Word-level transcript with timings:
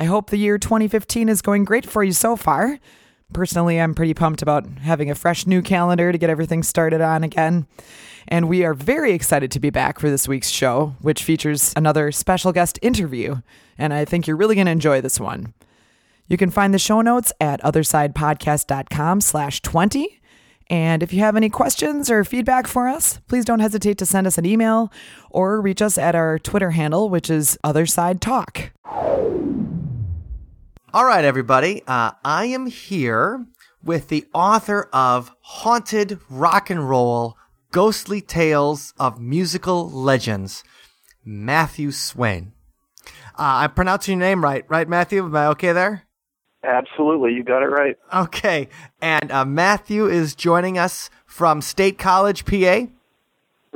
I 0.00 0.04
hope 0.04 0.30
the 0.30 0.36
year 0.36 0.58
2015 0.58 1.28
is 1.28 1.42
going 1.42 1.64
great 1.64 1.84
for 1.84 2.04
you 2.04 2.12
so 2.12 2.36
far. 2.36 2.78
Personally, 3.32 3.80
I'm 3.80 3.94
pretty 3.94 4.14
pumped 4.14 4.42
about 4.42 4.66
having 4.80 5.10
a 5.10 5.14
fresh 5.14 5.46
new 5.46 5.60
calendar 5.60 6.12
to 6.12 6.18
get 6.18 6.30
everything 6.30 6.62
started 6.62 7.00
on 7.00 7.24
again. 7.24 7.66
And 8.28 8.48
we 8.48 8.64
are 8.64 8.74
very 8.74 9.12
excited 9.12 9.50
to 9.50 9.60
be 9.60 9.70
back 9.70 9.98
for 9.98 10.08
this 10.08 10.28
week's 10.28 10.50
show, 10.50 10.94
which 11.00 11.24
features 11.24 11.72
another 11.76 12.12
special 12.12 12.52
guest 12.52 12.78
interview. 12.80 13.36
And 13.76 13.92
I 13.92 14.04
think 14.04 14.26
you're 14.26 14.36
really 14.36 14.54
going 14.54 14.66
to 14.66 14.72
enjoy 14.72 15.00
this 15.00 15.18
one. 15.18 15.52
You 16.28 16.36
can 16.36 16.50
find 16.50 16.72
the 16.72 16.78
show 16.78 17.00
notes 17.00 17.32
at 17.40 17.60
othersidepodcast.com 17.62 19.20
slash 19.22 19.62
20. 19.62 20.20
And 20.70 21.02
if 21.02 21.12
you 21.12 21.20
have 21.20 21.36
any 21.36 21.48
questions 21.48 22.10
or 22.10 22.22
feedback 22.24 22.66
for 22.66 22.86
us, 22.86 23.18
please 23.28 23.46
don't 23.46 23.60
hesitate 23.60 23.96
to 23.98 24.06
send 24.06 24.26
us 24.26 24.36
an 24.36 24.44
email 24.44 24.92
or 25.30 25.60
reach 25.60 25.80
us 25.80 25.96
at 25.96 26.14
our 26.14 26.38
Twitter 26.38 26.72
handle, 26.72 27.08
which 27.08 27.30
is 27.30 27.58
Otherside 27.64 28.20
Talk. 28.20 28.70
All 30.94 31.04
right, 31.04 31.22
everybody. 31.22 31.82
Uh, 31.86 32.12
I 32.24 32.46
am 32.46 32.64
here 32.64 33.44
with 33.84 34.08
the 34.08 34.26
author 34.32 34.88
of 34.90 35.30
Haunted 35.40 36.18
Rock 36.30 36.70
and 36.70 36.88
Roll 36.88 37.36
Ghostly 37.72 38.22
Tales 38.22 38.94
of 38.98 39.20
Musical 39.20 39.90
Legends, 39.90 40.64
Matthew 41.22 41.90
Swayne. 41.90 42.52
Uh, 43.38 43.68
I'm 43.68 43.72
pronouncing 43.72 44.18
your 44.18 44.26
name 44.26 44.42
right, 44.42 44.64
right, 44.70 44.88
Matthew? 44.88 45.22
Am 45.26 45.36
I 45.36 45.48
okay 45.48 45.72
there? 45.72 46.04
Absolutely, 46.64 47.34
you 47.34 47.44
got 47.44 47.62
it 47.62 47.66
right. 47.66 47.96
Okay. 48.14 48.70
And 49.02 49.30
uh, 49.30 49.44
Matthew 49.44 50.06
is 50.06 50.34
joining 50.34 50.78
us 50.78 51.10
from 51.26 51.60
State 51.60 51.98
College, 51.98 52.46
PA. 52.46 52.86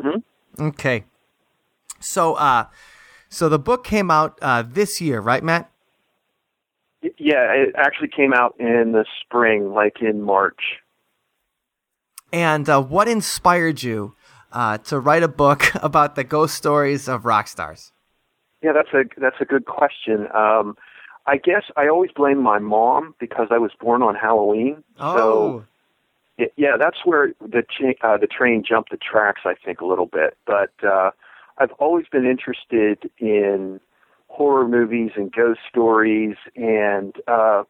hmm 0.01 0.19
Okay. 0.59 1.05
So, 2.01 2.35
uh, 2.37 2.65
so 3.29 3.51
the 3.51 3.59
book 3.59 3.85
came 3.85 4.11
out 4.11 4.39
uh, 4.41 4.63
this 4.67 4.99
year, 4.99 5.21
right, 5.21 5.45
Matt? 5.45 5.72
Yeah, 7.03 7.53
it 7.53 7.75
actually 7.77 8.09
came 8.09 8.33
out 8.33 8.55
in 8.59 8.93
the 8.93 9.05
spring, 9.21 9.73
like 9.73 10.01
in 10.01 10.23
March. 10.23 10.79
And 12.33 12.69
uh, 12.69 12.83
what 12.83 13.09
inspired 13.09 13.83
you 13.83 14.15
uh, 14.53 14.79
to 14.79 14.99
write 14.99 15.23
a 15.23 15.29
book 15.29 15.73
about 15.83 16.15
the 16.15 16.25
ghost 16.25 16.55
stories 16.55 17.09
of 17.09 17.25
rock 17.25 17.49
stars? 17.49 17.93
Yeah, 18.63 18.73
that's 18.73 18.93
a 18.95 19.21
that's 19.21 19.41
a 19.41 19.45
good 19.45 19.67
question. 19.67 20.29
Um, 20.35 20.77
I 21.27 21.37
guess 21.37 21.65
I 21.77 21.89
always 21.89 22.11
blame 22.15 22.41
my 22.43 22.59
mom 22.59 23.15
because 23.19 23.49
I 23.51 23.59
was 23.59 23.73
born 23.81 24.03
on 24.03 24.15
Halloween. 24.15 24.83
Oh, 24.99 25.65
So 26.39 26.47
yeah, 26.57 26.77
that's 26.79 26.99
where 27.05 27.33
the 27.41 27.63
cha- 27.63 28.07
uh, 28.07 28.17
the 28.17 28.27
train 28.27 28.65
jumped 28.67 28.91
the 28.91 28.97
tracks. 28.97 29.43
I 29.45 29.55
think 29.65 29.81
a 29.81 29.87
little 29.87 30.07
bit, 30.07 30.37
but 30.47 30.73
uh, 30.85 31.11
I've 31.59 31.73
always 31.73 32.07
been 32.11 32.25
interested 32.25 33.11
in 33.19 33.81
horror 34.33 34.67
movies 34.67 35.11
and 35.15 35.31
ghost 35.31 35.61
stories, 35.69 36.37
and 36.57 37.15
uh, 37.29 37.65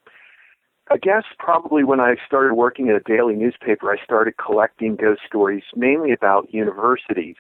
I 0.91 0.97
guess 0.97 1.25
probably 1.39 1.83
when 1.83 1.99
I 1.99 2.15
started 2.25 2.55
working 2.55 2.89
at 2.89 2.95
a 2.95 3.01
daily 3.01 3.35
newspaper, 3.35 3.91
I 3.91 4.03
started 4.03 4.35
collecting 4.37 4.95
ghost 4.95 5.23
stories 5.27 5.65
mainly 5.75 6.13
about 6.13 6.55
universities 6.55 7.37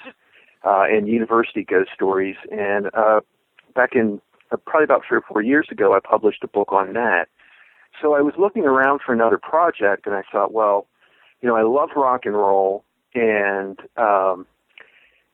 uh, 0.65 0.85
and 0.91 1.07
university 1.07 1.63
ghost 1.63 1.91
stories. 1.95 2.37
And 2.51 2.87
uh, 2.95 3.21
back 3.75 3.91
in 3.95 4.21
uh, 4.51 4.57
probably 4.57 4.85
about 4.85 5.03
three 5.07 5.19
or 5.19 5.23
four 5.23 5.41
years 5.41 5.69
ago, 5.71 5.95
I 5.95 6.01
published 6.01 6.43
a 6.43 6.49
book 6.49 6.73
on 6.73 6.93
that. 6.95 7.27
So 8.01 8.15
I 8.15 8.23
was 8.23 8.35
looking 8.39 8.65
around 8.65 9.03
for 9.05 9.13
another 9.13 9.39
project, 9.39 10.07
and 10.07 10.17
I 10.17 10.23
thought, 10.33 10.53
well, 10.53 10.87
you 11.41 11.49
know, 11.49 11.55
I 11.55 11.63
love 11.63 11.91
rock 11.95 12.23
and 12.25 12.35
roll, 12.35 12.85
and 13.15 13.79
um, 13.97 14.47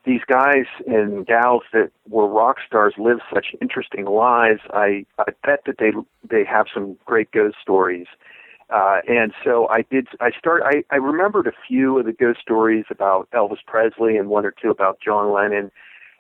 these 0.09 0.23
guys 0.27 0.67
and 0.87 1.27
gals 1.27 1.63
that 1.73 1.91
were 2.09 2.27
rock 2.27 2.57
stars 2.67 2.95
live 2.99 3.19
such 3.33 3.49
interesting 3.61 4.07
lives. 4.07 4.61
I 4.87 5.05
I 5.19 5.31
bet 5.47 5.61
that 5.67 5.77
they 5.79 5.93
they 6.29 6.45
have 6.45 6.67
some 6.73 6.97
great 7.05 7.31
ghost 7.31 7.57
stories. 7.63 8.07
Uh, 8.71 9.01
and 9.09 9.33
so 9.45 9.69
I 9.69 9.81
did. 9.83 10.09
I 10.21 10.31
start. 10.39 10.63
I, 10.65 10.77
I 10.91 10.97
remembered 10.97 11.47
a 11.47 11.53
few 11.67 11.99
of 11.99 12.05
the 12.07 12.13
ghost 12.13 12.41
stories 12.41 12.85
about 12.91 13.29
Elvis 13.33 13.65
Presley 13.67 14.17
and 14.17 14.29
one 14.29 14.45
or 14.45 14.51
two 14.61 14.71
about 14.71 14.99
John 15.01 15.33
Lennon. 15.33 15.71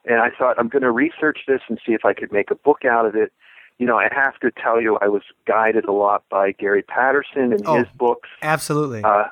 And 0.06 0.20
I 0.20 0.30
thought 0.30 0.58
I'm 0.58 0.68
going 0.68 0.82
to 0.82 0.90
research 0.90 1.40
this 1.46 1.60
and 1.68 1.78
see 1.84 1.92
if 1.92 2.04
I 2.04 2.14
could 2.14 2.32
make 2.32 2.50
a 2.50 2.54
book 2.54 2.84
out 2.86 3.04
of 3.04 3.14
it. 3.14 3.32
You 3.78 3.86
know, 3.86 3.98
I 3.98 4.08
have 4.10 4.38
to 4.40 4.50
tell 4.50 4.80
you, 4.80 4.96
I 5.02 5.08
was 5.08 5.22
guided 5.46 5.84
a 5.84 5.92
lot 5.92 6.24
by 6.30 6.52
Gary 6.52 6.82
Patterson 6.82 7.52
and 7.52 7.62
Oh. 7.66 7.78
his 7.78 7.86
books. 7.96 8.28
absolutely. 8.42 9.02
Uh, 9.04 9.24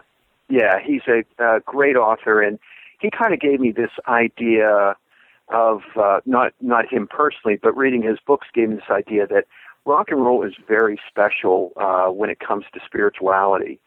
yeah, 0.48 0.78
he's 0.84 1.02
a, 1.08 1.24
uh 1.42 1.60
great 1.64 1.96
author, 1.96 2.42
and 2.42 2.58
he 3.00 3.10
kind 3.10 3.32
of 3.34 3.40
gave 3.40 3.60
me 3.60 3.72
this 3.72 3.90
idea 4.08 4.96
of 5.48 5.82
uh, 5.96 6.20
not 6.26 6.52
not 6.60 6.92
him 6.92 7.06
personally, 7.06 7.58
but 7.62 7.76
reading 7.76 8.02
his 8.02 8.18
books 8.26 8.48
gave 8.52 8.70
me 8.70 8.76
this 8.76 8.90
idea 8.90 9.26
that 9.26 9.44
rock 9.84 10.08
and 10.10 10.24
roll 10.24 10.44
is 10.44 10.54
very 10.66 10.98
special 11.08 11.72
uh, 11.76 12.06
when 12.10 12.30
it 12.30 12.40
comes 12.40 12.64
to 12.74 12.80
spirituality, 12.84 13.78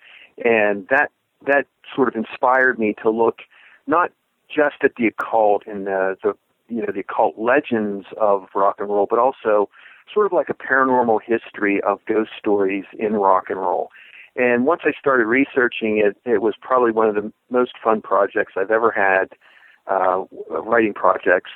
and 0.44 0.88
that 0.90 1.12
that 1.46 1.66
sort 1.96 2.08
of 2.08 2.16
inspired 2.16 2.80
me 2.80 2.96
to 3.02 3.09
look 3.09 3.40
not 3.88 4.12
just 4.53 4.78
at 4.84 4.92
the 4.98 5.08
occult 5.08 5.64
and 5.68 5.88
the, 5.88 6.16
the 6.24 6.34
you 6.69 6.81
know 6.81 6.92
the 6.94 7.02
occult 7.02 7.36
legends 7.38 8.06
of 8.19 8.48
rock 8.56 8.75
and 8.80 8.90
roll, 8.90 9.08
but 9.09 9.19
also 9.19 9.69
sort 10.14 10.25
of 10.25 10.31
like 10.31 10.50
a 10.50 10.53
paranormal 10.53 11.19
history 11.25 11.81
of 11.81 12.00
ghost 12.08 12.31
stories 12.40 12.86
in 12.98 13.14
rock 13.14 13.46
and 13.50 13.59
roll. 13.59 13.90
And 14.39 14.66
once 14.66 14.83
I 14.85 14.94
started 14.97 15.25
researching 15.25 15.97
it, 15.97 16.16
it 16.23 16.41
was 16.41 16.53
probably 16.61 16.94
one 16.94 17.09
of 17.09 17.16
the 17.16 17.29
most 17.50 17.73
fun 17.83 18.01
projects 18.01 18.53
I've 18.55 18.72
ever 18.72 18.89
had, 18.89 19.25
uh, 19.85 20.23
writing 20.50 20.94
projects. 20.94 21.51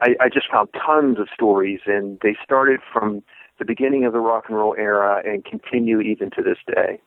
I, 0.00 0.16
I 0.18 0.30
just 0.30 0.50
found 0.50 0.70
tons 0.72 1.18
of 1.18 1.28
stories, 1.34 1.80
and 1.84 2.18
they 2.22 2.34
started 2.42 2.80
from 2.90 3.22
the 3.58 3.66
beginning 3.66 4.06
of 4.06 4.14
the 4.14 4.20
rock 4.20 4.44
and 4.48 4.56
roll 4.56 4.74
era 4.78 5.22
and 5.22 5.44
continue 5.44 6.00
even 6.00 6.30
to 6.30 6.42
this 6.42 6.56
day. 6.66 6.98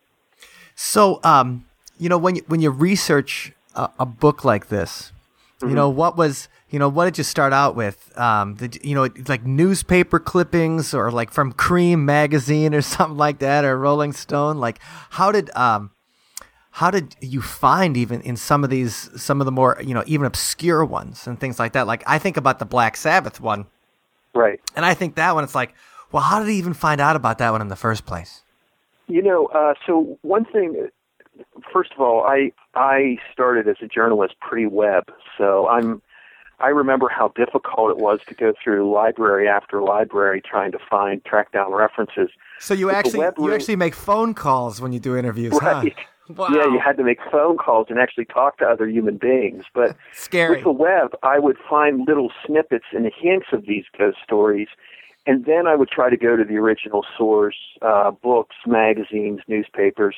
So, 0.75 1.19
um, 1.23 1.65
you 1.97 2.07
know, 2.07 2.19
when 2.19 2.35
you, 2.35 2.43
when 2.45 2.61
you 2.61 2.69
research 2.69 3.53
a, 3.73 3.89
a 3.97 4.05
book 4.05 4.45
like 4.45 4.67
this, 4.67 5.11
you 5.61 5.75
know, 5.75 5.89
what 5.89 6.17
was, 6.17 6.49
you 6.69 6.79
know, 6.79 6.89
what 6.89 7.05
did 7.05 7.17
you 7.17 7.23
start 7.23 7.53
out 7.53 7.75
with? 7.75 8.11
Um, 8.17 8.55
did, 8.55 8.83
you 8.83 8.95
know, 8.95 9.09
like 9.27 9.45
newspaper 9.45 10.19
clippings 10.19 10.93
or 10.93 11.11
like 11.11 11.31
from 11.31 11.53
Creem 11.53 11.99
magazine 11.99 12.73
or 12.73 12.81
something 12.95 13.17
like 13.17 13.39
that 13.39 13.63
or 13.65 13.77
Rolling 13.77 14.13
Stone? 14.13 14.57
Like, 14.57 14.79
how 15.11 15.31
did, 15.31 15.49
um, 15.55 15.91
how 16.71 16.89
did 16.89 17.15
you 17.19 17.41
find 17.41 17.97
even 17.97 18.21
in 18.21 18.37
some 18.37 18.63
of 18.63 18.69
these, 18.69 19.09
some 19.21 19.41
of 19.41 19.45
the 19.45 19.51
more, 19.51 19.77
you 19.83 19.93
know, 19.93 20.03
even 20.07 20.25
obscure 20.25 20.85
ones 20.85 21.27
and 21.27 21.39
things 21.39 21.59
like 21.59 21.73
that? 21.73 21.85
Like, 21.85 22.03
I 22.07 22.17
think 22.17 22.37
about 22.37 22.59
the 22.59 22.65
Black 22.65 22.95
Sabbath 22.95 23.39
one, 23.41 23.65
Right. 24.33 24.61
and 24.75 24.85
I 24.85 24.93
think 24.93 25.15
that 25.15 25.35
one, 25.35 25.43
it's 25.43 25.55
like, 25.55 25.73
well, 26.11 26.23
how 26.23 26.39
did 26.39 26.47
he 26.47 26.55
even 26.55 26.73
find 26.73 27.01
out 27.01 27.15
about 27.15 27.37
that 27.39 27.51
one 27.51 27.61
in 27.61 27.67
the 27.67 27.75
first 27.75 28.05
place? 28.05 28.43
You 29.07 29.21
know, 29.21 29.47
uh, 29.47 29.73
so 29.85 30.17
one 30.21 30.45
thing, 30.45 30.87
first 31.73 31.91
of 31.93 31.99
all, 32.01 32.23
I 32.23 32.51
I 32.75 33.17
started 33.33 33.67
as 33.67 33.77
a 33.81 33.87
journalist 33.87 34.35
pre-web, 34.41 35.05
so 35.37 35.67
I'm 35.67 36.01
I 36.59 36.67
remember 36.67 37.09
how 37.09 37.29
difficult 37.29 37.89
it 37.91 37.97
was 37.97 38.19
to 38.27 38.35
go 38.35 38.53
through 38.63 38.91
library 38.93 39.47
after 39.47 39.81
library 39.81 40.41
trying 40.41 40.71
to 40.73 40.79
find 40.89 41.23
track 41.25 41.51
down 41.51 41.71
references. 41.71 42.29
So 42.59 42.73
you 42.75 42.87
But 42.87 42.95
actually 42.95 43.19
you 43.21 43.31
room- 43.37 43.53
actually 43.53 43.75
make 43.77 43.95
phone 43.95 44.33
calls 44.33 44.79
when 44.81 44.91
you 44.93 44.99
do 44.99 45.15
interviews, 45.17 45.53
Right. 45.61 45.93
huh? 45.95 46.03
Wow. 46.37 46.47
Yeah, 46.49 46.63
you 46.71 46.79
had 46.79 46.95
to 46.95 47.03
make 47.03 47.19
phone 47.29 47.57
calls 47.57 47.87
and 47.89 47.99
actually 47.99 48.23
talk 48.23 48.57
to 48.59 48.65
other 48.65 48.87
human 48.87 49.17
beings. 49.17 49.65
But 49.73 49.97
Scary. 50.13 50.55
with 50.55 50.63
the 50.63 50.71
web, 50.71 51.09
I 51.23 51.39
would 51.39 51.57
find 51.69 52.07
little 52.07 52.31
snippets 52.45 52.85
and 52.93 53.03
hints 53.21 53.47
of 53.51 53.65
these 53.65 53.83
ghost 53.97 54.19
stories, 54.23 54.69
and 55.27 55.43
then 55.43 55.67
I 55.67 55.75
would 55.75 55.89
try 55.89 56.09
to 56.09 56.15
go 56.15 56.37
to 56.37 56.45
the 56.45 56.55
original 56.55 57.05
source, 57.17 57.57
uh, 57.81 58.11
books, 58.11 58.55
magazines, 58.65 59.41
newspapers, 59.49 60.15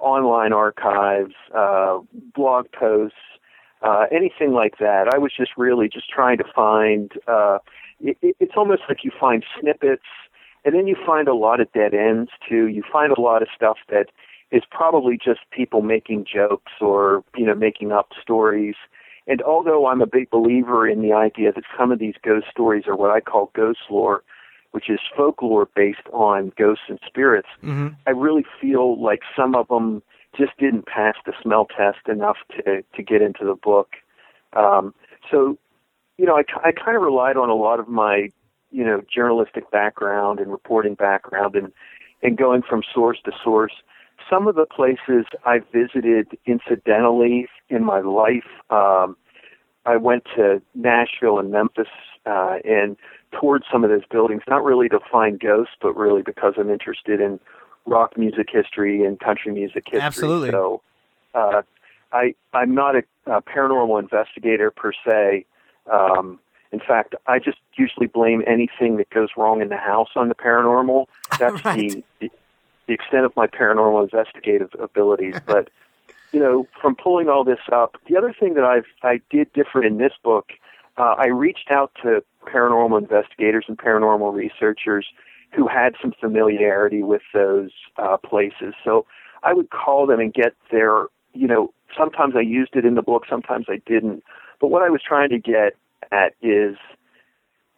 online 0.00 0.52
archives, 0.52 1.34
uh, 1.54 1.98
blog 2.34 2.66
posts, 2.72 3.16
uh, 3.82 4.06
anything 4.10 4.52
like 4.52 4.78
that. 4.78 5.08
I 5.12 5.18
was 5.18 5.32
just 5.36 5.52
really 5.56 5.88
just 5.88 6.08
trying 6.10 6.38
to 6.38 6.44
find. 6.54 7.12
Uh, 7.26 7.58
it, 8.00 8.16
it- 8.22 8.36
it's 8.40 8.52
almost 8.56 8.82
like 8.88 9.04
you 9.04 9.10
find 9.18 9.44
snippets, 9.60 10.04
and 10.64 10.74
then 10.74 10.86
you 10.86 10.96
find 11.06 11.28
a 11.28 11.34
lot 11.34 11.60
of 11.60 11.72
dead 11.72 11.94
ends 11.94 12.30
too. 12.48 12.66
You 12.68 12.82
find 12.92 13.12
a 13.12 13.20
lot 13.20 13.42
of 13.42 13.48
stuff 13.54 13.78
that 13.88 14.06
is 14.50 14.62
probably 14.70 15.16
just 15.22 15.40
people 15.50 15.80
making 15.82 16.26
jokes 16.32 16.72
or 16.80 17.24
you 17.36 17.46
know 17.46 17.54
making 17.54 17.92
up 17.92 18.10
stories. 18.20 18.74
And 19.26 19.42
although 19.42 19.86
I'm 19.86 20.00
a 20.02 20.06
big 20.06 20.30
believer 20.30 20.88
in 20.88 21.02
the 21.02 21.12
idea 21.12 21.52
that 21.52 21.64
some 21.78 21.92
of 21.92 21.98
these 21.98 22.14
ghost 22.22 22.46
stories 22.50 22.84
are 22.86 22.96
what 22.96 23.10
I 23.10 23.20
call 23.20 23.50
ghost 23.54 23.80
lore, 23.90 24.22
which 24.72 24.88
is 24.88 25.00
folklore 25.16 25.68
based 25.74 26.06
on 26.12 26.52
ghosts 26.56 26.84
and 26.88 26.98
spirits, 27.06 27.48
Mm-hmm. 27.62 27.88
I 28.06 28.10
really 28.10 28.44
feel 28.60 29.00
like 29.02 29.20
some 29.36 29.54
of 29.54 29.68
them 29.68 30.02
just 30.36 30.56
didn't 30.58 30.86
pass 30.86 31.14
the 31.26 31.32
smell 31.42 31.66
test 31.66 32.08
enough 32.08 32.36
to 32.56 32.82
to 32.94 33.02
get 33.02 33.22
into 33.22 33.44
the 33.44 33.54
book. 33.54 33.88
Um, 34.52 34.94
so, 35.30 35.58
you 36.18 36.26
know, 36.26 36.36
I, 36.36 36.44
I 36.64 36.72
kind 36.72 36.96
of 36.96 37.02
relied 37.02 37.36
on 37.36 37.50
a 37.50 37.54
lot 37.54 37.80
of 37.80 37.88
my, 37.88 38.28
you 38.70 38.84
know, 38.84 39.02
journalistic 39.12 39.70
background 39.70 40.40
and 40.40 40.50
reporting 40.50 40.94
background, 40.94 41.54
and 41.56 41.72
and 42.22 42.36
going 42.36 42.62
from 42.62 42.82
source 42.94 43.18
to 43.24 43.32
source. 43.42 43.72
Some 44.28 44.46
of 44.46 44.54
the 44.54 44.66
places 44.66 45.26
I 45.44 45.60
visited 45.72 46.38
incidentally 46.46 47.48
in 47.68 47.84
my 47.84 48.00
life, 48.00 48.44
um, 48.68 49.16
I 49.86 49.96
went 49.96 50.24
to 50.36 50.60
Nashville 50.74 51.38
and 51.38 51.50
Memphis 51.50 51.88
uh, 52.26 52.56
and 52.64 52.96
toured 53.38 53.64
some 53.70 53.84
of 53.84 53.90
those 53.90 54.04
buildings, 54.10 54.42
not 54.48 54.64
really 54.64 54.88
to 54.88 55.00
find 55.10 55.38
ghosts, 55.38 55.74
but 55.80 55.96
really 55.96 56.22
because 56.22 56.54
I'm 56.58 56.70
interested 56.70 57.20
in 57.20 57.38
rock 57.86 58.16
music 58.16 58.48
history 58.50 59.04
and 59.04 59.18
country 59.20 59.52
music 59.52 59.84
history. 59.86 60.00
Absolutely. 60.00 60.50
So, 60.50 60.82
uh, 61.34 61.62
I 62.12 62.34
I'm 62.52 62.74
not 62.74 62.96
a, 62.96 63.02
a 63.26 63.40
paranormal 63.42 64.00
investigator 64.00 64.70
per 64.70 64.92
se. 65.04 65.46
Um, 65.90 66.38
in 66.72 66.80
fact, 66.80 67.14
I 67.26 67.38
just 67.38 67.58
usually 67.74 68.06
blame 68.06 68.42
anything 68.46 68.96
that 68.98 69.10
goes 69.10 69.28
wrong 69.36 69.60
in 69.60 69.68
the 69.68 69.76
house 69.76 70.10
on 70.16 70.28
the 70.28 70.34
paranormal. 70.34 71.06
That's 71.38 71.64
Right. 71.64 72.04
the 72.20 72.30
the 72.86 72.94
extent 72.94 73.24
of 73.24 73.34
my 73.36 73.46
paranormal 73.46 74.02
investigative 74.02 74.70
abilities. 74.80 75.36
But 75.46 75.70
you 76.32 76.38
know, 76.40 76.66
from 76.80 76.94
pulling 76.94 77.28
all 77.28 77.42
this 77.42 77.58
up, 77.72 77.96
the 78.08 78.16
other 78.16 78.32
thing 78.38 78.54
that 78.54 78.64
I've 78.64 78.86
I 79.02 79.20
did 79.30 79.52
different 79.52 79.86
in 79.86 79.98
this 79.98 80.12
book, 80.22 80.50
uh, 81.00 81.14
I 81.16 81.28
reached 81.28 81.70
out 81.70 81.92
to 82.02 82.22
paranormal 82.46 83.00
investigators 83.00 83.64
and 83.68 83.78
paranormal 83.78 84.34
researchers 84.34 85.06
who 85.50 85.66
had 85.66 85.94
some 86.00 86.12
familiarity 86.20 87.02
with 87.02 87.22
those 87.32 87.70
uh, 87.96 88.18
places. 88.18 88.74
So 88.84 89.06
I 89.42 89.54
would 89.54 89.70
call 89.70 90.06
them 90.06 90.20
and 90.20 90.32
get 90.32 90.54
their, 90.70 91.06
you 91.32 91.48
know, 91.48 91.72
sometimes 91.96 92.34
I 92.36 92.40
used 92.40 92.76
it 92.76 92.84
in 92.84 92.96
the 92.96 93.02
book, 93.02 93.24
sometimes 93.28 93.66
I 93.68 93.80
didn't. 93.86 94.22
But 94.60 94.68
what 94.68 94.82
I 94.82 94.90
was 94.90 95.00
trying 95.02 95.30
to 95.30 95.38
get 95.38 95.74
at 96.12 96.34
is 96.42 96.76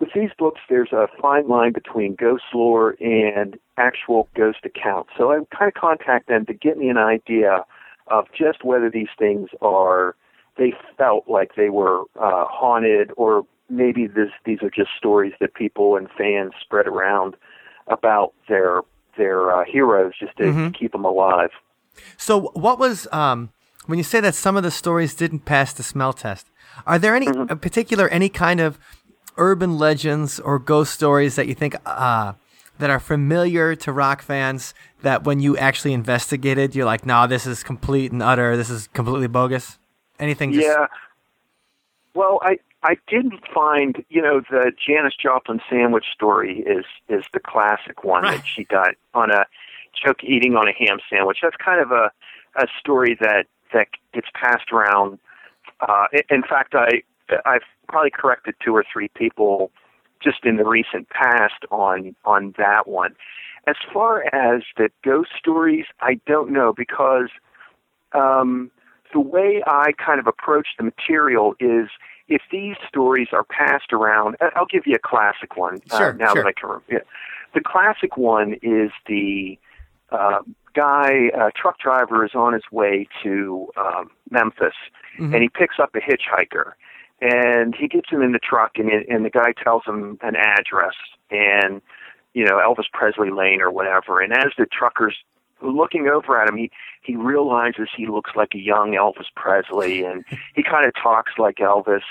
with 0.01 0.11
these 0.15 0.31
books, 0.37 0.61
there's 0.69 0.93
a 0.93 1.07
fine 1.21 1.47
line 1.47 1.73
between 1.73 2.17
ghost 2.17 2.43
lore 2.53 2.97
and 3.01 3.57
actual 3.77 4.29
ghost 4.35 4.59
accounts. 4.65 5.11
So 5.17 5.31
I 5.31 5.37
kind 5.57 5.69
of 5.69 5.81
contact 5.81 6.27
them 6.27 6.45
to 6.47 6.55
get 6.55 6.77
me 6.77 6.89
an 6.89 6.99
idea 6.99 7.65
of 8.09 8.27
just 8.37 8.65
whether 8.65 8.91
these 8.91 9.15
things 9.17 9.51
are, 9.61 10.17
they 10.57 10.73
felt 10.97 11.25
like 11.29 11.55
they 11.57 11.71
were 11.71 12.03
uh, 12.21 12.45
haunted, 12.47 13.11
or 13.17 13.47
maybe 13.71 14.07
this, 14.07 14.29
these 14.45 14.59
are 14.63 14.71
just 14.71 14.91
stories 14.97 15.33
that 15.41 15.55
people 15.55 15.97
and 15.97 16.09
fans 16.17 16.53
spread 16.61 16.87
around 16.87 17.37
about 17.89 18.33
their 18.49 18.83
their 19.19 19.55
uh, 19.55 19.65
heroes 19.65 20.13
just 20.19 20.35
to 20.39 20.45
Mhm. 20.45 20.75
keep 20.75 20.93
them 20.93 21.05
alive. 21.05 21.51
So, 22.17 22.51
what 22.55 22.79
was 22.79 23.07
um, 23.13 23.51
when 23.87 23.99
you 23.99 24.05
say 24.05 24.21
that 24.21 24.35
some 24.35 24.57
of 24.57 24.63
the 24.63 24.71
stories 24.71 25.15
didn't 25.15 25.41
pass 25.45 25.73
the 25.75 25.83
smell 25.83 26.13
test? 26.15 26.47
Are 26.87 26.99
there 26.99 27.15
any 27.15 27.27
Mm-hmm. 27.27 27.53
in 27.53 27.59
particular 27.59 28.09
any 28.09 28.29
kind 28.31 28.61
of 28.61 28.79
urban 29.37 29.79
legends 29.79 30.41
or 30.41 30.59
ghost 30.59 30.95
stories 30.95 31.37
that 31.37 31.47
you 31.47 31.55
think 31.55 31.77
uh, 31.85 32.33
that 32.79 32.91
are 32.91 33.01
familiar 33.01 33.75
to 33.77 33.93
rock 33.93 34.23
fans 34.23 34.73
that 35.03 35.25
when 35.25 35.41
you 35.41 35.57
actually 35.59 35.93
investigated, 35.93 36.75
you're 36.75 36.87
like, 36.87 37.05
no, 37.05 37.27
this 37.27 37.47
is 37.47 37.63
complete 37.63 38.13
and 38.13 38.23
utter. 38.23 38.57
This 38.57 38.71
is 38.71 38.89
completely 38.89 39.27
bogus. 39.29 39.79
Anything? 40.19 40.53
Just, 40.53 40.67
Yeah. 40.67 40.87
Well, 42.15 42.41
I 42.43 42.59
I 42.83 42.97
didn't 43.09 43.41
find 43.55 44.05
you 44.11 44.21
know 44.21 44.41
the 44.51 44.73
Janis 44.85 45.15
Joplin 45.17 45.61
sandwich 45.71 46.07
story 46.13 46.61
is 46.61 46.85
is 47.09 47.25
the 47.33 47.41
classic 47.41 48.05
one 48.05 48.23
Right. 48.23 48.37
that 48.39 48.47
she 48.47 48.65
got 48.65 48.95
on 49.15 49.31
a 49.31 49.47
choke 49.95 50.23
eating 50.25 50.57
on 50.57 50.69
a 50.69 50.73
ham 50.73 50.99
sandwich. 51.09 51.39
That's 51.43 51.57
kind 51.57 51.81
of 51.81 51.91
a 51.91 52.11
a 52.57 52.67
story 52.79 53.17
that 53.21 53.47
that 53.73 53.89
gets 54.13 54.29
passed 54.35 54.71
around. 54.73 55.19
Uh, 55.81 56.07
in 56.31 56.43
fact, 56.43 56.75
I 56.75 57.03
I've 57.47 57.63
probably 57.89 58.11
corrected 58.11 58.55
two 58.63 58.75
or 58.77 58.85
three 58.93 59.09
people 59.09 59.71
just 60.23 60.45
in 60.45 60.57
the 60.57 60.65
recent 60.65 61.09
past 61.09 61.65
on 61.71 62.15
on 62.25 62.55
that 62.59 62.87
one. 62.87 63.15
As 63.67 63.77
far 63.93 64.25
as 64.35 64.63
the 64.77 64.91
ghost 65.03 65.31
stories, 65.39 65.87
I 66.01 66.15
don't 66.27 66.51
know 66.51 66.73
because 66.77 67.29
um, 68.13 68.71
the 69.13 69.21
way 69.21 69.63
I 69.67 69.93
kind 70.05 70.19
of 70.21 70.27
approach 70.27 70.69
the 70.79 70.85
material 70.85 71.55
is 71.61 71.89
if 72.29 72.43
these 72.51 72.77
stories 72.89 73.29
are 73.33 73.45
passed 73.45 73.93
around, 73.93 74.37
I'll 74.57 74.67
give 74.67 74.87
you 74.87 74.95
a 74.95 74.99
classic 74.99 75.57
one 75.57 75.81
uh, 75.91 76.13
now 76.17 76.33
sure. 76.33 76.43
that 76.43 76.47
I 76.47 76.53
can 76.53 76.69
remember. 76.69 76.85
Yeah. 76.91 76.99
The 77.55 77.61
classic 77.61 78.17
one 78.17 78.55
is 78.63 78.91
the 79.07 79.59
uh, 80.11 80.39
guy, 80.75 81.31
uh, 81.39 81.51
truck 81.55 81.79
driver, 81.79 82.25
is 82.25 82.35
on 82.35 82.55
his 82.55 82.63
way 82.71 83.07
to 83.23 83.69
um, 83.77 84.11
Memphis, 84.31 84.75
Mhm. 85.19 85.35
and 85.35 85.43
he 85.43 85.49
picks 85.51 85.79
up 85.79 85.95
a 85.95 85.99
hitchhiker, 86.01 86.73
and 87.21 87.75
he 87.75 87.87
gets 87.89 88.09
him 88.09 88.23
in 88.23 88.33
the 88.33 88.39
truck, 88.39 88.79
and, 88.79 88.91
and 88.91 89.25
the 89.27 89.31
guy 89.31 89.53
tells 89.63 89.85
him 89.85 90.19
an 90.23 90.37
address, 90.37 90.95
and 91.31 91.83
you 92.33 92.45
know 92.47 92.57
Elvis 92.57 92.91
Presley 92.93 93.31
Lane 93.31 93.61
or 93.61 93.71
whatever. 93.71 94.21
And 94.21 94.33
as 94.33 94.53
the 94.57 94.65
trucker's 94.65 95.17
looking 95.63 96.09
over 96.09 96.41
at 96.41 96.49
him, 96.49 96.57
he 96.57 96.71
he 97.03 97.17
realizes 97.17 97.89
he 97.97 98.07
looks 98.07 98.33
like 98.37 98.55
a 98.55 98.59
young 98.59 98.93
Elvis 98.93 99.27
Presley, 99.35 100.05
and 100.05 100.25
he 100.55 100.63
kind 100.63 100.87
of 100.87 100.93
talks 101.01 101.33
like 101.39 101.57
Elvis. 101.57 102.03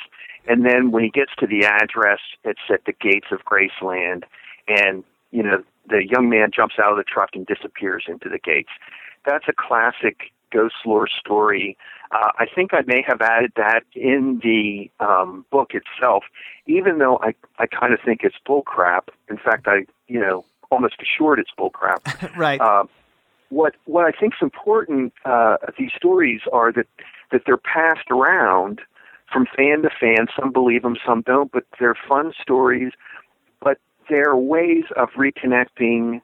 And 0.48 0.66
then 0.66 0.92
when 0.92 1.04
he 1.04 1.10
gets 1.10 1.32
to 1.40 1.48
the 1.48 1.66
address, 1.66 2.20
it's 2.44 2.62
at 2.70 2.86
the 2.86 2.94
gates 2.94 3.28
of 3.32 3.46
Graceland, 3.46 4.24
and 4.68 5.04
you 5.32 5.44
know 5.44 5.64
the 5.88 6.06
young 6.08 6.30
man 6.30 6.50
jumps 6.54 6.76
out 6.82 6.92
of 6.92 6.98
the 6.98 7.04
truck 7.04 7.32
and 7.34 7.46
disappears 7.46 8.06
into 8.08 8.30
the 8.30 8.40
gates. 8.40 8.70
That's 9.26 9.46
a 9.48 9.54
classic 9.54 10.32
ghost 10.52 10.76
lore 10.86 11.08
story. 11.08 11.78
Uh, 12.12 12.32
I 12.38 12.46
think 12.54 12.74
I 12.74 12.82
may 12.86 13.04
have 13.08 13.22
added 13.22 13.54
that 13.56 13.82
in 13.96 14.42
the 14.44 14.92
um, 15.00 15.46
book 15.50 15.72
itself, 15.74 16.24
even 16.68 16.98
though 16.98 17.20
I 17.22 17.34
I 17.58 17.68
kind 17.68 17.94
of 17.94 18.00
think 18.04 18.22
it's 18.24 18.36
bullcrap. 18.48 19.10
In 19.30 19.38
fact, 19.38 19.68
I 19.68 19.86
you 20.08 20.20
know 20.20 20.46
almost 20.72 20.96
assured 21.02 21.40
it's 21.40 21.52
bullcrap. 21.58 22.36
right. 22.38 22.60
Uh, 22.60 22.86
what 23.52 23.76
what 23.86 24.06
I 24.06 24.12
think 24.18 24.34
is 24.34 24.40
important 24.42 25.14
uh, 25.26 25.58
these 25.78 25.92
stories 25.96 26.42
are 26.52 26.72
that 26.72 26.88
that 27.32 27.42
they're 27.46 27.58
passed 27.58 28.10
around 28.10 28.82
from 29.32 29.46
fan 29.56 29.84
to 29.84 29.90
fan. 29.90 30.28
Some 30.38 30.52
believe 30.52 30.82
them, 30.82 30.98
some 31.06 31.22
don't, 31.22 31.52
but 31.52 31.66
they're 31.80 31.98
fun 32.08 32.34
stories. 32.42 32.92
But 33.62 33.78
they're 34.10 34.36
ways 34.36 34.86
of 34.96 35.10
reconnecting 35.12 36.22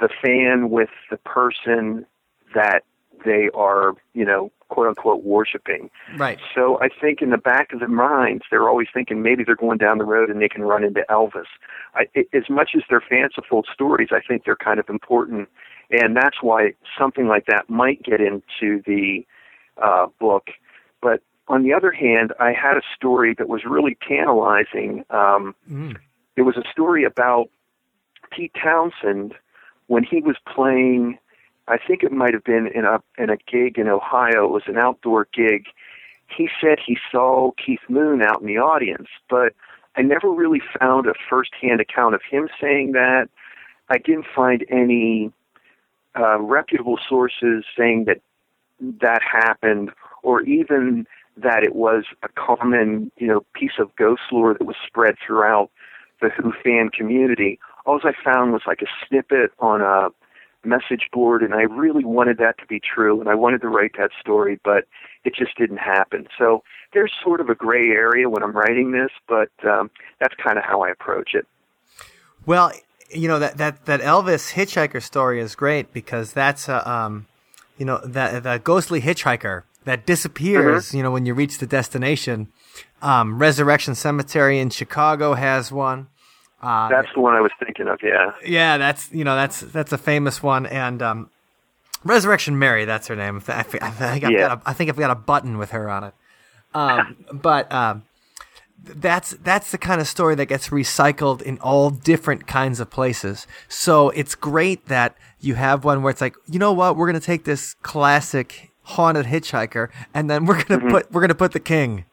the 0.00 0.08
fan 0.22 0.70
with 0.70 0.90
the 1.10 1.16
person 1.18 2.06
that 2.54 2.84
they 3.24 3.48
are, 3.54 3.94
you 4.12 4.24
know, 4.24 4.50
quote 4.68 4.88
unquote 4.88 5.22
worshiping. 5.22 5.90
right. 6.16 6.38
So 6.54 6.80
I 6.80 6.88
think 6.88 7.22
in 7.22 7.30
the 7.30 7.38
back 7.38 7.72
of 7.72 7.78
their 7.78 7.88
minds, 7.88 8.44
they're 8.50 8.68
always 8.68 8.88
thinking 8.92 9.22
maybe 9.22 9.44
they're 9.44 9.54
going 9.54 9.78
down 9.78 9.98
the 9.98 10.04
road 10.04 10.30
and 10.30 10.40
they 10.40 10.48
can 10.48 10.62
run 10.62 10.82
into 10.82 11.04
Elvis. 11.08 11.44
I, 11.94 12.06
i 12.16 12.24
as 12.32 12.50
much 12.50 12.70
as 12.74 12.82
they're 12.88 13.04
fanciful 13.08 13.62
stories, 13.72 14.08
I 14.10 14.20
think 14.20 14.44
they're 14.44 14.56
kind 14.56 14.80
of 14.80 14.88
important, 14.88 15.48
and 15.90 16.16
that's 16.16 16.42
why 16.42 16.74
something 16.98 17.26
like 17.26 17.46
that 17.46 17.68
might 17.68 18.02
get 18.02 18.20
into 18.20 18.82
the 18.86 19.24
uh, 19.82 20.06
book. 20.20 20.48
But 21.00 21.22
on 21.48 21.62
the 21.62 21.72
other 21.74 21.90
hand, 21.92 22.32
I 22.40 22.52
had 22.52 22.76
a 22.76 22.82
story 22.96 23.34
that 23.38 23.48
was 23.48 23.64
really 23.64 23.96
tantalizing. 24.06 25.04
Um, 25.10 25.54
Mm. 25.70 25.96
it 26.36 26.42
was 26.42 26.56
a 26.56 26.64
story 26.70 27.04
about 27.04 27.48
Pete 28.30 28.52
Townshend 28.60 29.34
when 29.86 30.02
he 30.04 30.20
was 30.20 30.36
playing. 30.46 31.18
I 31.68 31.78
think 31.78 32.02
it 32.02 32.12
might 32.12 32.34
have 32.34 32.44
been 32.44 32.66
in 32.74 32.84
a 32.84 33.00
in 33.18 33.30
a 33.30 33.36
gig 33.36 33.78
in 33.78 33.88
Ohio. 33.88 34.44
It 34.44 34.50
was 34.50 34.64
an 34.66 34.76
outdoor 34.78 35.28
gig. 35.32 35.66
He 36.34 36.48
said 36.60 36.78
he 36.84 36.96
saw 37.12 37.52
Keith 37.52 37.80
Moon 37.88 38.22
out 38.22 38.40
in 38.40 38.46
the 38.46 38.58
audience, 38.58 39.08
but 39.28 39.52
I 39.96 40.02
never 40.02 40.28
really 40.30 40.60
found 40.80 41.06
a 41.06 41.14
first-hand 41.30 41.80
account 41.80 42.14
of 42.14 42.22
him 42.28 42.48
saying 42.60 42.92
that. 42.92 43.28
I 43.90 43.98
didn't 43.98 44.26
find 44.34 44.64
any 44.70 45.30
uh, 46.18 46.38
reputable 46.40 46.98
sources 47.08 47.64
saying 47.76 48.04
that 48.06 48.20
that 49.00 49.20
happened, 49.22 49.90
or 50.22 50.42
even 50.42 51.06
that 51.36 51.64
it 51.64 51.74
was 51.74 52.04
a 52.22 52.28
common, 52.28 53.10
you 53.16 53.26
know, 53.26 53.44
piece 53.54 53.78
of 53.78 53.94
ghost 53.96 54.22
lore 54.30 54.54
that 54.54 54.64
was 54.64 54.76
spread 54.86 55.16
throughout 55.24 55.70
the 56.20 56.28
Who 56.30 56.52
fan 56.62 56.90
community. 56.90 57.58
All 57.86 58.00
I 58.04 58.12
found 58.24 58.52
was 58.52 58.62
like 58.66 58.82
a 58.82 58.86
snippet 59.06 59.50
on 59.58 59.80
a 59.80 60.08
message 60.66 61.08
board, 61.12 61.42
and 61.42 61.54
I 61.54 61.62
really 61.62 62.04
wanted 62.04 62.38
that 62.38 62.58
to 62.58 62.66
be 62.66 62.80
true, 62.80 63.20
and 63.20 63.28
I 63.28 63.34
wanted 63.34 63.60
to 63.62 63.68
write 63.68 63.92
that 63.98 64.10
story, 64.20 64.58
but 64.64 64.84
it 65.24 65.34
just 65.34 65.56
didn't 65.56 65.78
happen. 65.78 66.26
So 66.38 66.62
there's 66.92 67.12
sort 67.22 67.40
of 67.40 67.48
a 67.48 67.54
gray 67.54 67.90
area 67.90 68.30
when 68.30 68.42
I'm 68.42 68.52
writing 68.56 68.92
this, 68.92 69.10
but 69.28 69.50
um, 69.68 69.90
that's 70.20 70.34
kind 70.42 70.58
of 70.58 70.64
how 70.64 70.82
I 70.82 70.90
approach 70.90 71.34
it. 71.34 71.46
Well, 72.46 72.72
you 73.10 73.28
know 73.28 73.38
that 73.38 73.58
that 73.58 73.86
that 73.86 74.00
Elvis 74.00 74.52
hitchhiker 74.54 75.02
story 75.02 75.40
is 75.40 75.54
great 75.54 75.92
because 75.92 76.32
that's 76.32 76.68
a 76.68 76.88
um, 76.90 77.26
you 77.78 77.84
know 77.84 77.98
that 78.04 78.42
the 78.42 78.58
ghostly 78.62 79.00
hitchhiker 79.00 79.62
that 79.84 80.06
disappears. 80.06 80.94
You 80.94 81.02
know 81.02 81.10
when 81.10 81.26
you 81.26 81.34
reach 81.34 81.58
the 81.58 81.66
destination. 81.66 82.48
Um, 83.02 83.38
Resurrection 83.38 83.94
Cemetery 83.94 84.58
in 84.58 84.70
Chicago 84.70 85.34
has 85.34 85.70
one. 85.70 86.06
Uh, 86.62 86.88
That's 86.88 87.08
the 87.14 87.20
one 87.20 87.34
I 87.34 87.42
was 87.42 87.52
thinking 87.62 87.86
of. 87.88 87.98
Yeah. 88.02 88.32
yeah, 88.44 88.78
that's 88.78 89.12
you 89.12 89.24
know 89.24 89.34
that's 89.36 89.60
that's 89.60 89.92
a 89.92 89.98
famous 89.98 90.42
one, 90.42 90.64
and 90.64 91.02
um, 91.02 91.30
Resurrection 92.04 92.58
Mary, 92.58 92.86
that's 92.86 93.06
her 93.08 93.16
name. 93.16 93.42
I, 93.48 93.58
I 93.60 93.62
think 93.62 94.24
I've 94.24 94.30
Yeah. 94.30 94.48
got 94.48 94.58
a, 94.58 94.70
I 94.70 94.72
think 94.72 94.88
I've 94.90 94.96
got 94.96 95.10
a 95.10 95.14
button 95.14 95.58
with 95.58 95.70
her 95.72 95.90
on 95.90 96.04
it. 96.04 96.14
Um, 96.74 97.16
but 97.32 97.70
um, 97.70 98.04
that's 98.86 99.30
that's 99.42 99.70
the 99.70 99.78
kind 99.78 100.00
of 100.00 100.06
story 100.08 100.34
that 100.36 100.46
gets 100.46 100.68
recycled 100.68 101.40
in 101.42 101.58
all 101.58 101.90
different 101.90 102.46
kinds 102.46 102.80
of 102.80 102.90
places. 102.90 103.46
So 103.68 104.10
it's 104.10 104.34
great 104.34 104.86
that 104.86 105.16
you 105.40 105.54
have 105.54 105.84
one 105.84 106.02
where 106.02 106.10
it's 106.10 106.20
like, 106.20 106.36
you 106.46 106.58
know 106.58 106.72
what, 106.72 106.96
we're 106.96 107.06
gonna 107.06 107.20
take 107.20 107.44
this 107.44 107.74
classic 107.82 108.70
haunted 108.82 109.26
hitchhiker, 109.26 109.88
and 110.12 110.28
then 110.28 110.44
we're 110.46 110.62
gonna 110.64 110.90
put 110.90 111.10
we're 111.12 111.20
gonna 111.20 111.34
put 111.34 111.52
the 111.52 111.60
king 111.60 112.04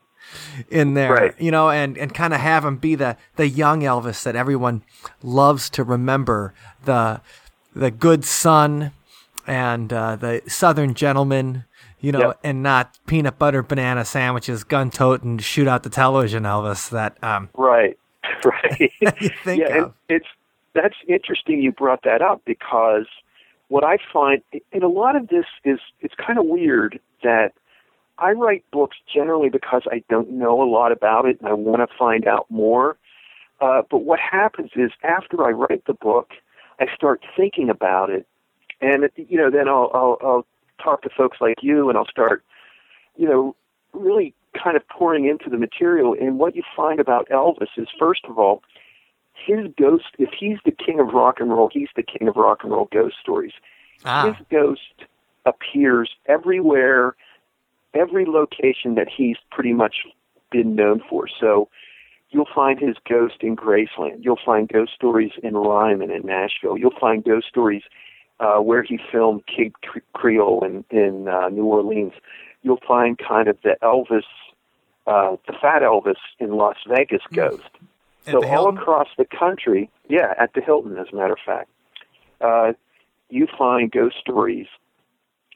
in 0.69 0.93
there, 0.93 1.13
Right. 1.13 1.41
you 1.41 1.51
know, 1.51 1.69
and, 1.69 1.97
and 1.97 2.13
kind 2.13 2.33
of 2.33 2.39
have 2.39 2.63
him 2.63 2.77
be 2.77 2.95
the, 2.95 3.17
the 3.35 3.49
young 3.49 3.81
Elvis 3.81 4.23
that 4.23 4.33
everyone 4.33 4.81
loves 5.21 5.69
to 5.71 5.83
remember, 5.83 6.53
the 6.85 7.19
the 7.75 7.91
good 7.91 8.23
son 8.23 8.91
and 9.45 9.91
uh, 9.91 10.15
the 10.15 10.41
Southern 10.47 10.93
gentleman, 10.93 11.65
you 12.01 12.11
know, 12.11 12.19
Yep. 12.29 12.39
and 12.43 12.63
not 12.63 12.97
peanut 13.07 13.37
butter 13.39 13.63
banana 13.63 14.03
sandwiches, 14.05 14.63
gun 14.63 14.89
tote, 14.89 15.23
and 15.23 15.41
shoot 15.41 15.67
out 15.67 15.83
the 15.83 15.89
television 15.89 16.43
Elvis 16.43 16.89
that 16.89 17.17
um, 17.23 17.49
Right. 17.55 17.97
Right. 18.43 18.91
you 19.21 19.29
think 19.43 19.61
yeah, 19.61 19.89
it's 20.09 20.27
that's 20.73 20.95
interesting 21.07 21.61
you 21.61 21.71
brought 21.71 22.03
that 22.03 22.21
up 22.21 22.41
because 22.45 23.05
what 23.67 23.83
I 23.83 23.97
find 24.11 24.41
and 24.73 24.83
a 24.83 24.87
lot 24.87 25.15
of 25.15 25.27
this 25.27 25.45
is 25.63 25.79
it's 25.99 26.13
kind 26.15 26.39
of 26.39 26.45
weird 26.45 26.99
that 27.23 27.53
I 28.17 28.31
write 28.31 28.63
books 28.71 28.97
generally 29.13 29.49
because 29.49 29.83
I 29.91 30.03
don't 30.09 30.31
know 30.31 30.61
a 30.61 30.69
lot 30.69 30.91
about 30.91 31.25
it 31.25 31.39
and 31.39 31.49
I 31.49 31.53
want 31.53 31.87
to 31.87 31.97
find 31.97 32.27
out 32.27 32.45
more. 32.49 32.97
Uh, 33.59 33.81
but 33.89 33.99
what 33.99 34.19
happens 34.19 34.71
is 34.75 34.91
after 35.03 35.43
I 35.45 35.51
write 35.51 35.83
the 35.85 35.93
book, 35.93 36.31
I 36.79 36.85
start 36.95 37.23
thinking 37.37 37.69
about 37.69 38.09
it, 38.09 38.25
and 38.81 39.03
it, 39.03 39.13
you 39.15 39.37
know 39.37 39.51
then 39.51 39.67
I'll, 39.67 39.91
I'll 39.93 40.17
I'll 40.21 40.45
talk 40.81 41.01
to 41.03 41.09
folks 41.15 41.37
like 41.41 41.57
you 41.61 41.89
and 41.89 41.97
I'll 41.97 42.07
start, 42.07 42.43
you 43.15 43.27
know, 43.27 43.55
really 43.93 44.33
kind 44.61 44.75
of 44.75 44.87
pouring 44.87 45.25
into 45.25 45.49
the 45.49 45.57
material. 45.57 46.15
And 46.19 46.39
what 46.39 46.55
you 46.55 46.63
find 46.75 46.99
about 46.99 47.29
Elvis 47.29 47.69
is 47.77 47.87
first 47.99 48.21
of 48.29 48.37
all, 48.37 48.63
his 49.33 49.67
ghost. 49.77 50.05
If 50.19 50.29
he's 50.37 50.57
the 50.65 50.71
king 50.71 50.99
of 50.99 51.13
rock 51.13 51.39
and 51.39 51.49
roll, 51.49 51.69
he's 51.71 51.89
the 51.95 52.03
king 52.03 52.27
of 52.27 52.35
rock 52.35 52.59
and 52.63 52.71
roll 52.71 52.87
ghost 52.91 53.15
stories 53.21 53.53
Ah, 54.05 54.33
his 54.33 54.45
ghost 54.49 55.05
appears 55.45 56.09
everywhere, 56.27 57.15
every 57.93 58.25
location 58.25 58.95
that 58.95 59.07
he's 59.15 59.37
pretty 59.51 59.73
much 59.73 60.05
been 60.51 60.75
known 60.75 61.01
for. 61.09 61.27
So 61.27 61.69
you'll 62.29 62.47
find 62.53 62.79
his 62.79 62.95
ghost 63.07 63.37
in 63.41 63.55
Graceland. 63.55 64.23
You'll 64.23 64.39
find 64.43 64.67
ghost 64.67 64.93
stories 64.95 65.31
in 65.43 65.55
Ryman 65.55 66.11
in 66.11 66.23
Nashville. 66.23 66.77
You'll 66.77 66.99
find 66.99 67.23
ghost 67.23 67.47
stories 67.47 67.83
uh, 68.41 68.57
where 68.57 68.81
he 68.81 68.99
filmed 69.11 69.43
Cre- 69.45 69.99
Creole 70.13 70.65
in, 70.65 70.83
in 70.89 71.27
uh, 71.27 71.49
New 71.49 71.65
Orleans. 71.65 72.13
You'll 72.63 72.81
find 72.85 73.17
kind 73.17 73.47
of 73.47 73.57
the 73.63 73.77
Elvis, 73.81 74.23
uh, 75.07 75.37
the 75.47 75.53
Fat 75.61 75.83
Elvis 75.83 76.15
in 76.39 76.51
Las 76.51 76.77
Vegas 76.87 77.21
ghost. 77.31 77.69
At 78.25 78.33
So 78.33 78.45
all 78.45 78.69
across 78.69 79.07
the 79.17 79.25
country, 79.25 79.89
yeah, 80.09 80.33
at 80.37 80.53
the 80.53 80.61
Hilton, 80.61 80.97
as 80.97 81.07
a 81.11 81.15
matter 81.15 81.33
of 81.33 81.39
fact, 81.45 81.69
uh, 82.39 82.73
you 83.29 83.47
find 83.57 83.91
ghost 83.91 84.17
stories 84.19 84.67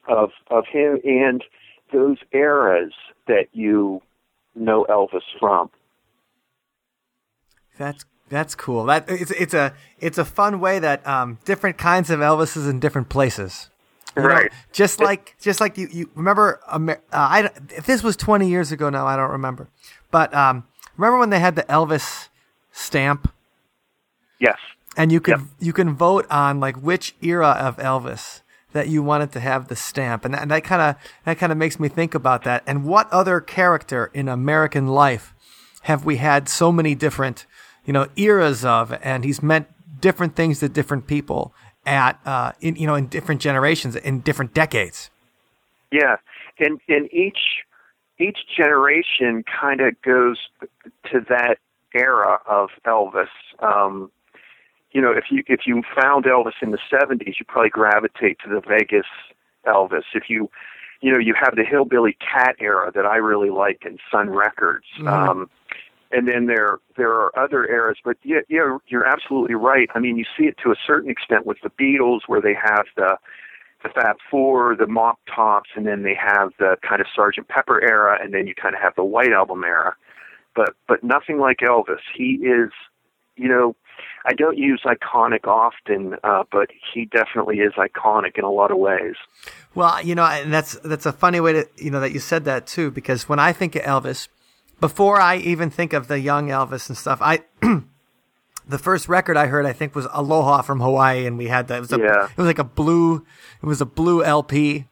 of 0.08 0.30
of 0.50 0.64
him 0.66 1.00
and 1.04 1.44
those 1.92 2.18
eras 2.32 2.92
that 3.26 3.48
you 3.52 4.00
know 4.54 4.86
Elvis 4.88 5.22
from. 5.38 5.70
That's 7.78 8.04
that's 8.28 8.54
cool. 8.54 8.84
That 8.86 9.04
it's 9.08 9.30
it's 9.32 9.54
a 9.54 9.72
it's 10.00 10.18
a 10.18 10.24
fun 10.24 10.60
way 10.60 10.78
that 10.78 11.06
um, 11.06 11.38
different 11.44 11.78
kinds 11.78 12.10
of 12.10 12.20
Elvises 12.20 12.68
in 12.68 12.80
different 12.80 13.08
places. 13.08 13.70
You 14.16 14.22
know, 14.22 14.28
Right. 14.28 14.52
just 14.72 14.98
like 15.00 15.36
just 15.40 15.60
like 15.60 15.76
you 15.78 15.88
you 15.92 16.10
remember 16.14 16.60
Amer- 16.72 17.00
uh, 17.12 17.16
I 17.16 17.50
if 17.76 17.84
this 17.86 18.02
was 18.02 18.16
20 18.16 18.48
years 18.48 18.72
ago 18.72 18.88
now 18.90 19.06
I 19.06 19.14
don't 19.16 19.30
remember. 19.30 19.68
But 20.10 20.32
um, 20.34 20.64
remember 20.96 21.18
when 21.18 21.30
they 21.30 21.38
had 21.40 21.54
the 21.56 21.64
Elvis 21.64 22.28
stamp 22.72 23.30
Yes. 24.38 24.58
and 24.96 25.12
you 25.12 25.20
could 25.20 25.38
Yep. 25.38 25.40
you 25.60 25.72
can 25.72 25.94
vote 25.94 26.26
on 26.30 26.60
like 26.60 26.76
which 26.76 27.14
era 27.22 27.50
of 27.50 27.76
Elvis 27.76 28.40
that 28.72 28.88
you 28.88 29.02
wanted 29.02 29.32
to 29.32 29.40
have 29.40 29.68
the 29.68 29.76
stamp 29.76 30.24
and 30.24 30.34
that, 30.34 30.42
and 30.42 30.50
that 30.50 30.64
kind 30.64 30.82
of 30.82 30.96
that 31.24 31.38
kind 31.38 31.52
of 31.52 31.58
makes 31.58 31.78
me 31.80 31.88
think 31.88 32.14
about 32.14 32.42
that 32.44 32.62
and 32.66 32.84
what 32.84 33.10
other 33.12 33.40
character 33.40 34.10
in 34.14 34.28
American 34.28 34.86
life 34.88 35.34
have 35.82 36.04
we 36.04 36.16
had 36.16 36.48
so 36.48 36.72
many 36.72 36.94
different 36.94 37.46
you 37.86 37.92
know 37.92 38.08
eras 38.16 38.64
of 38.64 38.92
and 39.02 39.24
he's 39.24 39.42
meant 39.42 39.66
different 40.00 40.36
things 40.36 40.60
to 40.60 40.68
different 40.68 41.06
people 41.06 41.54
at 41.86 42.20
uh 42.26 42.52
in 42.60 42.76
you 42.76 42.86
know 42.86 42.94
in 42.94 43.06
different 43.06 43.40
generations 43.40 43.96
in 43.96 44.20
different 44.20 44.52
decades 44.52 45.10
Yeah, 45.90 46.16
and 46.58 46.80
and 46.88 47.12
each 47.12 47.64
each 48.18 48.38
generation 48.56 49.44
kind 49.44 49.80
of 49.80 50.00
goes 50.02 50.38
to 51.10 51.20
that 51.28 51.58
era 51.94 52.38
of 52.46 52.70
Elvis. 52.86 53.28
Um, 53.60 54.10
you 54.92 55.00
know, 55.00 55.12
if 55.12 55.24
you 55.30 55.42
if 55.46 55.60
you 55.66 55.82
found 56.00 56.24
Elvis 56.24 56.54
in 56.62 56.70
the 56.70 56.78
'70s, 56.90 57.34
you 57.38 57.44
probably 57.46 57.70
gravitate 57.70 58.38
to 58.44 58.48
the 58.48 58.60
Vegas 58.66 59.06
Elvis. 59.66 60.04
If 60.14 60.24
you 60.28 60.50
you 61.02 61.12
know, 61.12 61.18
you 61.18 61.34
have 61.38 61.56
the 61.56 61.64
hillbilly 61.64 62.16
cat 62.20 62.56
era 62.58 62.90
that 62.94 63.04
I 63.04 63.16
really 63.16 63.50
like 63.50 63.84
in 63.84 63.98
Sun 64.10 64.30
Records. 64.30 64.86
Um, 65.06 65.50
and 66.10 66.28
then 66.28 66.46
there 66.46 66.78
there 66.96 67.12
are 67.12 67.36
other 67.38 67.66
eras, 67.66 67.98
but 68.04 68.16
yeah, 68.22 68.40
yeah, 68.48 68.78
you're 68.88 69.06
absolutely 69.06 69.54
right. 69.54 69.88
I 69.94 69.98
mean, 69.98 70.16
you 70.16 70.24
see 70.36 70.44
it 70.44 70.56
to 70.62 70.70
a 70.70 70.76
certain 70.86 71.10
extent 71.10 71.46
with 71.46 71.58
the 71.62 71.70
Beatles, 71.70 72.20
where 72.26 72.40
they 72.40 72.54
have 72.54 72.86
the 72.96 73.16
the 73.82 73.88
Fab 73.90 74.16
Four, 74.30 74.76
the 74.76 74.86
Mop 74.86 75.18
Tops, 75.32 75.70
and 75.74 75.86
then 75.86 76.02
they 76.02 76.14
have 76.14 76.50
the 76.58 76.76
kind 76.86 77.00
of 77.00 77.06
Sergeant 77.14 77.48
Pepper 77.48 77.82
era, 77.82 78.18
and 78.22 78.32
then 78.32 78.46
you 78.46 78.54
kind 78.54 78.74
of 78.74 78.80
have 78.80 78.94
the 78.94 79.04
White 79.04 79.32
Album 79.32 79.64
era. 79.64 79.94
But 80.54 80.74
but 80.88 81.02
nothing 81.02 81.38
like 81.38 81.58
Elvis. 81.58 82.00
He 82.16 82.38
is, 82.42 82.70
you 83.36 83.48
know, 83.48 83.76
I 84.24 84.32
don't 84.32 84.58
use 84.58 84.82
iconic 84.84 85.46
often, 85.46 86.16
uh, 86.24 86.44
but 86.50 86.70
he 86.92 87.04
definitely 87.06 87.58
is 87.58 87.74
iconic 87.74 88.38
in 88.38 88.44
a 88.44 88.50
lot 88.50 88.70
of 88.70 88.78
ways. 88.78 89.14
Well, 89.74 90.02
you 90.02 90.14
know, 90.14 90.24
and 90.24 90.52
that's 90.52 90.78
that's 90.80 91.06
a 91.06 91.12
funny 91.12 91.40
way 91.40 91.52
to 91.52 91.68
you 91.76 91.90
know 91.90 92.00
that 92.00 92.12
you 92.12 92.20
said 92.20 92.44
that 92.44 92.66
too 92.66 92.90
because 92.90 93.28
when 93.28 93.38
I 93.38 93.52
think 93.52 93.76
of 93.76 93.82
Elvis, 93.82 94.28
before 94.80 95.20
I 95.20 95.36
even 95.36 95.70
think 95.70 95.92
of 95.92 96.08
the 96.08 96.18
young 96.20 96.48
Elvis 96.48 96.88
and 96.88 96.96
stuff, 96.96 97.18
I 97.22 97.40
the 98.68 98.78
first 98.78 99.08
record 99.08 99.36
I 99.36 99.46
heard 99.46 99.66
I 99.66 99.72
think 99.72 99.94
was 99.94 100.06
Aloha 100.12 100.62
from 100.62 100.80
Hawaii, 100.80 101.26
and 101.26 101.38
we 101.38 101.46
had 101.48 101.68
that. 101.68 101.76
It 101.78 101.80
was 101.80 101.92
a, 101.92 101.98
Yeah. 101.98 102.24
it 102.24 102.36
was 102.36 102.46
like 102.46 102.58
a 102.58 102.64
blue, 102.64 103.24
it 103.62 103.66
was 103.66 103.80
a 103.80 103.86
blue 103.86 104.22
LP, 104.24 104.86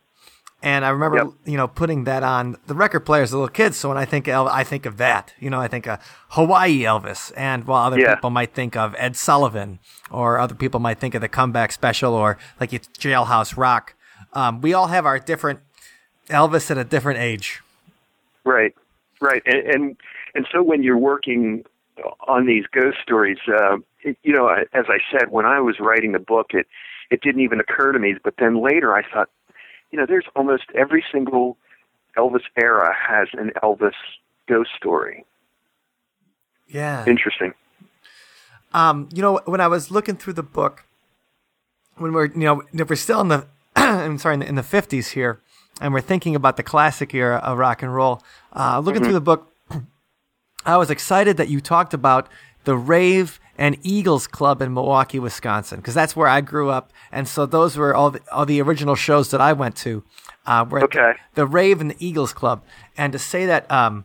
and 0.63 0.85
I 0.85 0.91
remember 0.91 1.19
Yep. 1.19 1.27
you 1.45 1.57
know 1.57 1.69
putting 1.69 2.05
that 2.05 2.23
on 2.23 2.57
the 2.67 2.75
record 2.75 3.01
player 3.01 3.23
as 3.23 3.33
a 3.33 3.37
little 3.37 3.49
kid. 3.49 3.75
So 3.75 3.89
when 3.89 3.99
I 3.99 4.05
think 4.05 4.29
of, 4.29 4.47
I 4.47 4.65
think 4.65 4.87
of 4.87 4.97
that, 4.99 5.35
you 5.39 5.51
know, 5.51 5.61
I 5.61 5.69
think 5.69 5.87
of 5.87 5.99
Hawaii 6.31 6.81
Elvis, 6.83 7.33
and 7.37 7.65
while 7.67 7.87
other 7.87 7.99
Yeah. 8.01 8.15
people 8.15 8.31
might 8.31 8.55
think 8.55 8.77
of 8.77 8.95
Ed 8.99 9.17
Sullivan, 9.17 9.81
or 10.11 10.39
other 10.39 10.55
people 10.55 10.81
might 10.81 10.99
think 10.99 11.15
of 11.15 11.21
the 11.21 11.29
Comeback 11.29 11.73
Special, 11.73 12.15
or 12.15 12.39
like 12.61 12.73
it's 12.73 12.89
Jailhouse 12.99 13.57
Rock. 13.57 13.95
Um, 14.33 14.61
we 14.61 14.73
all 14.73 14.87
have 14.89 15.05
our 15.07 15.19
different 15.19 15.61
Elvis 16.31 16.71
at 16.71 16.79
a 16.79 16.85
different 16.85 17.19
age. 17.21 17.61
Right, 18.45 18.75
right, 19.25 19.43
and 19.47 19.67
and, 19.67 19.97
and 20.35 20.47
so 20.53 20.63
when 20.63 20.83
you're 20.83 20.99
working 20.99 21.65
on 22.27 22.47
these 22.47 22.65
ghost 22.73 22.99
stories, 23.03 23.39
uh, 23.49 23.79
it, 24.03 24.17
you 24.23 24.33
know, 24.33 24.49
as 24.49 24.85
I 24.89 24.99
said, 25.11 25.31
when 25.31 25.47
I 25.47 25.61
was 25.61 25.81
writing 25.81 26.13
the 26.13 26.19
book, 26.19 26.49
it 26.51 26.67
it 27.11 27.21
didn't 27.23 27.43
even 27.43 27.61
occur 27.61 27.93
to 27.93 27.99
me. 27.99 28.15
But 28.23 28.35
then 28.39 28.63
later, 28.63 28.95
I 28.95 29.03
thought, 29.13 29.31
you 29.91 29.99
know, 29.99 30.07
there's 30.07 30.27
almost 30.37 30.65
every 30.75 31.05
single 31.11 31.57
Elvis 32.17 32.43
era 32.57 32.95
has 32.95 33.29
an 33.33 33.53
Elvis 33.63 33.95
ghost 34.49 34.71
story. 34.77 35.25
Yeah. 36.69 37.05
Interesting. 37.07 37.55
Um, 38.73 39.09
you 39.13 39.23
know, 39.23 39.41
when 39.45 39.61
I 39.61 39.69
was 39.69 39.91
looking 39.91 40.17
through 40.17 40.33
the 40.33 40.43
book, 40.43 40.85
when 41.97 42.13
we're 42.13 42.27
you 42.27 42.41
know 42.41 42.63
if 42.73 42.91
we're 42.91 42.97
still 42.97 43.21
in 43.21 43.29
the 43.29 43.47
I'm 43.77 44.19
sorry 44.19 44.35
in 44.35 44.41
the, 44.41 44.49
in 44.49 44.55
the 44.57 44.63
50s 44.63 45.11
here, 45.11 45.41
and 45.81 45.93
we're 45.93 46.01
thinking 46.01 46.35
about 46.37 46.57
the 46.57 46.63
classic 46.63 47.13
era 47.15 47.37
of 47.39 47.59
rock 47.59 47.83
and 47.83 47.95
roll. 47.95 48.23
Uh, 48.55 48.79
looking 48.81 49.03
through 49.03 49.13
the 49.13 49.21
book, 49.21 49.53
I 50.67 50.77
was 50.77 50.91
excited 50.91 51.37
that 51.37 51.49
you 51.49 51.61
talked 51.61 51.95
about 51.95 52.29
the 52.65 52.77
Rave 52.77 53.41
and 53.59 53.77
Eagles 53.83 54.27
Club 54.27 54.61
in 54.63 54.73
Milwaukee, 54.75 55.19
Wisconsin, 55.19 55.79
because 55.81 55.95
that's 55.95 56.17
where 56.17 56.27
I 56.29 56.41
grew 56.41 56.71
up, 56.71 56.93
and 57.13 57.29
so 57.29 57.47
those 57.47 57.77
were 57.77 57.95
all 57.95 58.11
the, 58.13 58.21
all 58.33 58.47
the 58.47 58.61
original 58.61 58.95
shows 58.97 59.31
that 59.31 59.41
I 59.41 59.53
went 59.53 59.77
to. 59.77 60.03
Uh, 60.47 60.65
were 60.69 60.79
at 60.85 60.91
the- 60.91 60.99
Okay. 61.01 61.19
the, 61.35 61.47
Rave 61.47 61.81
and 61.81 61.91
the 61.91 61.97
Eagles 61.99 62.33
Club, 62.33 62.63
and 62.97 63.13
to 63.13 63.19
say 63.19 63.47
that 63.47 63.71
um, 63.71 64.05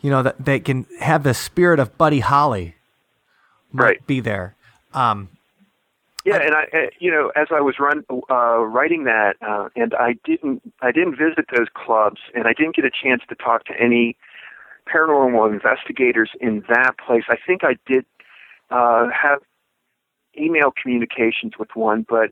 you 0.00 0.10
know 0.10 0.22
that 0.22 0.44
they 0.44 0.60
can 0.60 0.86
have 1.00 1.22
the 1.24 1.34
spirit 1.34 1.78
of 1.80 1.96
Buddy 1.98 2.20
Holly 2.20 2.74
Right. 3.72 4.04
be 4.06 4.20
there. 4.20 4.54
Um, 4.94 5.28
Yeah, 6.24 6.40
and 6.42 6.54
I, 6.54 6.64
uh, 6.72 6.90
you 6.98 7.10
know, 7.10 7.32
as 7.36 7.48
I 7.50 7.60
was 7.60 7.76
run 7.78 8.04
uh, 8.30 8.58
writing 8.58 9.04
that, 9.04 9.36
uh, 9.40 9.68
and 9.76 9.94
I 9.94 10.16
didn't, 10.24 10.62
I 10.82 10.92
didn't 10.92 11.16
visit 11.16 11.46
those 11.56 11.68
clubs, 11.74 12.20
and 12.34 12.46
I 12.46 12.52
didn't 12.52 12.76
get 12.76 12.84
a 12.84 12.90
chance 12.90 13.22
to 13.28 13.34
talk 13.34 13.64
to 13.66 13.72
any 13.80 14.16
paranormal 14.92 15.50
investigators 15.52 16.30
in 16.40 16.64
that 16.68 16.98
place. 16.98 17.24
I 17.28 17.36
think 17.46 17.62
I 17.62 17.76
did 17.86 18.04
uh, 18.70 19.08
have 19.10 19.40
email 20.38 20.70
communications 20.70 21.52
with 21.58 21.68
one, 21.74 22.04
but 22.08 22.30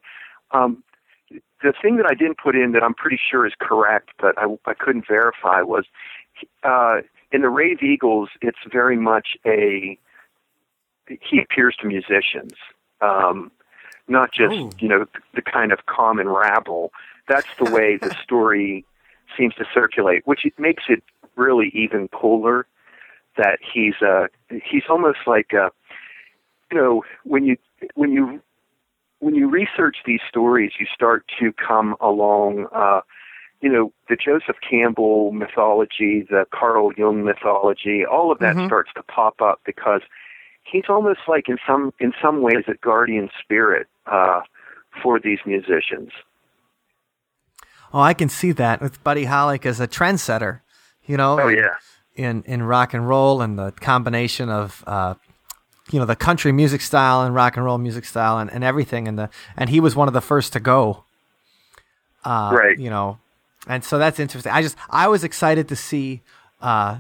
um, 0.51 0.83
the 1.63 1.73
thing 1.81 1.97
that 1.97 2.07
I 2.09 2.15
didn't 2.15 2.39
put 2.39 2.55
in 2.55 2.73
that 2.73 2.83
I'm 2.83 2.95
pretty 2.95 3.19
sure 3.31 3.47
is 3.47 3.53
correct, 3.61 4.11
but 4.21 4.37
I, 4.39 4.45
I 4.67 4.75
couldn't 4.75 5.07
verify 5.09 5.63
was 5.63 5.85
uh, 6.63 6.99
in 7.33 7.43
the 7.43 7.49
Rave 7.49 7.83
Eagles. 7.83 8.31
It's 8.43 8.59
very 8.71 8.97
much 8.97 9.29
a 9.47 9.99
he 11.09 11.41
appears 11.41 11.77
to 11.81 11.87
musicians, 11.87 12.55
um, 13.01 13.53
not 14.09 14.33
just 14.33 14.55
Ooh. 14.55 14.71
you 14.79 14.89
know 14.89 15.01
the, 15.01 15.21
the 15.35 15.43
kind 15.43 15.73
of 15.73 15.87
common 15.87 16.29
rabble. 16.29 16.93
That's 17.29 17.49
the 17.59 17.71
way 17.71 17.97
the 17.97 18.15
story 18.23 18.85
seems 19.37 19.55
to 19.55 19.65
circulate, 19.75 20.27
which 20.27 20.45
it 20.45 20.59
makes 20.59 20.85
it 20.89 21.03
really 21.35 21.71
even 21.75 22.09
cooler. 22.09 22.67
That 23.37 23.59
he's 23.61 23.95
uh 24.01 24.29
he's 24.49 24.85
almost 24.89 25.19
like 25.27 25.53
uh 25.53 25.71
you 26.71 26.79
know 26.79 27.05
when 27.25 27.45
you 27.45 27.57
when 27.95 28.13
you 28.13 28.41
when 29.19 29.35
you 29.35 29.49
research 29.49 29.99
these 30.05 30.21
stories, 30.29 30.73
you 30.79 30.87
start 30.95 31.25
to 31.41 31.53
come 31.53 31.97
along, 32.01 32.67
uh, 32.75 33.01
you 33.63 33.71
know, 33.71 33.91
the 34.11 34.17
Joseph 34.17 34.57
Campbell 34.69 35.33
mythology, 35.33 36.27
the 36.29 36.45
Carl 36.53 36.93
Jung 36.97 37.25
mythology, 37.25 38.05
all 38.05 38.31
of 38.31 38.39
that 38.41 38.55
Mhm. 38.57 38.67
starts 38.67 38.91
to 38.95 39.03
pop 39.03 39.41
up 39.41 39.61
because 39.65 40.03
he's 40.71 40.85
almost 40.89 41.21
like 41.29 41.49
in 41.49 41.59
some 41.67 41.93
in 42.01 42.13
some 42.23 42.43
ways 42.43 42.65
a 42.69 42.75
guardian 42.83 43.29
spirit 43.43 43.87
uh, 44.07 44.41
for 45.03 45.19
these 45.21 45.39
musicians. 45.47 46.11
Oh, 47.93 48.01
I 48.01 48.15
can 48.15 48.29
see 48.29 48.53
that 48.53 48.81
with 48.81 49.03
Buddy 49.05 49.25
Holly 49.25 49.61
as 49.65 49.81
a 49.81 49.89
trendsetter. 49.89 50.61
You 51.07 51.17
know. 51.17 51.41
Oh 51.41 51.49
yeah, 51.49 51.77
in 52.15 52.43
in 52.47 52.63
rock 52.63 52.95
and 52.95 53.09
roll 53.09 53.43
and 53.43 53.59
the 53.59 53.73
combination 53.73 54.49
of 54.49 54.83
uh, 54.87 55.15
you 55.91 55.99
know 55.99 56.07
the 56.07 56.17
country 56.17 56.51
music 56.51 56.81
style 56.81 57.23
and 57.23 57.35
rock 57.35 57.57
and 57.57 57.65
roll 57.65 57.79
music 57.79 58.05
style 58.05 58.39
and, 58.39 58.51
and 58.51 58.65
everything 58.65 59.07
and 59.07 59.19
the 59.19 59.31
and 59.57 59.71
he 59.71 59.81
was 59.81 59.95
one 59.95 60.09
of 60.09 60.15
the 60.15 60.21
first 60.21 60.53
to 60.55 60.61
go 60.61 61.05
uh, 62.25 62.51
Right. 62.53 62.79
you 62.79 62.91
know 62.91 63.19
and 63.69 63.85
so 63.85 63.99
that's 63.99 64.19
interesting 64.19 64.51
i 64.53 64.63
just 64.63 64.77
i 64.91 65.07
was 65.07 65.23
excited 65.25 65.69
to 65.69 65.77
see 65.77 66.23
uh, 66.61 66.99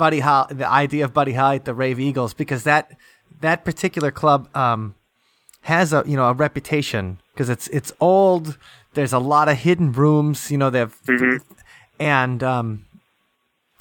buddy 0.00 0.20
holly 0.20 0.54
the 0.54 0.66
idea 0.82 1.04
of 1.04 1.12
buddy 1.12 1.34
holly 1.34 1.56
at 1.56 1.66
the 1.66 1.74
rave 1.74 2.00
eagles 2.00 2.32
because 2.42 2.64
that 2.64 2.84
that 3.42 3.64
particular 3.66 4.10
club 4.10 4.48
um, 4.56 4.94
has 5.72 5.92
a 5.92 6.02
you 6.06 6.16
know 6.16 6.26
a 6.28 6.32
reputation 6.32 7.04
because 7.34 7.48
it's 7.54 7.68
it's 7.68 7.92
old 8.00 8.56
there's 8.94 9.12
a 9.12 9.18
lot 9.18 9.46
of 9.52 9.56
hidden 9.58 9.92
rooms 9.92 10.50
you 10.50 10.56
know 10.56 10.70
they've 10.70 10.96
and 11.98 12.42
um 12.42 12.86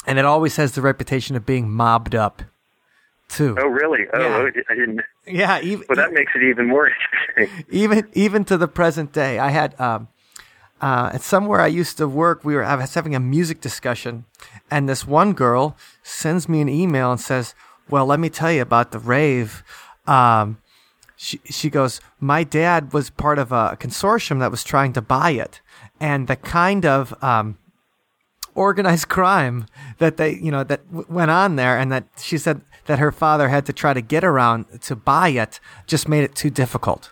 and 0.05 0.19
it 0.19 0.25
always 0.25 0.57
has 0.57 0.73
the 0.73 0.81
reputation 0.81 1.35
of 1.37 1.45
being 1.45 1.69
mobbed 1.69 2.15
up 2.15 2.43
too 3.29 3.55
oh 3.61 3.67
really? 3.67 4.03
Oh, 4.13 4.19
Yeah. 4.19 4.61
I 4.69 4.75
didn't. 4.75 5.01
yeah 5.25 5.61
even, 5.61 5.85
Well, 5.87 5.95
that 6.03 6.11
makes 6.13 6.31
it 6.35 6.43
even 6.43 6.67
more 6.67 6.89
interesting. 7.37 7.65
even 7.69 8.09
even 8.13 8.43
to 8.45 8.57
the 8.57 8.67
present 8.67 9.13
day 9.13 9.39
i 9.39 9.49
had 9.59 9.79
um 9.79 10.07
uh, 10.81 11.11
at 11.13 11.21
somewhere 11.21 11.61
I 11.61 11.67
used 11.67 11.97
to 11.97 12.07
work, 12.07 12.43
we 12.45 12.55
were 12.55 12.63
I 12.63 12.75
was 12.75 12.93
having 12.93 13.15
a 13.15 13.19
music 13.19 13.61
discussion, 13.61 14.25
and 14.71 14.87
this 14.87 15.05
one 15.07 15.33
girl 15.33 15.75
sends 16.03 16.47
me 16.47 16.61
an 16.61 16.69
email 16.69 17.11
and 17.11 17.19
says, 17.21 17.53
"Well, 17.89 18.05
let 18.05 18.19
me 18.19 18.29
tell 18.29 18.51
you 18.51 18.61
about 18.61 18.91
the 18.91 18.99
rave." 18.99 19.63
Um, 20.07 20.57
she 21.17 21.39
she 21.45 21.69
goes, 21.69 21.99
"My 22.19 22.43
dad 22.43 22.93
was 22.93 23.09
part 23.09 23.39
of 23.39 23.51
a 23.51 23.77
consortium 23.79 24.39
that 24.39 24.51
was 24.51 24.63
trying 24.63 24.93
to 24.93 25.01
buy 25.01 25.31
it, 25.31 25.59
and 25.99 26.27
the 26.27 26.35
kind 26.37 26.85
of 26.85 27.13
um, 27.23 27.57
organized 28.55 29.07
crime 29.17 29.65
that 29.97 30.17
they 30.17 30.35
you 30.35 30.51
know 30.51 30.63
that 30.63 30.85
w- 30.87 31.05
went 31.09 31.31
on 31.31 31.55
there, 31.55 31.77
and 31.77 31.91
that 31.91 32.05
she 32.17 32.37
said 32.37 32.61
that 32.85 32.99
her 32.99 33.11
father 33.11 33.49
had 33.49 33.65
to 33.65 33.73
try 33.73 33.93
to 33.93 34.01
get 34.01 34.23
around 34.23 34.65
to 34.81 34.95
buy 34.95 35.29
it, 35.29 35.59
just 35.87 36.07
made 36.07 36.23
it 36.23 36.35
too 36.35 36.49
difficult." 36.49 37.11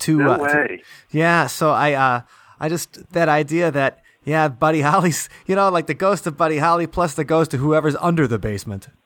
To, 0.00 0.18
No 0.18 0.32
uh, 0.32 0.36
to- 0.38 0.42
way. 0.44 0.82
yeah, 1.12 1.46
so 1.46 1.70
I 1.70 1.92
uh 1.92 2.20
I 2.60 2.68
just 2.68 3.12
that 3.12 3.28
idea 3.28 3.70
that 3.70 4.02
yeah, 4.24 4.48
Buddy 4.48 4.80
Holly's 4.80 5.28
you 5.46 5.54
know, 5.54 5.68
like 5.70 5.86
the 5.86 5.94
ghost 5.94 6.26
of 6.26 6.36
Buddy 6.36 6.58
Holly 6.58 6.86
plus 6.86 7.14
the 7.14 7.24
ghost 7.24 7.54
of 7.54 7.60
whoever's 7.60 7.96
under 7.96 8.26
the 8.26 8.38
basement. 8.38 8.88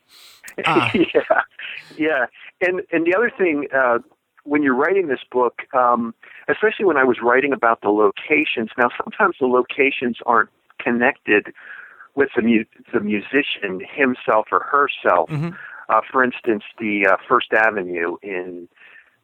Ah. 0.67 0.91
yeah, 0.93 1.43
yeah. 1.97 2.27
And 2.61 2.83
and 2.91 3.07
the 3.07 3.15
other 3.15 3.31
thing, 3.31 3.69
uh, 3.73 3.99
when 4.43 4.63
you're 4.63 4.75
writing 4.75 5.07
this 5.07 5.21
book, 5.31 5.63
um, 5.73 6.15
especially 6.49 6.85
when 6.85 6.97
I 6.97 7.05
was 7.05 7.19
writing 7.23 7.53
about 7.53 7.83
the 7.83 7.91
locations. 7.91 8.71
Now, 8.77 8.89
sometimes 9.03 9.37
the 9.39 9.47
locations 9.47 10.17
aren't 10.27 10.49
connected 10.81 11.53
with 12.15 12.31
the 12.35 12.43
mu- 12.43 12.65
the 12.93 13.01
musician 13.01 13.81
himself 13.95 14.49
or 14.51 14.61
herself. 14.61 15.31
Mm-hmm. 15.31 15.51
Uh, 15.89 16.01
for 16.11 16.25
instance, 16.25 16.65
the 16.79 17.07
uh, 17.07 17.17
First 17.29 17.53
Avenue 17.53 18.17
in 18.23 18.69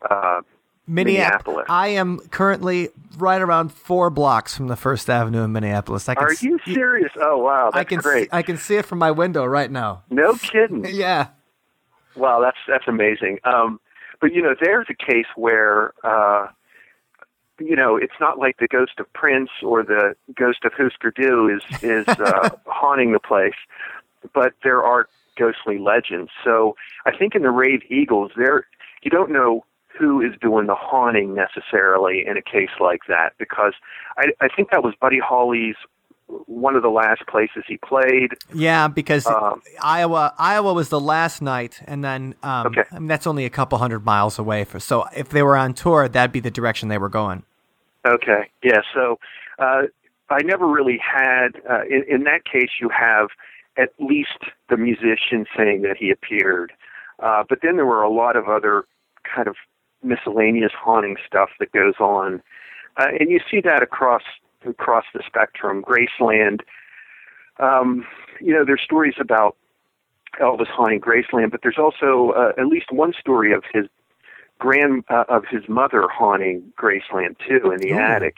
uh, 0.09 0.43
Minneapolis. 0.87 1.67
I 1.69 1.89
am 1.89 2.19
currently 2.31 2.91
right 3.17 3.41
around 3.41 3.73
four 3.73 4.11
blocks 4.11 4.57
from 4.57 4.69
the 4.69 4.77
First 4.77 5.09
Avenue 5.09 5.43
in 5.43 5.53
Minneapolis. 5.53 6.09
I 6.09 6.15
can 6.15 6.25
Are 6.25 6.35
you 6.35 6.59
serious? 6.67 7.13
Oh 7.21 7.39
wow, 7.39 7.71
that's 7.73 7.81
I 7.81 7.85
can 7.85 8.01
great. 8.01 8.25
See, 8.25 8.29
I 8.33 8.43
can 8.43 8.57
see 8.57 8.77
it 8.77 8.85
from 8.85 8.99
my 8.99 9.11
window 9.11 9.45
right 9.45 9.71
now. 9.71 10.03
no 10.11 10.35
kidding. 10.35 10.85
Yeah. 10.95 11.29
Wow, 12.17 12.41
that's 12.41 12.59
that's 12.69 12.87
amazing. 12.87 13.39
Um, 13.45 13.81
but 14.21 14.33
you 14.33 14.43
know, 14.43 14.55
there's 14.61 14.87
a 14.89 14.95
case 14.95 15.27
where 15.35 15.93
uh, 16.05 16.49
you 17.59 17.75
know 17.75 17.97
it's 17.97 18.15
not 18.21 18.39
like 18.39 18.59
the 18.59 18.69
ghost 18.69 18.93
of 18.99 19.13
Prince 19.15 19.51
or 19.63 19.83
the 19.83 20.15
ghost 20.37 20.65
of 20.65 20.73
Husker 20.77 21.11
Du 21.11 21.49
is 21.49 21.83
is 21.83 22.07
uh, 22.07 22.51
haunting 22.67 23.13
the 23.13 23.19
place, 23.19 23.57
but 24.33 24.53
there 24.63 24.83
are 24.83 25.09
ghostly 25.37 25.79
legends. 25.79 26.31
So 26.45 26.77
I 27.05 27.17
think 27.17 27.35
in 27.35 27.43
the 27.43 27.51
Rave 27.51 27.83
Eagles, 27.91 28.31
there 28.37 28.67
you 29.03 29.11
don't 29.11 29.31
know 29.33 29.65
who 29.99 30.21
is 30.21 30.33
doing 30.41 30.67
the 30.67 30.75
haunting 30.75 31.35
necessarily 31.35 32.25
in 32.27 32.37
a 32.37 32.43
case 32.43 32.71
like 32.81 33.01
that 33.09 33.33
because 33.39 33.75
I, 34.19 34.27
I 34.41 34.49
think 34.55 34.71
that 34.71 34.83
was 34.83 34.95
Buddy 35.01 35.21
Holly's 35.21 35.77
one 36.47 36.75
of 36.75 36.83
the 36.83 36.89
last 36.89 37.23
places 37.29 37.65
he 37.69 37.77
played. 37.77 38.31
Yeah, 38.53 38.89
because 38.89 39.27
Um, 39.27 39.61
Iowa 39.83 40.35
Iowa 40.39 40.73
was 40.73 40.89
the 40.89 40.99
last 41.01 41.43
night, 41.43 41.81
and 41.87 42.03
then 42.03 42.35
um, 42.43 42.69
Okay. 42.69 42.83
I 42.91 42.99
mean, 42.99 43.09
that's 43.09 43.27
only 43.27 43.45
a 43.45 43.51
couple 43.51 43.77
hundred 43.79 44.05
miles 44.05 44.39
away. 44.39 44.65
For 44.65 44.81
so 44.81 45.05
if 45.15 45.29
they 45.29 45.43
were 45.43 45.57
on 45.57 45.75
tour, 45.75 46.09
that'd 46.09 46.33
be 46.33 46.41
the 46.41 46.51
direction 46.51 46.89
they 46.89 46.99
were 46.99 47.11
going. 47.11 47.43
Okay. 48.07 48.51
Yeah. 48.63 48.81
So 48.95 49.19
uh, 49.59 49.83
I 50.31 50.43
never 50.43 50.67
really 50.67 50.99
had. 50.99 51.61
Uh, 51.71 51.83
in, 51.89 52.05
in 52.09 52.25
that 52.25 52.45
case, 52.45 52.71
you 52.81 52.89
have 52.89 53.29
at 53.77 53.91
least 53.99 54.39
the 54.71 54.77
musician 54.77 55.45
saying 55.57 55.83
that 55.83 55.97
he 55.99 56.11
appeared, 56.11 56.73
uh, 57.23 57.45
but 57.49 57.59
then 57.63 57.77
there 57.77 57.87
were 57.87 58.03
a 58.03 58.11
lot 58.11 58.35
of 58.37 58.49
other 58.49 58.85
kind 59.25 59.47
of 59.49 59.57
miscellaneous 60.05 60.73
haunting 60.77 61.17
stuff 61.27 61.51
that 61.59 61.73
goes 61.73 61.95
on, 61.99 62.43
uh, 62.97 63.09
and 63.19 63.31
you 63.31 63.41
see 63.51 63.61
that 63.61 63.83
across 63.83 64.23
across 64.67 65.05
the 65.15 65.23
spectrum. 65.27 65.83
Graceland. 65.83 66.61
Um, 67.59 68.05
you 68.41 68.53
know, 68.53 68.65
there's 68.65 68.83
stories 68.83 69.15
about 69.21 69.57
Elvis 70.41 70.67
haunting 70.69 71.01
Graceland, 71.01 71.51
but 71.51 71.61
there's 71.63 71.79
also 71.79 72.33
uh, 72.37 72.53
at 72.61 72.67
least 72.67 72.91
one 72.91 73.13
story 73.19 73.53
of 73.53 73.63
his 73.73 73.87
grand 74.59 75.05
uh, 75.09 75.25
of 75.29 75.45
his 75.51 75.69
mother 75.69 76.09
haunting 76.09 76.73
Graceland 76.79 77.37
too 77.47 77.71
in 77.71 77.79
the 77.81 77.93
Ooh. 77.93 77.99
attic. 77.99 78.37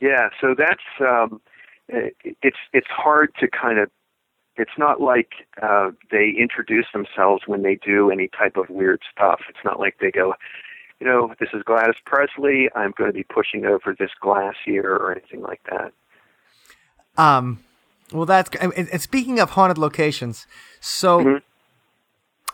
Yeah, 0.00 0.30
so 0.40 0.54
that's 0.56 0.82
um, 1.00 1.40
it's 1.88 2.56
it's 2.72 2.88
hard 2.88 3.34
to 3.40 3.48
kind 3.48 3.78
of. 3.78 3.90
It's 4.56 4.76
not 4.76 5.00
like 5.00 5.46
uh, 5.62 5.90
they 6.10 6.34
introduce 6.38 6.86
themselves 6.92 7.44
when 7.46 7.62
they 7.62 7.76
do 7.76 8.10
any 8.10 8.28
type 8.28 8.56
of 8.56 8.68
weird 8.68 9.00
stuff. 9.10 9.40
It's 9.48 9.64
not 9.64 9.78
like 9.78 9.96
they 10.00 10.10
go, 10.10 10.34
you 11.00 11.06
know, 11.06 11.34
this 11.40 11.48
is 11.52 11.62
Gladys 11.64 11.96
Presley. 12.04 12.68
I'm 12.74 12.92
going 12.96 13.08
to 13.10 13.14
be 13.14 13.24
pushing 13.24 13.64
over 13.64 13.94
this 13.98 14.10
glass 14.20 14.54
here 14.64 14.94
or 14.94 15.12
anything 15.12 15.42
like 15.42 15.60
that. 15.70 15.92
Um, 17.16 17.60
well, 18.12 18.26
that's 18.26 18.50
and, 18.60 18.72
and 18.74 19.00
speaking 19.00 19.40
of 19.40 19.50
haunted 19.50 19.78
locations. 19.78 20.46
So, 20.80 21.20
Mhm. 21.20 21.42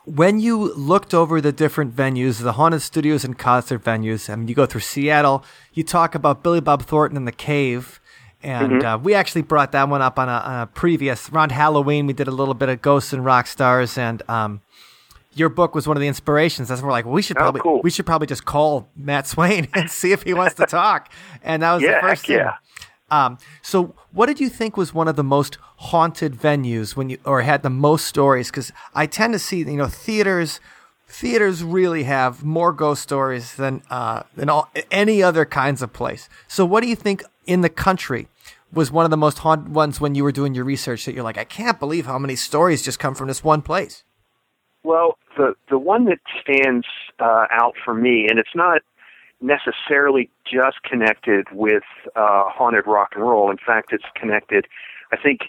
when 0.04 0.38
you 0.38 0.72
looked 0.74 1.12
over 1.12 1.40
the 1.40 1.52
different 1.52 1.94
venues, 1.94 2.40
the 2.42 2.52
haunted 2.52 2.82
studios 2.82 3.24
and 3.24 3.36
concert 3.38 3.82
venues, 3.82 4.30
I 4.30 4.34
and 4.34 4.48
you 4.48 4.54
go 4.54 4.66
through 4.66 4.82
Seattle, 4.82 5.44
you 5.72 5.82
talk 5.82 6.14
about 6.14 6.42
Billy 6.42 6.60
Bob 6.60 6.82
Thornton 6.82 7.16
and 7.16 7.26
the 7.26 7.32
Cave. 7.32 8.00
And 8.42 8.84
uh, 8.84 8.98
we 9.02 9.14
actually 9.14 9.42
brought 9.42 9.72
that 9.72 9.88
one 9.88 10.02
up 10.02 10.18
on 10.20 10.28
a, 10.28 10.32
on 10.32 10.62
a 10.62 10.66
previous 10.68 11.30
around 11.30 11.50
Halloween. 11.50 12.06
We 12.06 12.12
did 12.12 12.28
a 12.28 12.32
little 12.32 12.54
bit 12.54 12.68
of 12.68 12.80
Ghosts 12.80 13.12
and 13.12 13.24
Rock 13.24 13.48
Stars, 13.48 13.98
and 13.98 14.22
um, 14.28 14.60
your 15.36 15.48
book 15.48 15.74
was 15.74 15.86
one 15.86 15.96
of 15.96 16.00
the 16.00 16.08
inspirations. 16.08 16.68
That's 16.68 16.82
we're 16.82 16.90
like, 16.90 17.04
well, 17.04 17.14
we 17.14 17.22
should 17.22 17.36
Oh, 17.36 17.40
probably 17.40 17.60
cool. 17.60 17.80
we 17.82 17.90
should 17.90 18.06
probably 18.06 18.26
just 18.26 18.44
call 18.44 18.88
Matt 18.96 19.26
Swayne 19.26 19.68
and 19.74 19.90
see 19.90 20.12
if 20.12 20.22
he 20.22 20.34
wants 20.34 20.54
to 20.56 20.66
talk. 20.82 21.10
And 21.42 21.62
that 21.62 21.74
was 21.74 21.82
Yeah, 21.82 22.00
the 22.00 22.08
first 22.08 22.26
thing. 22.26 22.38
yeah. 22.38 22.54
Um, 23.08 23.38
so, 23.62 23.94
what 24.12 24.26
did 24.26 24.40
you 24.40 24.48
think 24.48 24.76
was 24.76 24.92
one 24.92 25.06
of 25.06 25.14
the 25.14 25.22
most 25.22 25.58
haunted 25.76 26.34
venues 26.34 26.96
when 26.96 27.08
you, 27.10 27.18
or 27.24 27.42
had 27.42 27.62
the 27.62 27.70
most 27.70 28.06
stories? 28.06 28.50
Because 28.50 28.72
I 28.94 29.06
tend 29.06 29.32
to 29.32 29.38
see, 29.38 29.58
you 29.58 29.76
know, 29.76 29.86
theaters, 29.86 30.58
theaters 31.06 31.62
really 31.62 32.02
have 32.02 32.42
more 32.42 32.72
ghost 32.72 33.02
stories 33.02 33.54
than 33.54 33.82
uh, 33.90 34.24
than 34.34 34.48
all 34.48 34.70
any 34.90 35.22
other 35.22 35.44
kinds 35.44 35.82
of 35.82 35.92
place. 35.92 36.28
So, 36.48 36.64
what 36.64 36.82
do 36.82 36.88
you 36.88 36.96
think 36.96 37.22
in 37.46 37.60
the 37.60 37.68
country 37.68 38.26
was 38.72 38.90
one 38.90 39.04
of 39.04 39.12
the 39.12 39.16
most 39.16 39.38
haunted 39.38 39.72
ones 39.72 40.00
when 40.00 40.16
you 40.16 40.24
were 40.24 40.32
doing 40.32 40.54
your 40.56 40.64
research? 40.64 41.04
That 41.04 41.14
you're 41.14 41.22
like, 41.22 41.38
I 41.38 41.44
can't 41.44 41.78
believe 41.78 42.06
how 42.06 42.18
many 42.18 42.34
stories 42.34 42.82
just 42.82 42.98
come 42.98 43.14
from 43.14 43.28
this 43.28 43.44
one 43.44 43.62
place. 43.62 44.02
Well, 44.86 45.18
the 45.36 45.54
the 45.68 45.78
one 45.78 46.04
that 46.04 46.20
stands 46.40 46.86
uh, 47.18 47.46
out 47.50 47.74
for 47.84 47.92
me, 47.92 48.28
and 48.30 48.38
it's 48.38 48.54
not 48.54 48.82
necessarily 49.40 50.30
just 50.50 50.82
connected 50.84 51.46
with 51.52 51.82
uh, 52.14 52.44
haunted 52.48 52.86
rock 52.86 53.10
and 53.16 53.22
roll. 53.24 53.50
In 53.50 53.58
fact, 53.58 53.92
it's 53.92 54.04
connected. 54.14 54.66
I 55.12 55.16
think 55.16 55.40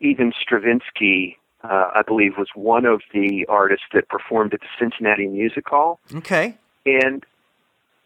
even 0.00 0.32
Stravinsky, 0.40 1.36
uh, 1.62 1.90
I 1.94 2.02
believe, 2.06 2.32
was 2.38 2.48
one 2.54 2.86
of 2.86 3.02
the 3.12 3.44
artists 3.50 3.86
that 3.92 4.08
performed 4.08 4.54
at 4.54 4.60
the 4.60 4.66
Cincinnati 4.78 5.26
Music 5.26 5.68
Hall, 5.68 6.00
Okay. 6.14 6.54
and 6.86 7.22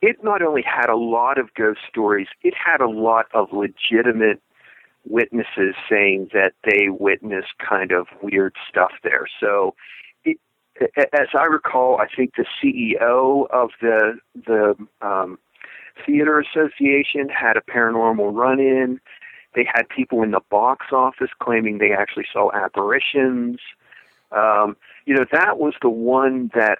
it 0.02 0.24
not 0.24 0.42
only 0.42 0.62
had 0.62 0.88
a 0.90 0.96
lot 0.96 1.38
of 1.38 1.54
ghost 1.54 1.80
stories, 1.88 2.26
it 2.42 2.54
had 2.54 2.80
a 2.80 2.88
lot 2.88 3.26
of 3.32 3.52
legitimate 3.52 4.40
witnesses 5.08 5.74
saying 5.88 6.30
that 6.32 6.52
they 6.64 6.88
witnessed 6.88 7.54
kind 7.58 7.92
of 7.92 8.06
weird 8.22 8.54
stuff 8.68 8.92
there. 9.02 9.26
So, 9.40 9.74
as 10.80 11.28
I 11.38 11.44
recall, 11.44 11.98
I 12.00 12.06
think 12.14 12.34
the 12.36 12.46
CEO 12.62 13.48
of 13.50 13.70
the 13.80 14.18
the 14.34 14.76
um, 15.02 15.38
theater 16.06 16.40
association 16.40 17.28
had 17.28 17.56
a 17.56 17.60
paranormal 17.60 18.34
run-in. 18.34 19.00
They 19.54 19.64
had 19.64 19.88
people 19.88 20.22
in 20.22 20.30
the 20.30 20.40
box 20.50 20.86
office 20.92 21.30
claiming 21.40 21.78
they 21.78 21.92
actually 21.92 22.26
saw 22.32 22.50
apparitions. 22.52 23.58
Um, 24.32 24.76
you 25.06 25.14
know, 25.14 25.24
that 25.32 25.58
was 25.58 25.74
the 25.82 25.90
one 25.90 26.50
that 26.54 26.78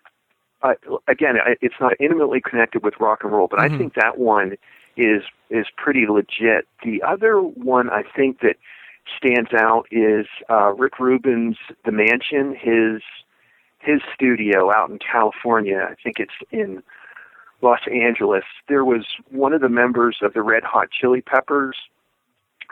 uh, 0.62 0.74
again, 1.08 1.36
it's 1.60 1.74
not 1.80 1.94
intimately 1.98 2.40
connected 2.40 2.82
with 2.82 2.94
rock 3.00 3.20
and 3.24 3.32
roll, 3.32 3.48
but 3.48 3.60
Mhm. 3.60 3.74
I 3.74 3.78
think 3.78 3.94
that 3.94 4.18
one 4.18 4.56
is 4.96 5.22
is 5.48 5.66
pretty 5.76 6.06
legit. 6.06 6.66
The 6.82 7.02
other 7.02 7.40
one 7.40 7.90
I 7.90 8.02
think 8.02 8.40
that 8.40 8.56
stands 9.16 9.52
out 9.54 9.86
is 9.90 10.26
uh, 10.48 10.72
Rick 10.76 11.00
Rubin's 11.00 11.56
The 11.84 11.92
Mansion, 11.92 12.54
his 12.54 13.02
his 13.80 14.00
studio 14.14 14.70
out 14.70 14.90
in 14.90 14.98
California. 14.98 15.88
I 15.90 15.94
think 16.02 16.20
it's 16.20 16.32
in 16.50 16.82
Los 17.62 17.80
Angeles. 17.90 18.44
There 18.68 18.84
was 18.84 19.06
one 19.30 19.52
of 19.52 19.60
the 19.60 19.68
members 19.68 20.18
of 20.22 20.34
the 20.34 20.42
Red 20.42 20.62
Hot 20.64 20.88
Chili 20.90 21.20
Peppers 21.20 21.76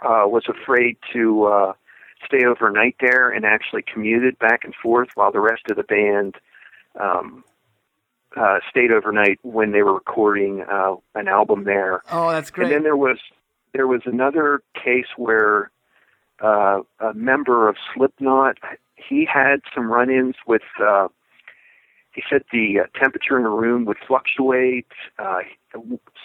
uh, 0.02 0.24
was 0.26 0.44
afraid 0.48 0.96
to 1.12 1.44
uh, 1.44 1.72
stay 2.24 2.44
overnight 2.44 2.96
there 3.00 3.30
and 3.30 3.44
actually 3.44 3.82
commuted 3.82 4.38
back 4.38 4.64
and 4.64 4.74
forth 4.74 5.08
while 5.14 5.32
the 5.32 5.40
rest 5.40 5.62
of 5.70 5.76
the 5.76 5.82
band 5.82 6.36
um, 7.00 7.44
uh, 8.36 8.58
stayed 8.70 8.92
overnight 8.92 9.38
when 9.42 9.72
they 9.72 9.82
were 9.82 9.94
recording 9.94 10.62
uh, 10.70 10.94
an 11.14 11.28
album 11.28 11.64
there. 11.64 12.02
Oh, 12.10 12.30
that's 12.30 12.50
great. 12.50 12.66
And 12.66 12.74
then 12.74 12.82
there 12.82 12.96
was 12.96 13.18
there 13.72 13.86
was 13.86 14.02
another 14.04 14.62
case 14.74 15.06
where 15.16 15.70
uh, 16.40 16.80
a 17.00 17.14
member 17.14 17.68
of 17.68 17.76
Slipknot 17.94 18.58
he 19.08 19.24
had 19.24 19.60
some 19.74 19.90
run-ins 19.90 20.36
with. 20.46 20.62
Uh, 20.80 21.08
he 22.12 22.22
said 22.28 22.42
the 22.52 22.80
uh, 22.80 22.98
temperature 22.98 23.36
in 23.36 23.44
the 23.44 23.50
room 23.50 23.84
would 23.84 23.98
fluctuate. 24.06 24.86
Uh, 25.18 25.40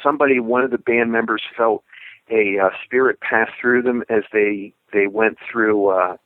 somebody, 0.01 0.39
one 0.39 0.63
of 0.63 0.71
the 0.71 0.77
band 0.79 1.11
members, 1.11 1.43
felt 1.55 1.83
a 2.31 2.57
uh, 2.57 2.69
spirit 2.83 3.19
pass 3.19 3.49
through 3.59 3.83
them 3.83 4.03
as 4.09 4.23
they 4.31 4.73
they 4.91 5.07
went 5.07 5.37
through. 5.51 5.89
Uh, 5.89 6.17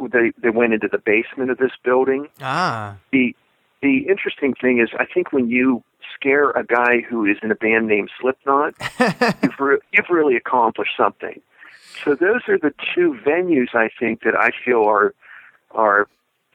they 0.00 0.32
they 0.42 0.50
went 0.50 0.72
into 0.72 0.88
the 0.90 0.98
basement 0.98 1.50
of 1.50 1.58
this 1.58 1.72
building 1.84 2.28
ah. 2.40 2.96
the 3.12 3.36
the 3.82 4.06
interesting 4.08 4.54
thing 4.54 4.80
is, 4.80 4.88
I 4.98 5.04
think 5.04 5.32
when 5.32 5.48
you 5.48 5.82
scare 6.14 6.50
a 6.50 6.64
guy 6.64 7.00
who 7.08 7.24
is 7.26 7.36
in 7.42 7.50
a 7.50 7.54
band 7.54 7.86
named 7.86 8.10
Slipknot, 8.20 8.74
you've 9.42 9.60
re- 9.60 9.78
you've 9.92 10.10
really 10.10 10.36
accomplished 10.36 10.92
something. 10.96 11.40
So 12.04 12.14
those 12.14 12.42
are 12.48 12.58
the 12.58 12.72
two 12.94 13.18
venues 13.24 13.74
I 13.74 13.88
think 13.98 14.22
that 14.22 14.34
I 14.34 14.50
feel 14.64 14.84
are 14.84 15.14
are 15.76 16.08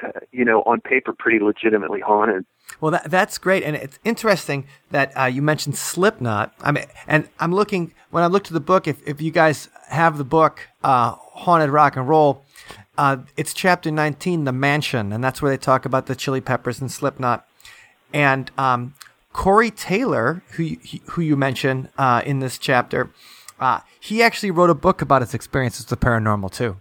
uh, 0.03 0.09
you 0.31 0.43
know 0.43 0.61
on 0.63 0.81
paper 0.81 1.13
pretty 1.17 1.43
legitimately 1.43 2.01
haunted. 2.01 2.45
Well, 2.79 2.91
that, 2.91 3.11
that's 3.11 3.37
great, 3.37 3.63
and 3.63 3.75
it's 3.75 3.99
interesting 4.03 4.65
that 4.91 5.11
uh, 5.17 5.25
you 5.25 5.41
mentioned 5.41 5.77
Slipknot. 5.77 6.53
I 6.61 6.71
mean, 6.71 6.85
and 7.07 7.29
I'm 7.39 7.53
looking 7.53 7.93
when 8.09 8.23
I 8.23 8.27
looked 8.27 8.47
at 8.47 8.53
the 8.53 8.59
book. 8.59 8.87
If 8.87 9.05
if 9.07 9.21
you 9.21 9.31
guys 9.31 9.69
have 9.89 10.17
the 10.17 10.23
book, 10.23 10.67
uh, 10.83 11.15
Haunted 11.33 11.69
Rock 11.69 11.95
and 11.95 12.07
Roll, 12.07 12.43
uh, 12.97 13.17
it's 13.37 13.53
chapter 13.53 13.91
19, 13.91 14.43
The 14.43 14.51
Mansion, 14.51 15.11
and 15.11 15.23
that's 15.23 15.41
where 15.41 15.51
they 15.51 15.57
talk 15.57 15.85
about 15.85 16.05
the 16.05 16.15
Chili 16.15 16.41
Peppers 16.41 16.79
and 16.79 16.91
Slipknot. 16.91 17.47
And 18.13 18.51
um, 18.57 18.93
Corey 19.33 19.71
Taylor, 19.71 20.43
who 20.51 20.63
you, 20.63 20.77
who 21.07 21.21
you 21.21 21.35
mentioned 21.35 21.89
uh, 21.97 22.21
in 22.25 22.39
this 22.39 22.57
chapter, 22.57 23.11
uh, 23.59 23.79
he 23.99 24.21
actually 24.21 24.51
wrote 24.51 24.69
a 24.69 24.75
book 24.75 25.01
about 25.01 25.21
his 25.21 25.33
experiences 25.33 25.89
with 25.89 25.99
the 25.99 26.05
paranormal 26.05 26.51
too. 26.51 26.77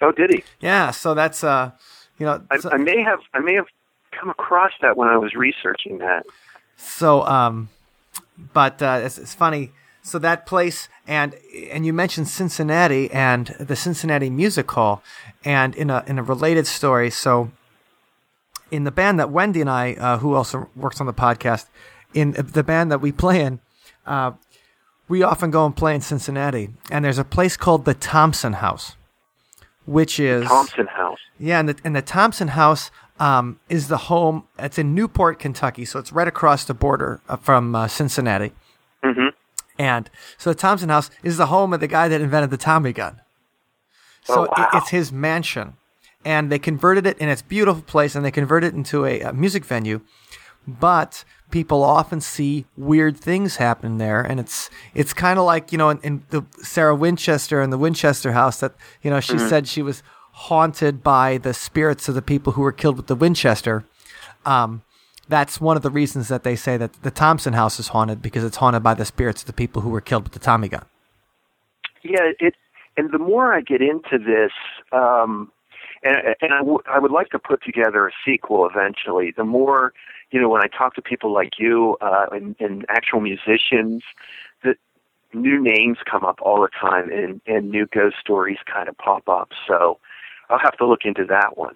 Oh, 0.00 0.12
did 0.12 0.30
he? 0.30 0.44
Yeah, 0.60 0.90
so 0.92 1.14
that's 1.14 1.44
uh, 1.44 1.72
you 2.18 2.26
know, 2.26 2.42
I, 2.50 2.58
so- 2.58 2.70
I 2.70 2.76
may 2.76 3.02
have 3.02 3.20
I 3.34 3.40
may 3.40 3.54
have 3.54 3.66
come 4.12 4.30
across 4.30 4.72
that 4.82 4.96
when 4.96 5.08
I 5.08 5.16
was 5.16 5.34
researching 5.34 5.98
that. 5.98 6.24
So, 6.76 7.22
um, 7.26 7.68
but 8.52 8.80
uh, 8.82 9.00
it's, 9.04 9.18
it's 9.18 9.34
funny. 9.34 9.72
So 10.02 10.18
that 10.20 10.46
place, 10.46 10.88
and 11.06 11.36
and 11.70 11.84
you 11.84 11.92
mentioned 11.92 12.28
Cincinnati 12.28 13.10
and 13.10 13.48
the 13.60 13.76
Cincinnati 13.76 14.30
Music 14.30 14.70
Hall, 14.70 15.02
and 15.44 15.74
in 15.74 15.90
a 15.90 16.02
in 16.06 16.18
a 16.18 16.22
related 16.22 16.66
story. 16.66 17.10
So, 17.10 17.50
in 18.70 18.84
the 18.84 18.90
band 18.90 19.20
that 19.20 19.30
Wendy 19.30 19.60
and 19.60 19.68
I, 19.68 19.92
uh, 19.94 20.18
who 20.18 20.34
also 20.34 20.70
works 20.74 21.00
on 21.00 21.06
the 21.06 21.12
podcast, 21.12 21.66
in 22.14 22.32
the 22.32 22.64
band 22.64 22.90
that 22.90 23.02
we 23.02 23.12
play 23.12 23.42
in, 23.42 23.60
uh, 24.06 24.32
we 25.06 25.22
often 25.22 25.50
go 25.50 25.66
and 25.66 25.76
play 25.76 25.94
in 25.94 26.00
Cincinnati, 26.00 26.70
and 26.90 27.04
there's 27.04 27.18
a 27.18 27.24
place 27.24 27.58
called 27.58 27.84
the 27.84 27.94
Thompson 27.94 28.54
House, 28.54 28.96
which 29.96 30.20
is 30.20 30.46
Thompson 30.46 30.86
House. 30.86 31.18
yeah, 31.38 31.58
and 31.60 31.68
the, 31.70 31.76
and 31.84 31.94
the 31.96 32.02
Thompson 32.02 32.48
House 32.48 32.90
um, 33.18 33.58
is 33.68 33.88
the 33.88 33.96
home. 34.12 34.44
It's 34.58 34.78
in 34.78 34.94
Newport, 34.94 35.38
Kentucky, 35.38 35.84
so 35.84 35.98
it's 35.98 36.12
right 36.12 36.28
across 36.28 36.64
the 36.64 36.74
border 36.74 37.20
uh, 37.28 37.36
from 37.36 37.74
uh, 37.74 37.88
Cincinnati. 37.88 38.52
hmm 39.02 39.28
And 39.78 40.08
so 40.38 40.50
the 40.50 40.54
Thompson 40.66 40.88
House 40.88 41.10
is 41.22 41.36
the 41.36 41.46
home 41.46 41.72
of 41.72 41.80
the 41.80 41.88
guy 41.88 42.06
that 42.08 42.20
invented 42.20 42.50
the 42.50 42.56
Tommy 42.56 42.92
gun. 42.92 43.20
So 44.24 44.46
Oh, 44.46 44.48
wow. 44.56 44.68
it, 44.72 44.76
it's 44.78 44.90
his 44.90 45.10
mansion, 45.12 45.74
and 46.24 46.50
they 46.52 46.58
converted 46.58 47.06
it, 47.06 47.16
and 47.20 47.28
it's 47.30 47.42
beautiful 47.42 47.82
place, 47.82 48.14
and 48.14 48.24
they 48.24 48.30
converted 48.30 48.72
it 48.72 48.76
into 48.76 49.04
a, 49.06 49.20
a 49.20 49.32
music 49.32 49.64
venue. 49.64 50.00
But 50.68 51.24
people 51.50 51.82
often 51.82 52.20
see 52.20 52.64
weird 52.76 53.16
things 53.16 53.56
happen 53.56 53.98
there, 53.98 54.20
and 54.20 54.40
it's 54.40 54.70
it's 54.94 55.12
kind 55.12 55.38
of 55.38 55.44
like 55.44 55.72
you 55.72 55.78
know 55.78 55.90
in, 55.90 55.98
in 56.02 56.22
the 56.30 56.44
Sarah 56.62 56.94
Winchester 56.94 57.60
and 57.60 57.72
the 57.72 57.78
Winchester 57.78 58.32
house 58.32 58.60
that 58.60 58.74
you 59.02 59.10
know 59.10 59.20
she 59.20 59.38
said 59.38 59.68
she 59.68 59.82
was 59.82 60.02
haunted 60.32 61.02
by 61.02 61.38
the 61.38 61.52
spirits 61.52 62.08
of 62.08 62.14
the 62.14 62.22
people 62.22 62.54
who 62.54 62.62
were 62.62 62.72
killed 62.72 62.96
with 62.96 63.06
the 63.08 63.14
Winchester. 63.14 63.84
Um, 64.46 64.82
that's 65.28 65.60
one 65.60 65.76
of 65.76 65.82
the 65.82 65.90
reasons 65.90 66.28
that 66.28 66.42
they 66.42 66.56
say 66.56 66.76
that 66.76 67.02
the 67.02 67.10
Thompson 67.10 67.52
house 67.52 67.78
is 67.78 67.88
haunted 67.88 68.20
because 68.20 68.42
it's 68.42 68.56
haunted 68.56 68.82
by 68.82 68.94
the 68.94 69.04
spirits 69.04 69.42
of 69.42 69.46
the 69.46 69.52
people 69.52 69.82
who 69.82 69.90
were 69.90 70.00
killed 70.00 70.24
with 70.24 70.32
the 70.32 70.38
Tommy 70.38 70.68
gun. 70.68 70.84
Yeah, 72.02 72.32
it. 72.38 72.54
And 72.96 73.12
the 73.12 73.18
more 73.18 73.54
I 73.54 73.60
get 73.60 73.80
into 73.80 74.18
this, 74.18 74.50
um, 74.92 75.52
and, 76.02 76.16
and 76.40 76.52
I, 76.52 76.58
w- 76.58 76.82
I 76.90 76.98
would 76.98 77.12
like 77.12 77.28
to 77.30 77.38
put 77.38 77.62
together 77.62 78.08
a 78.08 78.10
sequel 78.24 78.68
eventually. 78.68 79.32
The 79.34 79.44
more, 79.44 79.92
you 80.30 80.40
know, 80.40 80.48
when 80.48 80.62
I 80.62 80.66
talk 80.66 80.94
to 80.94 81.02
people 81.02 81.32
like 81.32 81.58
you 81.58 81.96
uh, 82.00 82.26
and, 82.32 82.54
and 82.60 82.86
actual 82.88 83.20
musicians, 83.20 84.02
that 84.62 84.76
new 85.32 85.60
names 85.62 85.98
come 86.10 86.24
up 86.24 86.38
all 86.42 86.60
the 86.60 86.68
time, 86.68 87.10
and, 87.10 87.40
and 87.46 87.70
new 87.70 87.86
ghost 87.86 88.16
stories 88.20 88.58
kind 88.72 88.88
of 88.88 88.96
pop 88.98 89.28
up. 89.28 89.50
So 89.66 89.98
I'll 90.48 90.58
have 90.58 90.76
to 90.78 90.86
look 90.86 91.00
into 91.04 91.24
that 91.26 91.56
one. 91.56 91.74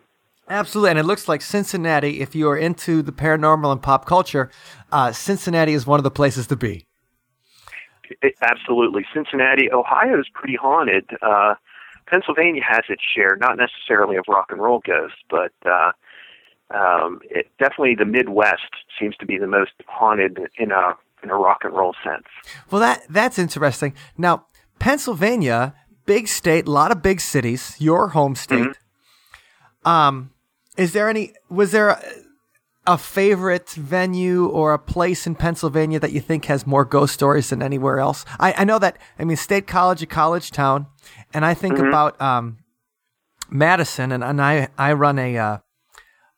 Absolutely, 0.48 0.90
and 0.90 0.98
it 0.98 1.04
looks 1.04 1.26
like 1.26 1.40
Cincinnati. 1.40 2.20
If 2.20 2.34
you 2.34 2.48
are 2.50 2.56
into 2.56 3.00
the 3.02 3.12
paranormal 3.12 3.72
and 3.72 3.82
pop 3.82 4.04
culture, 4.04 4.50
uh, 4.92 5.10
Cincinnati 5.10 5.72
is 5.72 5.86
one 5.86 5.98
of 5.98 6.04
the 6.04 6.10
places 6.10 6.46
to 6.48 6.56
be. 6.56 6.86
It, 8.20 8.34
absolutely, 8.42 9.06
Cincinnati, 9.12 9.72
Ohio 9.72 10.20
is 10.20 10.26
pretty 10.34 10.56
haunted. 10.56 11.08
Uh, 11.22 11.54
Pennsylvania 12.06 12.62
has 12.62 12.82
its 12.90 13.02
share, 13.02 13.36
not 13.36 13.56
necessarily 13.56 14.16
of 14.16 14.24
rock 14.28 14.48
and 14.50 14.60
roll 14.60 14.82
ghosts, 14.84 15.16
but 15.30 15.52
uh, 15.64 15.92
um, 16.74 17.20
it, 17.30 17.46
definitely 17.58 17.94
the 17.94 18.04
Midwest 18.04 18.72
seems 18.98 19.16
to 19.18 19.26
be 19.26 19.38
the 19.38 19.46
most 19.46 19.72
haunted 19.86 20.38
in 20.58 20.72
a 20.72 20.94
in 21.22 21.30
a 21.30 21.36
rock 21.36 21.60
and 21.64 21.72
roll 21.72 21.94
sense. 22.04 22.26
Well, 22.70 22.80
that 22.80 23.02
that's 23.08 23.38
interesting. 23.38 23.94
Now, 24.18 24.46
Pennsylvania, 24.78 25.74
big 26.04 26.28
state, 26.28 26.66
a 26.66 26.70
lot 26.70 26.90
of 26.90 27.02
big 27.02 27.20
cities. 27.20 27.76
Your 27.78 28.08
home 28.08 28.34
state. 28.34 28.76
Um, 29.84 30.30
is 30.76 30.92
there 30.92 31.08
any? 31.08 31.32
Was 31.48 31.72
there 31.72 31.90
a, 31.90 32.02
a 32.86 32.98
favorite 32.98 33.70
venue 33.70 34.46
or 34.46 34.74
a 34.74 34.78
place 34.78 35.26
in 35.26 35.34
Pennsylvania 35.34 36.00
that 36.00 36.12
you 36.12 36.20
think 36.20 36.46
has 36.46 36.66
more 36.66 36.84
ghost 36.84 37.14
stories 37.14 37.50
than 37.50 37.62
anywhere 37.62 37.98
else? 37.98 38.24
I, 38.38 38.52
I 38.58 38.64
know 38.64 38.78
that. 38.78 38.98
I 39.18 39.24
mean, 39.24 39.36
State 39.36 39.66
College, 39.66 40.02
a 40.02 40.06
college 40.06 40.50
town, 40.50 40.86
and 41.32 41.44
I 41.44 41.54
think 41.54 41.78
about 41.78 42.20
um, 42.20 42.58
Madison, 43.50 44.12
and, 44.12 44.24
and 44.24 44.42
I 44.42 44.68
I 44.76 44.92
run 44.92 45.18
a 45.18 45.36
uh, 45.38 45.58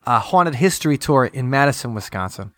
a 0.06 0.18
haunted 0.18 0.54
history 0.54 0.96
tour 0.96 1.26
in 1.26 1.50
Madison, 1.50 1.94
Wisconsin, 1.94 2.52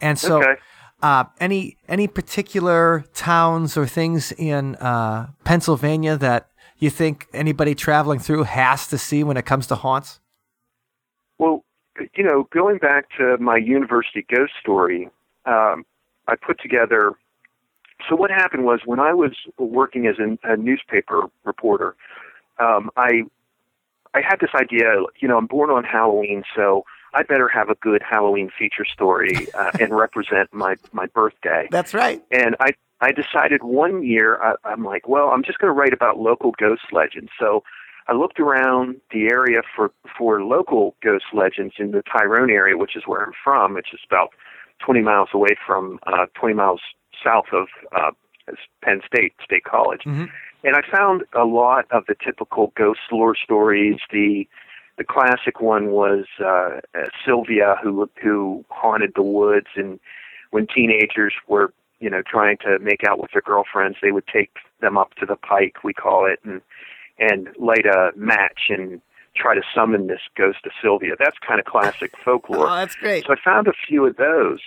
and 0.00 0.18
so. 0.18 0.38
Okay. 0.38 0.54
Uh, 1.02 1.24
any 1.38 1.76
any 1.86 2.06
particular 2.08 3.04
towns 3.12 3.76
or 3.76 3.86
things 3.86 4.32
in 4.32 4.74
uh, 4.76 5.26
Pennsylvania 5.44 6.16
that 6.16 6.48
you 6.78 6.88
think 6.88 7.26
anybody 7.32 7.74
traveling 7.74 8.18
through 8.18 8.44
has 8.44 8.86
to 8.88 8.96
see 8.96 9.22
when 9.22 9.36
it 9.36 9.44
comes 9.44 9.66
to 9.66 9.74
haunts? 9.74 10.20
Well, 11.38 11.64
you 12.14 12.24
know, 12.24 12.48
going 12.52 12.78
back 12.78 13.06
to 13.18 13.36
my 13.38 13.56
university 13.56 14.24
ghost 14.34 14.52
story, 14.60 15.08
um, 15.46 15.84
I 16.26 16.36
put 16.36 16.60
together. 16.60 17.12
So 18.08 18.16
what 18.16 18.30
happened 18.30 18.64
was 18.64 18.80
when 18.84 19.00
I 19.00 19.14
was 19.14 19.32
working 19.58 20.06
as 20.06 20.16
a, 20.18 20.52
a 20.52 20.56
newspaper 20.56 21.24
reporter, 21.44 21.96
um, 22.58 22.90
I 22.96 23.22
I 24.14 24.20
had 24.20 24.36
this 24.40 24.50
idea. 24.54 24.84
You 25.20 25.28
know, 25.28 25.38
I'm 25.38 25.46
born 25.46 25.70
on 25.70 25.84
Halloween, 25.84 26.44
so 26.54 26.84
I 27.14 27.22
better 27.22 27.48
have 27.48 27.68
a 27.70 27.74
good 27.76 28.02
Halloween 28.02 28.50
feature 28.56 28.84
story 28.84 29.48
uh, 29.54 29.70
and 29.80 29.96
represent 29.96 30.52
my 30.52 30.76
my 30.92 31.06
birthday. 31.06 31.68
That's 31.70 31.94
right. 31.94 32.22
And 32.30 32.56
I 32.60 32.72
I 33.00 33.12
decided 33.12 33.62
one 33.62 34.04
year 34.04 34.40
I, 34.42 34.54
I'm 34.64 34.84
like, 34.84 35.08
well, 35.08 35.28
I'm 35.28 35.44
just 35.44 35.58
going 35.58 35.72
to 35.72 35.78
write 35.78 35.92
about 35.92 36.18
local 36.18 36.52
ghost 36.58 36.92
legends. 36.92 37.30
So 37.38 37.62
I 38.08 38.12
looked 38.12 38.40
around 38.40 38.96
the 39.12 39.28
area 39.30 39.62
for 39.74 39.92
for 40.18 40.42
local 40.42 40.94
ghost 41.02 41.26
legends 41.32 41.74
in 41.78 41.92
the 41.92 42.02
Tyrone 42.02 42.50
area, 42.50 42.76
which 42.76 42.96
is 42.96 43.04
where 43.06 43.24
I'm 43.24 43.32
from, 43.42 43.74
which 43.74 43.92
is 43.92 44.00
about 44.06 44.30
20 44.84 45.00
miles 45.00 45.28
away 45.32 45.56
from 45.66 45.98
uh, 46.06 46.26
20 46.38 46.54
miles 46.54 46.80
south 47.22 47.46
of 47.52 47.68
uh, 47.96 48.10
Penn 48.82 49.00
State 49.06 49.34
State 49.42 49.64
College. 49.64 50.02
Mm-hmm. 50.04 50.24
And 50.64 50.76
I 50.76 50.80
found 50.90 51.24
a 51.34 51.44
lot 51.44 51.84
of 51.90 52.04
the 52.06 52.14
typical 52.14 52.72
ghost 52.76 53.00
lore 53.12 53.36
stories. 53.36 53.96
The 54.10 54.48
the 54.96 55.04
classic 55.04 55.60
one 55.60 55.90
was 55.90 56.24
uh, 56.40 56.80
uh, 56.94 57.06
Sylvia, 57.24 57.76
who 57.82 58.08
who 58.22 58.64
haunted 58.70 59.12
the 59.14 59.22
woods, 59.22 59.66
and 59.76 59.98
when 60.50 60.66
teenagers 60.66 61.34
were 61.48 61.72
you 62.00 62.10
know 62.10 62.22
trying 62.22 62.58
to 62.58 62.78
make 62.78 63.02
out 63.08 63.20
with 63.20 63.32
their 63.32 63.42
girlfriends, 63.42 63.98
they 64.02 64.12
would 64.12 64.26
take 64.26 64.50
them 64.80 64.96
up 64.96 65.14
to 65.14 65.26
the 65.26 65.36
pike, 65.36 65.82
we 65.82 65.92
call 65.92 66.26
it, 66.26 66.38
and 66.44 66.60
and 67.18 67.48
light 67.58 67.86
a 67.86 68.10
match 68.16 68.70
and 68.70 69.00
try 69.36 69.54
to 69.54 69.62
summon 69.74 70.06
this 70.06 70.20
ghost 70.36 70.58
of 70.64 70.72
Sylvia. 70.80 71.14
That's 71.18 71.38
kind 71.46 71.58
of 71.58 71.66
classic 71.66 72.12
folklore. 72.24 72.68
Oh, 72.68 72.74
that's 72.74 72.94
great. 72.94 73.24
So 73.26 73.32
I 73.32 73.36
found 73.44 73.66
a 73.66 73.72
few 73.86 74.06
of 74.06 74.16
those. 74.16 74.60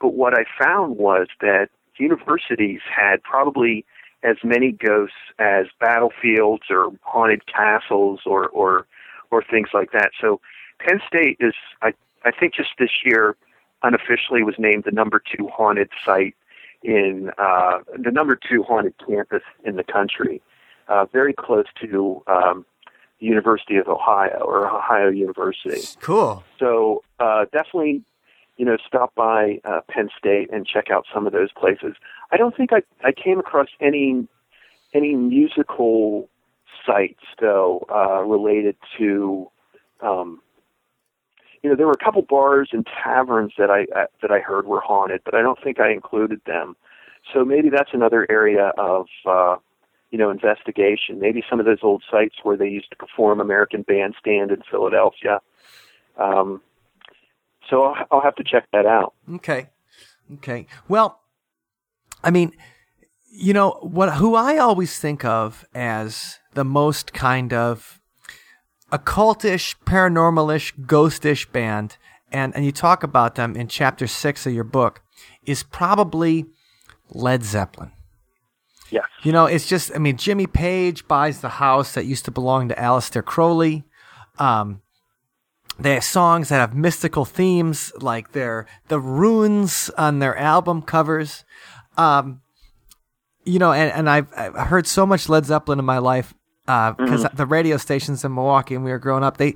But 0.00 0.14
what 0.14 0.34
I 0.34 0.44
found 0.58 0.96
was 0.96 1.28
that 1.40 1.68
universities 1.98 2.80
had 2.94 3.22
probably 3.22 3.84
as 4.22 4.36
many 4.42 4.72
ghosts 4.72 5.16
as 5.38 5.66
battlefields 5.78 6.64
or 6.70 6.90
haunted 7.02 7.46
castles 7.46 8.20
or 8.26 8.48
or 8.48 8.86
or 9.30 9.42
things 9.42 9.68
like 9.74 9.92
that. 9.92 10.10
So 10.20 10.40
Penn 10.78 11.00
State 11.06 11.36
is 11.40 11.54
I 11.82 11.92
I 12.24 12.30
think 12.30 12.54
just 12.54 12.70
this 12.78 12.90
year 13.04 13.36
unofficially 13.82 14.42
was 14.42 14.54
named 14.58 14.84
the 14.84 14.92
number 14.92 15.20
two 15.20 15.48
haunted 15.48 15.90
site 16.04 16.34
in 16.82 17.30
uh, 17.38 17.78
the 17.96 18.10
number 18.10 18.36
two 18.36 18.62
haunted 18.62 18.94
campus 19.06 19.42
in 19.64 19.76
the 19.76 19.84
country 19.84 20.42
uh, 20.88 21.06
very 21.06 21.32
close 21.32 21.66
to 21.80 22.22
um, 22.26 22.64
the 23.20 23.26
University 23.26 23.76
of 23.76 23.88
Ohio 23.88 24.38
or 24.44 24.68
Ohio 24.68 25.08
University. 25.08 25.82
Cool. 26.00 26.44
So 26.58 27.02
uh, 27.20 27.44
definitely, 27.52 28.02
you 28.56 28.64
know, 28.64 28.76
stop 28.86 29.14
by 29.14 29.60
uh, 29.64 29.80
Penn 29.88 30.10
State 30.18 30.50
and 30.52 30.66
check 30.66 30.90
out 30.90 31.06
some 31.12 31.26
of 31.26 31.32
those 31.32 31.52
places. 31.52 31.94
I 32.32 32.36
don't 32.36 32.56
think 32.56 32.70
I 32.72 32.82
I 33.02 33.12
came 33.12 33.38
across 33.38 33.68
any 33.80 34.26
any 34.92 35.14
musical 35.14 36.28
sites 36.86 37.22
though 37.40 37.86
uh, 37.92 38.22
related 38.22 38.76
to. 38.98 39.50
Um, 40.00 40.40
you 41.62 41.70
know, 41.70 41.76
there 41.76 41.86
were 41.86 41.96
a 41.98 42.04
couple 42.04 42.20
bars 42.20 42.68
and 42.72 42.86
taverns 43.02 43.54
that 43.56 43.70
I 43.70 43.86
uh, 43.98 44.06
that 44.20 44.30
I 44.30 44.40
heard 44.40 44.66
were 44.66 44.80
haunted, 44.80 45.22
but 45.24 45.34
I 45.34 45.40
don't 45.40 45.58
think 45.62 45.80
I 45.80 45.92
included 45.92 46.42
them. 46.46 46.76
So 47.32 47.42
maybe 47.42 47.70
that's 47.70 47.90
another 47.94 48.26
area 48.30 48.72
of 48.76 49.06
uh, 49.24 49.56
you 50.14 50.18
know, 50.18 50.30
investigation. 50.30 51.18
Maybe 51.18 51.42
some 51.50 51.58
of 51.58 51.66
those 51.66 51.80
old 51.82 52.04
sites 52.08 52.36
where 52.44 52.56
they 52.56 52.68
used 52.68 52.88
to 52.90 52.96
perform 52.96 53.40
American 53.40 53.82
Bandstand 53.82 54.52
in 54.52 54.62
Philadelphia. 54.70 55.40
Um, 56.16 56.60
so 57.68 57.82
I'll, 57.82 58.06
I'll 58.12 58.20
have 58.20 58.36
to 58.36 58.44
check 58.44 58.68
that 58.72 58.86
out. 58.86 59.14
Okay. 59.34 59.70
Okay. 60.34 60.68
Well, 60.86 61.20
I 62.22 62.30
mean, 62.30 62.52
you 63.28 63.52
know 63.52 63.72
what? 63.82 64.14
Who 64.14 64.36
I 64.36 64.58
always 64.58 65.00
think 65.00 65.24
of 65.24 65.66
as 65.74 66.38
the 66.54 66.64
most 66.64 67.12
kind 67.12 67.52
of 67.52 68.00
occultish, 68.90 69.74
paranormalish, 69.84 70.72
ghostish 70.86 71.50
band, 71.50 71.96
and 72.32 72.54
and 72.54 72.64
you 72.64 72.72
talk 72.72 73.02
about 73.02 73.34
them 73.34 73.56
in 73.56 73.68
chapter 73.68 74.06
six 74.06 74.46
of 74.46 74.52
your 74.52 74.64
book, 74.64 75.02
is 75.44 75.62
probably 75.62 76.46
Led 77.10 77.42
Zeppelin. 77.42 77.92
Yes. 78.90 79.06
You 79.22 79.32
know, 79.32 79.46
it's 79.46 79.66
just, 79.66 79.90
I 79.94 79.98
mean, 79.98 80.16
Jimmy 80.16 80.46
Page 80.46 81.08
buys 81.08 81.40
the 81.40 81.48
house 81.48 81.94
that 81.94 82.04
used 82.04 82.24
to 82.26 82.30
belong 82.30 82.68
to 82.68 82.74
Aleister 82.76 83.24
Crowley. 83.24 83.84
Um, 84.38 84.82
they 85.78 85.94
have 85.94 86.04
songs 86.04 86.50
that 86.50 86.60
have 86.60 86.74
mystical 86.74 87.24
themes, 87.24 87.92
like 88.00 88.32
their 88.32 88.66
the 88.88 89.00
runes 89.00 89.90
on 89.98 90.20
their 90.20 90.36
album 90.38 90.82
covers. 90.82 91.44
Um, 91.96 92.42
you 93.44 93.58
know, 93.58 93.72
and, 93.72 93.90
and 93.92 94.08
I've, 94.08 94.28
I've 94.36 94.68
heard 94.68 94.86
so 94.86 95.04
much 95.06 95.28
Led 95.28 95.46
Zeppelin 95.46 95.78
in 95.78 95.84
my 95.84 95.98
life 95.98 96.34
because 96.66 97.24
uh, 97.24 97.28
mm-hmm. 97.28 97.36
the 97.36 97.46
radio 97.46 97.76
stations 97.76 98.24
in 98.24 98.34
Milwaukee, 98.34 98.74
and 98.74 98.84
we 98.84 98.90
were 98.90 98.98
growing 98.98 99.22
up, 99.22 99.36
they 99.36 99.54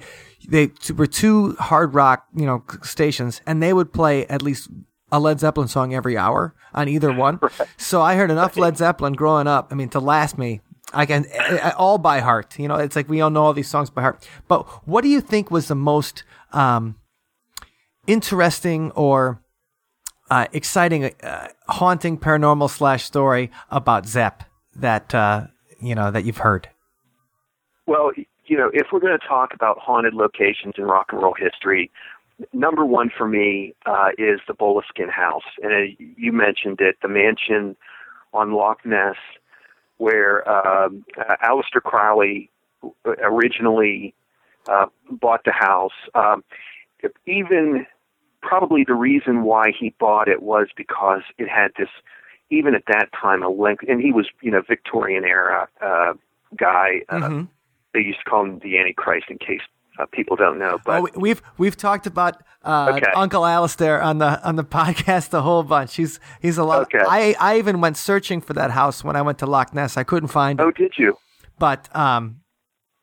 they 0.48 0.70
were 0.94 1.06
two 1.06 1.54
hard 1.54 1.94
rock, 1.94 2.26
you 2.34 2.44
know, 2.44 2.62
stations, 2.82 3.40
and 3.46 3.62
they 3.62 3.72
would 3.72 3.92
play 3.92 4.26
at 4.26 4.42
least 4.42 4.68
a 5.10 5.18
Led 5.18 5.40
Zeppelin 5.40 5.68
song 5.68 5.94
every 5.94 6.18
hour 6.18 6.54
on 6.74 6.88
either 6.88 7.12
one. 7.12 7.38
Right. 7.58 7.68
So 7.78 8.02
I 8.02 8.14
heard 8.16 8.30
enough 8.30 8.56
Led 8.56 8.76
Zeppelin 8.76 9.14
growing 9.14 9.46
up. 9.46 9.68
I 9.70 9.74
mean, 9.74 9.88
to 9.90 10.00
last 10.00 10.36
me. 10.36 10.60
I 10.92 11.04
can 11.06 11.26
all 11.76 11.98
by 11.98 12.20
heart. 12.20 12.58
You 12.58 12.68
know, 12.68 12.76
it's 12.76 12.96
like 12.96 13.08
we 13.08 13.20
all 13.20 13.30
know 13.30 13.44
all 13.44 13.52
these 13.52 13.68
songs 13.68 13.90
by 13.90 14.02
heart. 14.02 14.26
But 14.48 14.66
what 14.86 15.02
do 15.02 15.08
you 15.08 15.20
think 15.20 15.50
was 15.50 15.68
the 15.68 15.74
most 15.74 16.24
um, 16.52 16.96
interesting 18.06 18.90
or 18.92 19.42
uh, 20.30 20.46
exciting, 20.52 21.04
uh, 21.22 21.48
haunting 21.68 22.18
paranormal 22.18 22.70
slash 22.70 23.04
story 23.04 23.50
about 23.70 24.06
Zepp 24.06 24.44
that 24.76 25.14
uh, 25.14 25.48
you 25.80 25.94
know 25.94 26.10
that 26.10 26.24
you've 26.24 26.38
heard? 26.38 26.68
Well, 27.88 28.12
you 28.44 28.58
know, 28.58 28.70
if 28.74 28.88
we're 28.92 29.00
going 29.00 29.18
to 29.18 29.26
talk 29.26 29.54
about 29.54 29.78
haunted 29.78 30.12
locations 30.12 30.74
in 30.76 30.84
rock 30.84 31.06
and 31.10 31.22
roll 31.22 31.32
history, 31.32 31.90
number 32.52 32.84
one 32.84 33.10
for 33.16 33.26
me 33.26 33.74
uh, 33.86 34.10
is 34.18 34.40
the 34.46 34.52
Boleskine 34.52 35.10
House, 35.10 35.44
and 35.62 35.72
uh, 35.72 35.94
you 35.98 36.30
mentioned 36.30 36.82
it, 36.82 36.96
the 37.00 37.08
mansion 37.08 37.76
on 38.34 38.52
Loch 38.52 38.84
Ness, 38.84 39.16
where 39.96 40.46
um, 40.46 41.02
uh, 41.16 41.36
Aleister 41.42 41.82
Crowley 41.82 42.50
originally 43.06 44.14
uh, 44.68 44.84
bought 45.10 45.44
the 45.46 45.52
house. 45.52 45.92
Um, 46.14 46.44
even 47.24 47.86
probably 48.42 48.84
the 48.84 48.94
reason 48.94 49.44
why 49.44 49.72
he 49.72 49.94
bought 49.98 50.28
it 50.28 50.42
was 50.42 50.68
because 50.76 51.22
it 51.38 51.48
had 51.48 51.70
this, 51.78 51.88
even 52.50 52.74
at 52.74 52.84
that 52.88 53.08
time, 53.18 53.42
a 53.42 53.48
length, 53.48 53.84
and 53.88 54.02
he 54.02 54.12
was, 54.12 54.26
you 54.42 54.50
know, 54.50 54.60
Victorian 54.60 55.24
era 55.24 55.68
uh, 55.80 56.12
guy. 56.54 57.00
Uh, 57.08 57.16
mm-hmm. 57.16 57.44
They 57.94 58.00
used 58.00 58.18
to 58.24 58.30
call 58.30 58.44
him 58.44 58.58
the 58.60 58.78
Antichrist 58.78 59.26
in 59.30 59.38
case 59.38 59.60
uh, 59.98 60.06
people 60.12 60.36
don't 60.36 60.58
know. 60.58 60.78
But 60.84 61.02
oh, 61.02 61.08
we've 61.20 61.42
we've 61.56 61.76
talked 61.76 62.06
about 62.06 62.42
uh, 62.62 62.92
okay. 62.96 63.10
Uncle 63.14 63.42
Aleister 63.42 64.02
on 64.02 64.18
the 64.18 64.42
on 64.46 64.56
the 64.56 64.64
podcast 64.78 65.34
a 65.34 65.42
whole 65.42 65.62
bunch. 65.62 65.96
He's 65.96 66.20
he's 66.40 66.58
a 66.58 66.64
lot. 66.64 66.82
Okay. 66.82 67.04
I 67.06 67.34
I 67.40 67.58
even 67.58 67.80
went 67.80 67.96
searching 67.96 68.40
for 68.40 68.54
that 68.54 68.70
house 68.70 69.02
when 69.02 69.16
I 69.16 69.22
went 69.22 69.38
to 69.38 69.46
Loch 69.46 69.74
Ness. 69.74 69.96
I 69.96 70.04
couldn't 70.04 70.28
find 70.28 70.60
it. 70.60 70.62
Oh, 70.62 70.70
did 70.70 70.94
you? 70.96 71.16
But 71.58 71.94
um, 71.96 72.40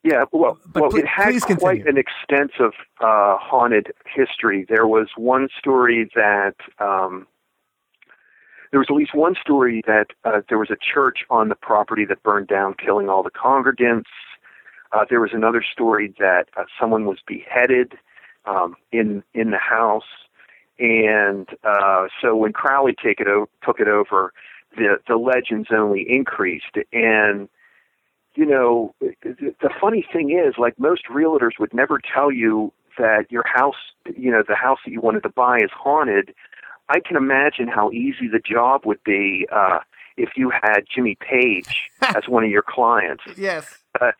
yeah. 0.02 0.24
Well, 0.32 0.58
well, 0.74 0.94
it 0.96 1.06
had 1.06 1.38
quite 1.40 1.84
continue. 1.84 1.88
an 1.88 1.98
extensive 1.98 2.72
uh, 3.00 3.36
haunted 3.38 3.92
history. 4.06 4.64
There 4.68 4.86
was 4.86 5.08
one 5.16 5.48
story 5.58 6.10
that. 6.14 6.54
Um, 6.78 7.26
there 8.72 8.80
was 8.80 8.88
at 8.90 8.96
least 8.96 9.14
one 9.14 9.36
story 9.40 9.80
that 9.86 10.08
uh, 10.24 10.40
there 10.48 10.58
was 10.58 10.70
a 10.70 10.76
church 10.76 11.20
on 11.30 11.48
the 11.48 11.54
property 11.54 12.04
that 12.04 12.22
burned 12.24 12.48
down, 12.48 12.74
killing 12.74 13.08
all 13.08 13.22
the 13.22 13.30
congregants. 13.30 14.02
Uh, 14.92 15.04
there 15.08 15.20
was 15.20 15.30
another 15.32 15.62
story 15.62 16.14
that 16.18 16.48
uh, 16.56 16.64
someone 16.80 17.06
was 17.06 17.18
beheaded 17.26 17.94
um, 18.44 18.76
in 18.92 19.22
in 19.34 19.50
the 19.50 19.58
house, 19.58 20.04
and 20.78 21.48
uh, 21.64 22.06
so 22.20 22.36
when 22.36 22.52
Crowley 22.52 22.94
take 23.02 23.20
it 23.20 23.26
o- 23.26 23.48
took 23.64 23.80
it 23.80 23.88
over, 23.88 24.32
the 24.76 24.98
the 25.08 25.16
legends 25.16 25.68
only 25.72 26.06
increased. 26.08 26.76
And 26.92 27.48
you 28.36 28.46
know, 28.46 28.94
the, 29.00 29.54
the 29.60 29.70
funny 29.80 30.06
thing 30.12 30.30
is, 30.30 30.54
like 30.58 30.78
most 30.78 31.06
realtors 31.06 31.58
would 31.58 31.72
never 31.72 31.98
tell 31.98 32.30
you 32.30 32.72
that 32.98 33.26
your 33.30 33.44
house, 33.46 33.74
you 34.16 34.30
know, 34.30 34.42
the 34.46 34.54
house 34.54 34.78
that 34.84 34.90
you 34.92 35.00
wanted 35.00 35.22
to 35.22 35.28
buy 35.28 35.56
is 35.58 35.70
haunted. 35.74 36.34
I 36.88 37.00
can 37.00 37.16
imagine 37.16 37.66
how 37.66 37.90
easy 37.90 38.28
the 38.30 38.38
job 38.38 38.82
would 38.84 39.02
be 39.02 39.46
uh, 39.52 39.80
if 40.16 40.30
you 40.36 40.50
had 40.50 40.82
Jimmy 40.92 41.16
Page 41.16 41.90
as 42.02 42.28
one 42.28 42.44
of 42.44 42.50
your 42.50 42.62
clients. 42.62 43.24
Yes. 43.36 43.78
Uh, 44.00 44.12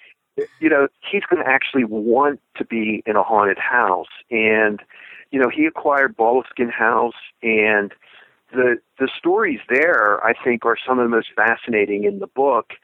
you 0.61 0.68
know, 0.68 0.88
he's 1.11 1.22
going 1.31 1.42
to 1.42 1.49
actually 1.49 1.85
want 1.85 2.40
to 2.57 2.64
be 2.64 3.03
in 3.07 3.16
a 3.16 3.22
haunted 3.22 3.59
house. 3.59 4.09
And, 4.31 4.81
you 5.31 5.40
know, 5.40 5.49
he 5.49 5.66
acquired 5.66 6.16
Boleskine 6.16 6.70
House, 6.70 7.14
and 7.42 7.92
the 8.53 8.79
the 8.99 9.09
stories 9.18 9.61
there, 9.68 10.25
I 10.25 10.33
think, 10.44 10.64
are 10.64 10.77
some 10.87 10.99
of 10.99 11.05
the 11.05 11.14
most 11.14 11.29
fascinating 11.35 12.05
in 12.05 12.18
the 12.20 12.27
book. 12.29 12.75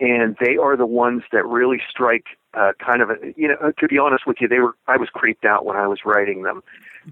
and 0.00 0.36
they 0.40 0.56
are 0.56 0.76
the 0.76 0.86
ones 0.86 1.22
that 1.32 1.46
really 1.46 1.80
strike 1.88 2.26
uh, 2.54 2.72
kind 2.84 3.00
of 3.00 3.10
a, 3.10 3.14
you 3.36 3.48
know 3.48 3.72
to 3.78 3.88
be 3.88 3.98
honest 3.98 4.26
with 4.26 4.38
you 4.40 4.48
they 4.48 4.58
were 4.58 4.74
I 4.86 4.96
was 4.96 5.08
creeped 5.08 5.44
out 5.44 5.64
when 5.64 5.76
I 5.76 5.86
was 5.86 6.00
writing 6.04 6.42
them. 6.42 6.62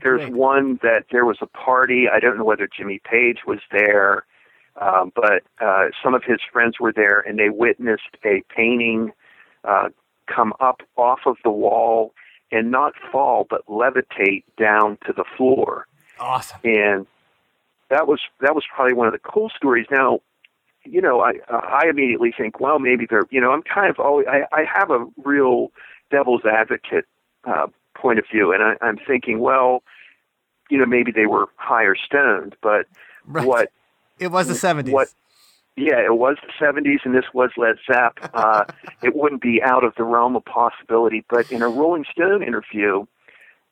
There's 0.02 0.20
Great. 0.20 0.34
one 0.34 0.78
that 0.82 1.06
there 1.10 1.24
was 1.24 1.38
a 1.40 1.46
party. 1.46 2.06
I 2.12 2.20
don't 2.20 2.36
know 2.36 2.44
whether 2.44 2.68
Jimmy 2.68 3.00
Page 3.04 3.38
was 3.46 3.58
there, 3.72 4.24
um, 4.80 5.12
but 5.14 5.42
uh, 5.60 5.86
some 6.02 6.14
of 6.14 6.22
his 6.22 6.38
friends 6.52 6.78
were 6.78 6.92
there, 6.92 7.20
and 7.20 7.38
they 7.38 7.48
witnessed 7.48 8.16
a 8.24 8.42
painting 8.54 9.12
uh, 9.64 9.88
come 10.26 10.52
up 10.60 10.80
off 10.96 11.20
of 11.26 11.36
the 11.44 11.50
wall 11.50 12.12
and 12.52 12.70
not 12.70 12.92
fall 13.12 13.46
but 13.48 13.64
levitate 13.66 14.44
down 14.58 14.98
to 15.06 15.12
the 15.12 15.24
floor 15.36 15.86
Awesome. 16.18 16.58
and 16.64 17.06
that 17.88 18.06
was 18.06 18.20
that 18.40 18.54
was 18.54 18.64
probably 18.72 18.94
one 18.94 19.06
of 19.08 19.12
the 19.12 19.18
cool 19.18 19.50
stories. 19.56 19.86
Now, 19.90 20.20
you 20.84 21.00
know, 21.00 21.20
I 21.20 21.32
I 21.50 21.88
immediately 21.90 22.32
think, 22.36 22.60
well, 22.60 22.78
maybe 22.78 23.04
they're, 23.08 23.24
you 23.30 23.40
know, 23.40 23.50
I'm 23.50 23.62
kind 23.62 23.90
of 23.90 23.98
always 23.98 24.26
I, 24.28 24.42
I 24.52 24.62
have 24.64 24.90
a 24.92 25.06
real 25.24 25.72
devil's 26.10 26.42
advocate 26.44 27.04
uh, 27.44 27.66
point 27.96 28.18
of 28.20 28.26
view, 28.30 28.52
and 28.52 28.62
I, 28.62 28.74
I'm 28.80 28.96
thinking, 28.96 29.40
well, 29.40 29.82
you 30.70 30.78
know, 30.78 30.86
maybe 30.86 31.10
they 31.10 31.26
were 31.26 31.46
higher 31.56 31.96
stoned, 31.96 32.54
but 32.62 32.86
Right. 33.26 33.44
what 33.46 33.72
It 34.20 34.28
was 34.28 34.46
the 34.46 34.54
70s. 34.54 34.92
what 34.92 35.08
yeah, 35.80 35.98
it 36.04 36.16
was 36.16 36.36
the 36.42 36.64
70s, 36.64 37.04
and 37.04 37.14
this 37.14 37.24
was 37.32 37.50
Led 37.56 37.76
Zepp. 37.86 38.18
Uh, 38.40 38.64
it 39.02 39.14
wouldn't 39.14 39.42
be 39.42 39.60
out 39.62 39.84
of 39.84 39.92
the 39.96 40.04
realm 40.04 40.34
of 40.34 40.44
possibility. 40.44 41.24
But 41.28 41.50
in 41.50 41.62
a 41.62 41.68
Rolling 41.68 42.04
Stone 42.10 42.42
interview, 42.42 43.04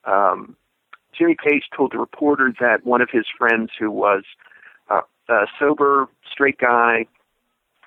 um, 0.05 0.57
Jimmy 1.17 1.37
Page 1.43 1.65
told 1.75 1.93
the 1.93 1.99
reporter 1.99 2.53
that 2.61 2.85
one 2.85 3.01
of 3.01 3.09
his 3.11 3.25
friends, 3.39 3.71
who 3.79 3.91
was 3.91 4.25
uh, 4.91 5.01
a 5.29 5.47
sober, 5.59 6.09
straight 6.31 6.59
guy, 6.59 7.07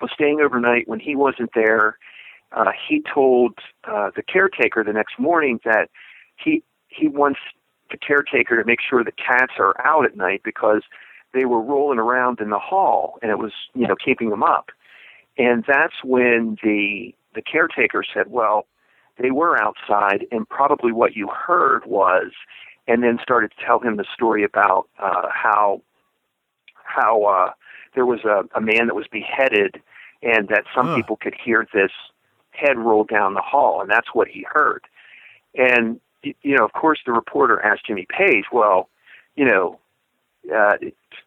was 0.00 0.10
staying 0.12 0.40
overnight 0.40 0.88
when 0.88 0.98
he 0.98 1.14
wasn't 1.14 1.50
there. 1.54 1.98
Uh, 2.52 2.72
he 2.88 3.02
told 3.14 3.54
uh, 3.84 4.10
the 4.16 4.22
caretaker 4.22 4.82
the 4.82 4.92
next 4.92 5.18
morning 5.18 5.60
that 5.64 5.88
he 6.36 6.62
he 6.88 7.08
wants 7.08 7.40
the 7.90 7.96
caretaker 7.96 8.60
to 8.60 8.66
make 8.66 8.80
sure 8.80 9.04
the 9.04 9.12
cats 9.12 9.52
are 9.58 9.74
out 9.86 10.04
at 10.04 10.16
night 10.16 10.42
because 10.44 10.82
they 11.32 11.44
were 11.44 11.60
rolling 11.60 11.98
around 11.98 12.40
in 12.40 12.50
the 12.50 12.58
hall 12.58 13.18
and 13.22 13.30
it 13.30 13.38
was 13.38 13.52
you 13.74 13.86
know 13.86 13.96
keeping 13.96 14.30
them 14.30 14.42
up 14.42 14.70
and 15.38 15.64
that's 15.66 16.04
when 16.04 16.56
the 16.62 17.14
the 17.34 17.42
caretaker 17.42 18.04
said 18.14 18.26
well 18.28 18.66
they 19.18 19.30
were 19.30 19.60
outside 19.62 20.26
and 20.30 20.48
probably 20.48 20.92
what 20.92 21.14
you 21.16 21.28
heard 21.28 21.84
was 21.86 22.32
and 22.88 23.02
then 23.02 23.18
started 23.22 23.50
to 23.56 23.64
tell 23.64 23.78
him 23.78 23.96
the 23.96 24.04
story 24.14 24.44
about 24.44 24.88
uh 24.98 25.28
how 25.32 25.80
how 26.84 27.24
uh 27.24 27.50
there 27.94 28.06
was 28.06 28.20
a, 28.24 28.42
a 28.56 28.60
man 28.60 28.86
that 28.86 28.94
was 28.94 29.06
beheaded 29.10 29.80
and 30.22 30.48
that 30.48 30.64
some 30.74 30.88
Ugh. 30.88 30.96
people 30.96 31.16
could 31.16 31.34
hear 31.42 31.66
this 31.74 31.90
head 32.50 32.78
roll 32.78 33.04
down 33.04 33.34
the 33.34 33.40
hall 33.40 33.80
and 33.80 33.90
that's 33.90 34.08
what 34.14 34.28
he 34.28 34.44
heard 34.50 34.84
and 35.54 36.00
y- 36.24 36.34
you 36.42 36.56
know 36.56 36.64
of 36.64 36.72
course 36.72 37.00
the 37.06 37.12
reporter 37.12 37.60
asked 37.64 37.86
jimmy 37.86 38.06
page 38.10 38.44
well 38.52 38.88
you 39.36 39.44
know 39.44 39.78
uh, 40.50 40.76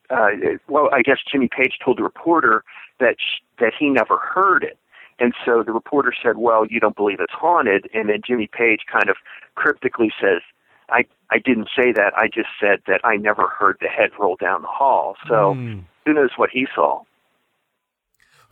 uh, 0.10 0.28
well, 0.68 0.90
I 0.94 1.02
guess 1.02 1.18
Jimmy 1.32 1.48
Page 1.48 1.80
told 1.84 1.98
the 1.98 2.04
reporter 2.04 2.64
that 3.00 3.16
sh- 3.20 3.42
that 3.60 3.74
he 3.78 3.90
never 3.90 4.18
heard 4.18 4.64
it, 4.64 4.78
and 5.20 5.34
so 5.46 5.64
the 5.64 5.72
reporter 5.72 6.14
said, 6.22 6.38
"Well, 6.38 6.66
you 6.68 6.80
don't 6.80 6.96
believe 6.96 7.20
it's 7.20 7.34
haunted," 7.34 7.90
and 7.94 8.10
then 8.10 8.22
Jimmy 8.26 8.48
Page 8.52 8.82
kind 8.92 9.10
of 9.10 9.18
cryptically 9.56 10.12
says, 10.20 10.42
"I 10.90 11.06
I 11.32 11.40
didn't 11.40 11.70
say 11.76 11.92
that. 11.94 12.14
I 12.18 12.28
just 12.28 12.50
said 12.60 12.82
that 12.88 13.02
I 13.04 13.16
never 13.18 13.48
heard 13.48 13.78
the 13.82 13.88
head 13.88 14.12
roll 14.20 14.36
down 14.36 14.62
the 14.62 14.68
hall." 14.68 15.16
So 15.28 15.56
Mm. 15.56 15.84
who 16.06 16.14
knows 16.14 16.32
what 16.38 16.50
he 16.52 16.68
saw? 16.74 17.04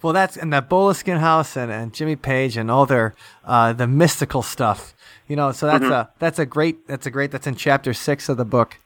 Well, 0.02 0.12
that's 0.12 0.36
and 0.36 0.52
that 0.52 0.70
Boleskine 0.70 1.20
House 1.20 1.56
and, 1.56 1.72
and 1.72 1.94
Jimmy 1.94 2.18
Page 2.18 2.58
and 2.58 2.70
all 2.70 2.86
their 2.86 3.16
uh, 3.46 3.72
the 3.72 3.88
mystical 3.88 4.42
stuff. 4.42 4.94
You 5.28 5.38
know, 5.38 5.52
so 5.54 5.66
that's 5.66 5.86
a 5.86 6.10
that's 6.20 6.40
a 6.40 6.46
great 6.46 6.88
that's 6.88 7.06
a 7.06 7.12
great 7.12 7.32
that's 7.32 7.48
in 7.48 7.56
chapter 7.56 7.94
six 7.94 8.28
of 8.28 8.36
the 8.38 8.44
book. 8.46 8.78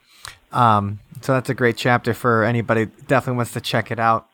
Um, 0.51 0.99
so 1.21 1.33
that's 1.33 1.49
a 1.49 1.53
great 1.53 1.77
chapter 1.77 2.13
for 2.13 2.43
anybody 2.43 2.85
definitely 3.07 3.37
wants 3.37 3.53
to 3.53 3.61
check 3.61 3.91
it 3.91 3.99
out. 3.99 4.27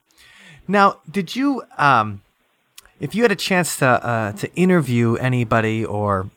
Now, 0.67 0.99
did 1.09 1.35
you 1.35 1.63
um, 1.77 2.21
if 2.99 3.13
you 3.15 3.23
had 3.23 3.31
a 3.31 3.35
chance 3.35 3.77
to 3.77 3.85
uh, 3.85 4.31
to 4.33 4.53
interview 4.55 5.15
anybody 5.15 5.83
or 5.83 6.29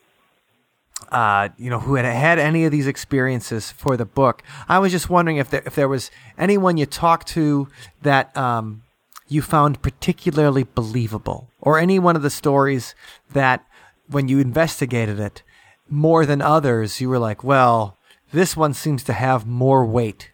uh, 1.11 1.49
you 1.57 1.69
know, 1.69 1.79
who 1.79 1.95
had 1.95 2.05
had 2.05 2.39
any 2.39 2.65
of 2.65 2.71
these 2.71 2.87
experiences 2.87 3.71
for 3.71 3.95
the 3.95 4.05
book. 4.05 4.43
I 4.67 4.79
was 4.79 4.91
just 4.91 5.09
wondering 5.09 5.37
if 5.37 5.49
there, 5.49 5.63
if 5.65 5.75
there 5.75 5.87
was 5.87 6.11
anyone 6.37 6.77
you 6.77 6.85
talked 6.85 7.27
to 7.29 7.67
that 8.01 8.35
um, 8.35 8.83
you 9.27 9.41
found 9.41 9.81
particularly 9.81 10.63
believable, 10.63 11.49
or 11.61 11.79
any 11.79 11.99
one 11.99 12.15
of 12.15 12.23
the 12.23 12.29
stories 12.29 12.95
that, 13.31 13.65
when 14.09 14.27
you 14.27 14.39
investigated 14.39 15.19
it 15.19 15.43
more 15.89 16.25
than 16.25 16.41
others, 16.41 16.99
you 16.99 17.09
were 17.09 17.19
like, 17.19 17.43
well, 17.43 17.97
this 18.31 18.57
one 18.57 18.73
seems 18.73 19.03
to 19.03 19.13
have 19.13 19.45
more 19.45 19.85
weight 19.85 20.31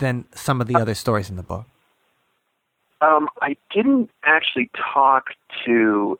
than 0.00 0.24
some 0.34 0.60
of 0.60 0.66
the 0.66 0.76
other 0.76 0.94
stories 0.94 1.30
in 1.30 1.36
the 1.36 1.42
book. 1.42 1.66
Um, 3.00 3.28
I 3.40 3.56
didn't 3.72 4.10
actually 4.24 4.70
talk 4.92 5.30
to 5.64 6.18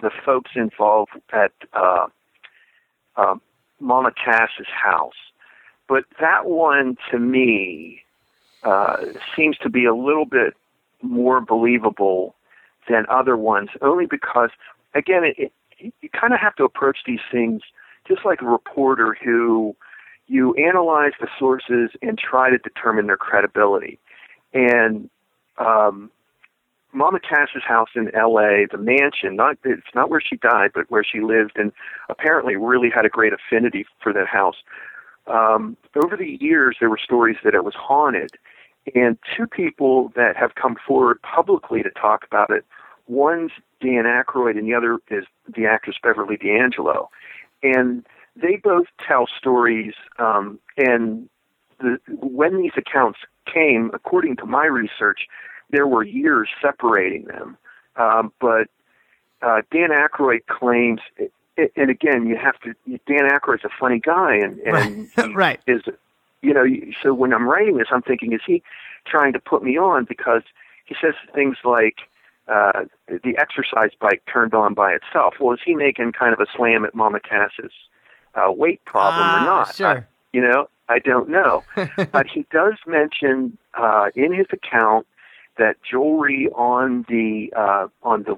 the 0.00 0.10
folks 0.24 0.52
involved 0.54 1.10
at 1.32 1.52
uh, 1.74 2.06
uh, 3.16 3.34
Mama 3.80 4.12
Cass's 4.12 4.68
house, 4.72 5.20
but 5.88 6.04
that 6.20 6.46
one 6.46 6.96
to 7.10 7.18
me 7.18 8.02
uh, 8.62 8.96
seems 9.34 9.58
to 9.58 9.68
be 9.68 9.84
a 9.84 9.94
little 9.94 10.24
bit 10.24 10.54
more 11.02 11.40
believable 11.40 12.34
than 12.88 13.04
other 13.10 13.36
ones, 13.36 13.70
only 13.82 14.06
because, 14.06 14.50
again, 14.94 15.24
it, 15.24 15.52
it, 15.78 15.92
you 16.00 16.08
kind 16.08 16.32
of 16.32 16.40
have 16.40 16.54
to 16.56 16.64
approach 16.64 16.98
these 17.06 17.20
things 17.30 17.62
just 18.06 18.24
like 18.24 18.40
a 18.40 18.46
reporter 18.46 19.16
who 19.22 19.76
you 20.32 20.54
analyze 20.54 21.12
the 21.20 21.28
sources 21.38 21.90
and 22.00 22.18
try 22.18 22.48
to 22.48 22.56
determine 22.56 23.06
their 23.06 23.18
credibility. 23.18 23.98
And 24.54 25.10
um, 25.58 26.10
Mama 26.94 27.20
Cass's 27.20 27.62
house 27.62 27.90
in 27.94 28.10
L.A., 28.14 28.66
the 28.70 28.78
mansion, 28.78 29.36
not 29.36 29.58
it's 29.62 29.94
not 29.94 30.08
where 30.08 30.22
she 30.22 30.36
died, 30.36 30.70
but 30.74 30.90
where 30.90 31.04
she 31.04 31.20
lived, 31.20 31.52
and 31.56 31.70
apparently 32.08 32.56
really 32.56 32.88
had 32.88 33.04
a 33.04 33.10
great 33.10 33.34
affinity 33.34 33.84
for 34.02 34.14
that 34.14 34.26
house. 34.26 34.56
Um, 35.26 35.76
over 36.02 36.16
the 36.16 36.38
years, 36.40 36.78
there 36.80 36.88
were 36.88 37.00
stories 37.02 37.36
that 37.44 37.54
it 37.54 37.62
was 37.62 37.74
haunted, 37.74 38.30
and 38.94 39.18
two 39.36 39.46
people 39.46 40.12
that 40.16 40.34
have 40.36 40.54
come 40.54 40.76
forward 40.86 41.20
publicly 41.20 41.82
to 41.82 41.90
talk 41.90 42.24
about 42.24 42.48
it. 42.48 42.64
One's 43.06 43.52
Dan 43.82 44.04
Aykroyd, 44.04 44.56
and 44.56 44.66
the 44.66 44.74
other 44.74 44.98
is 45.10 45.26
the 45.54 45.66
actress 45.66 45.96
Beverly 46.02 46.38
D'Angelo, 46.38 47.10
and 47.62 48.06
they 48.36 48.56
both 48.56 48.86
tell 49.06 49.26
stories. 49.26 49.94
Um, 50.18 50.58
and 50.76 51.28
the, 51.80 51.98
when 52.08 52.60
these 52.60 52.72
accounts 52.76 53.20
came, 53.52 53.90
according 53.92 54.36
to 54.36 54.46
my 54.46 54.66
research, 54.66 55.26
there 55.70 55.86
were 55.86 56.04
years 56.04 56.48
separating 56.60 57.24
them. 57.24 57.56
Um, 57.96 58.32
but 58.40 58.68
uh, 59.42 59.62
Dan 59.70 59.90
Aykroyd 59.90 60.46
claims, 60.46 61.00
and 61.56 61.90
again, 61.90 62.26
you 62.26 62.36
have 62.36 62.58
to. 62.60 62.74
Dan 63.06 63.28
Aykroyd's 63.28 63.64
a 63.64 63.70
funny 63.78 63.98
guy, 63.98 64.36
and 64.36 64.58
and 64.60 65.08
he 65.14 65.22
right. 65.34 65.60
is, 65.66 65.82
you 66.40 66.54
know. 66.54 66.64
So 67.02 67.12
when 67.12 67.34
I'm 67.34 67.46
writing 67.48 67.76
this, 67.76 67.88
I'm 67.90 68.02
thinking, 68.02 68.32
is 68.32 68.40
he 68.46 68.62
trying 69.04 69.32
to 69.32 69.40
put 69.40 69.62
me 69.62 69.76
on 69.76 70.04
because 70.04 70.42
he 70.86 70.94
says 71.00 71.14
things 71.34 71.56
like 71.64 71.96
uh, 72.48 72.84
the 73.08 73.36
exercise 73.38 73.90
bike 74.00 74.22
turned 74.32 74.54
on 74.54 74.74
by 74.74 74.92
itself. 74.92 75.34
Well, 75.40 75.54
is 75.54 75.60
he 75.64 75.74
making 75.74 76.12
kind 76.12 76.32
of 76.32 76.40
a 76.40 76.46
slam 76.56 76.84
at 76.84 76.94
Mama 76.94 77.20
Cass's 77.20 77.72
uh, 78.34 78.50
weight 78.50 78.84
problem 78.84 79.24
Ah, 79.26 79.42
or 79.42 79.46
not? 79.46 79.74
sure. 79.74 79.86
I, 79.86 80.04
you 80.32 80.40
know, 80.40 80.68
I 80.88 80.98
don't 80.98 81.28
know. 81.28 81.64
but 82.12 82.26
he 82.26 82.46
does 82.50 82.74
mention 82.86 83.56
uh, 83.74 84.06
in 84.14 84.32
his 84.32 84.46
account 84.52 85.06
that 85.58 85.76
jewelry 85.88 86.48
on 86.54 87.04
the 87.08 87.52
uh, 87.56 87.88
on 88.02 88.22
the 88.24 88.36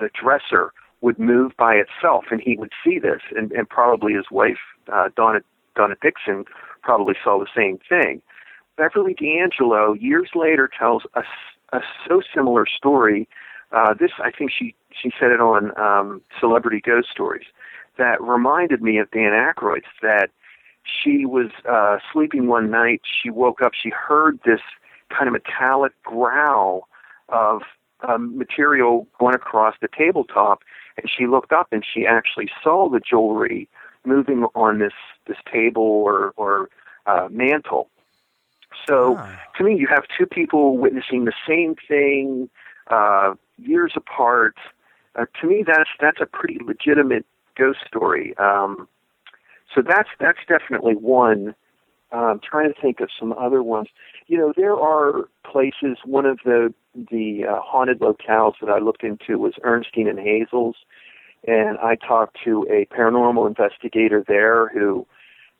the 0.00 0.08
dresser 0.20 0.72
would 1.00 1.18
move 1.18 1.52
by 1.56 1.74
itself, 1.74 2.24
and 2.30 2.40
he 2.40 2.56
would 2.56 2.72
see 2.82 2.98
this, 2.98 3.20
and, 3.36 3.52
and 3.52 3.68
probably 3.68 4.12
his 4.14 4.26
wife 4.30 4.58
uh, 4.92 5.08
Donna 5.16 5.40
Donna 5.76 5.96
Dixon 6.00 6.44
probably 6.82 7.14
saw 7.22 7.38
the 7.38 7.48
same 7.54 7.78
thing. 7.88 8.22
Beverly 8.76 9.14
D'Angelo 9.14 9.92
years 9.94 10.30
later 10.34 10.68
tells 10.76 11.02
a, 11.14 11.22
a 11.76 11.80
so 12.08 12.22
similar 12.34 12.66
story. 12.66 13.28
Uh, 13.72 13.94
this 13.94 14.10
I 14.22 14.30
think 14.30 14.50
she 14.56 14.74
she 14.90 15.10
said 15.18 15.30
it 15.30 15.40
on 15.40 15.76
um, 15.78 16.22
Celebrity 16.40 16.80
Ghost 16.80 17.08
Stories 17.10 17.46
that 17.98 18.20
reminded 18.22 18.82
me 18.82 18.98
of 18.98 19.10
Dan 19.10 19.32
Aykroyd's 19.32 19.84
that 20.02 20.30
she 20.84 21.24
was 21.24 21.50
uh, 21.68 21.98
sleeping 22.12 22.46
one 22.46 22.70
night. 22.70 23.02
She 23.22 23.30
woke 23.30 23.62
up. 23.62 23.72
She 23.74 23.90
heard 23.90 24.38
this 24.44 24.60
kind 25.10 25.28
of 25.28 25.32
metallic 25.32 25.92
growl 26.02 26.88
of 27.28 27.62
um, 28.06 28.36
material 28.36 29.06
going 29.18 29.34
across 29.34 29.74
the 29.80 29.88
tabletop, 29.88 30.62
and 30.96 31.10
she 31.10 31.26
looked 31.26 31.52
up 31.52 31.68
and 31.72 31.84
she 31.84 32.06
actually 32.06 32.50
saw 32.62 32.88
the 32.88 33.00
jewelry 33.00 33.68
moving 34.04 34.44
on 34.54 34.78
this 34.78 34.92
this 35.26 35.38
table 35.50 35.82
or 35.82 36.32
or 36.36 36.68
uh, 37.06 37.28
mantle. 37.30 37.88
So 38.86 39.16
Ah. 39.18 39.40
to 39.56 39.64
me, 39.64 39.76
you 39.76 39.86
have 39.86 40.04
two 40.18 40.26
people 40.26 40.76
witnessing 40.76 41.24
the 41.24 41.32
same 41.48 41.76
thing 41.88 42.50
uh, 42.88 43.34
years 43.56 43.92
apart. 43.96 44.56
uh, 45.16 45.26
to 45.40 45.46
me 45.46 45.62
that's 45.66 45.90
that's 46.00 46.20
a 46.20 46.26
pretty 46.26 46.58
legitimate 46.64 47.24
ghost 47.56 47.78
story. 47.86 48.36
Um, 48.38 48.88
so 49.74 49.82
that's 49.82 50.08
that's 50.20 50.38
definitely 50.48 50.94
one. 50.94 51.54
I'm 52.12 52.40
trying 52.40 52.72
to 52.72 52.80
think 52.80 53.00
of 53.00 53.08
some 53.18 53.32
other 53.32 53.62
ones. 53.62 53.88
You 54.28 54.38
know, 54.38 54.52
there 54.56 54.76
are 54.76 55.28
places. 55.50 55.98
One 56.04 56.26
of 56.26 56.38
the 56.44 56.72
the 56.94 57.44
uh, 57.50 57.60
haunted 57.60 58.00
locales 58.00 58.54
that 58.60 58.70
I 58.70 58.78
looked 58.78 59.02
into 59.02 59.38
was 59.38 59.54
Ernestine 59.64 60.08
and 60.08 60.18
Hazel's, 60.18 60.76
and 61.46 61.78
I 61.78 61.96
talked 61.96 62.38
to 62.44 62.66
a 62.70 62.86
paranormal 62.94 63.46
investigator 63.48 64.24
there 64.26 64.68
who, 64.68 65.06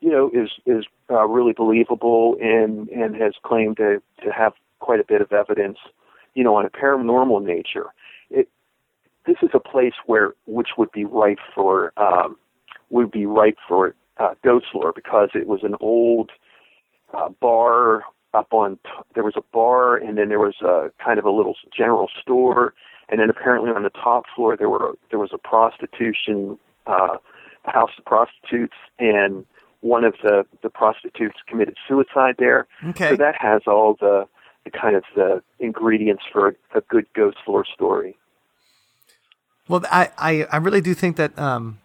you 0.00 0.10
know, 0.10 0.30
is 0.32 0.50
is 0.64 0.84
uh, 1.10 1.26
really 1.26 1.52
believable 1.52 2.36
and 2.40 2.88
and 2.88 3.16
has 3.16 3.34
claimed 3.42 3.78
to 3.78 4.00
to 4.22 4.30
have 4.30 4.52
quite 4.78 5.00
a 5.00 5.04
bit 5.04 5.20
of 5.20 5.32
evidence, 5.32 5.78
you 6.34 6.44
know, 6.44 6.54
on 6.54 6.64
a 6.64 6.70
paranormal 6.70 7.44
nature. 7.44 7.86
It 8.30 8.48
this 9.26 9.36
is 9.42 9.50
a 9.54 9.60
place 9.60 9.94
where 10.06 10.34
which 10.46 10.70
would 10.76 10.92
be 10.92 11.04
ripe 11.04 11.38
for 11.54 11.92
um, 11.96 12.36
would 12.90 13.10
be 13.10 13.26
ripe 13.26 13.58
for 13.66 13.94
uh, 14.18 14.34
ghost 14.44 14.66
lore 14.74 14.92
because 14.94 15.30
it 15.34 15.46
was 15.46 15.60
an 15.62 15.74
old 15.80 16.30
uh, 17.12 17.28
bar 17.40 18.02
up 18.32 18.52
on 18.52 18.76
t- 18.84 18.90
there 19.14 19.24
was 19.24 19.34
a 19.36 19.42
bar 19.52 19.96
and 19.96 20.18
then 20.18 20.28
there 20.28 20.38
was 20.38 20.56
a 20.62 20.90
kind 21.04 21.18
of 21.18 21.24
a 21.24 21.30
little 21.30 21.54
general 21.76 22.08
store 22.20 22.74
and 23.08 23.20
then 23.20 23.30
apparently 23.30 23.70
on 23.70 23.82
the 23.82 23.90
top 23.90 24.24
floor 24.34 24.56
there 24.56 24.68
were 24.68 24.94
there 25.10 25.18
was 25.18 25.30
a 25.32 25.38
prostitution 25.38 26.58
uh, 26.86 27.16
house 27.64 27.90
of 27.98 28.04
prostitutes 28.04 28.76
and 28.98 29.44
one 29.80 30.04
of 30.04 30.14
the 30.22 30.44
the 30.62 30.70
prostitutes 30.70 31.36
committed 31.46 31.76
suicide 31.86 32.36
there. 32.38 32.66
Okay. 32.88 33.10
So 33.10 33.16
that 33.16 33.34
has 33.38 33.62
all 33.66 33.96
the, 34.00 34.26
the 34.64 34.70
kind 34.70 34.96
of 34.96 35.04
the 35.14 35.42
ingredients 35.60 36.22
for 36.32 36.48
a, 36.48 36.78
a 36.78 36.80
good 36.88 37.06
ghost 37.14 37.36
lore 37.46 37.66
story. 37.72 38.16
Well, 39.68 39.82
I, 39.90 40.10
I, 40.18 40.44
I 40.52 40.56
really 40.58 40.80
do 40.80 40.94
think 40.94 41.16
that 41.16 41.38
um, 41.38 41.78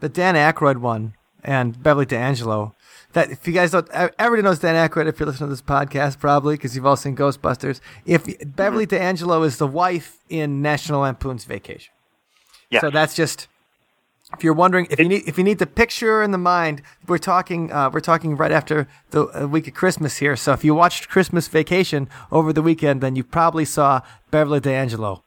the 0.00 0.08
Dan 0.08 0.34
Aykroyd 0.34 0.78
one 0.78 1.14
and 1.44 1.80
Beverly 1.82 2.06
D'Angelo. 2.06 2.74
That 3.14 3.30
if 3.30 3.46
you 3.46 3.52
guys 3.52 3.72
don't, 3.72 3.88
everybody 3.90 4.42
knows 4.42 4.58
Dan 4.60 4.74
Aykroyd 4.88 5.06
if 5.06 5.20
you're 5.20 5.26
listening 5.26 5.48
to 5.50 5.52
this 5.52 5.60
podcast, 5.62 6.18
probably 6.18 6.54
because 6.54 6.74
you've 6.74 6.86
all 6.86 6.96
seen 6.96 7.14
Ghostbusters. 7.14 7.80
If 8.06 8.26
Beverly 8.56 8.86
D'Angelo 8.86 9.42
is 9.42 9.58
the 9.58 9.66
wife 9.66 10.18
in 10.30 10.62
National 10.62 11.00
Lampoon's 11.02 11.44
Vacation, 11.44 11.92
Yeah. 12.70 12.80
so 12.80 12.90
that's 12.90 13.14
just 13.14 13.48
if 14.34 14.42
you're 14.42 14.54
wondering 14.54 14.86
if 14.90 14.98
you 14.98 15.06
need 15.08 15.24
if 15.28 15.36
you 15.36 15.44
need 15.44 15.58
the 15.58 15.66
picture 15.66 16.22
in 16.22 16.30
the 16.30 16.38
mind, 16.38 16.80
we're 17.06 17.18
talking 17.18 17.70
uh, 17.70 17.90
we're 17.92 18.00
talking 18.00 18.34
right 18.34 18.52
after 18.52 18.88
the 19.10 19.42
uh, 19.42 19.46
week 19.46 19.68
of 19.68 19.74
Christmas 19.74 20.16
here. 20.16 20.34
So 20.34 20.52
if 20.54 20.64
you 20.64 20.74
watched 20.74 21.10
Christmas 21.10 21.48
Vacation 21.48 22.08
over 22.30 22.50
the 22.50 22.62
weekend, 22.62 23.02
then 23.02 23.14
you 23.14 23.24
probably 23.24 23.66
saw 23.66 24.00
Beverly 24.30 24.60
D'Angelo. 24.60 25.22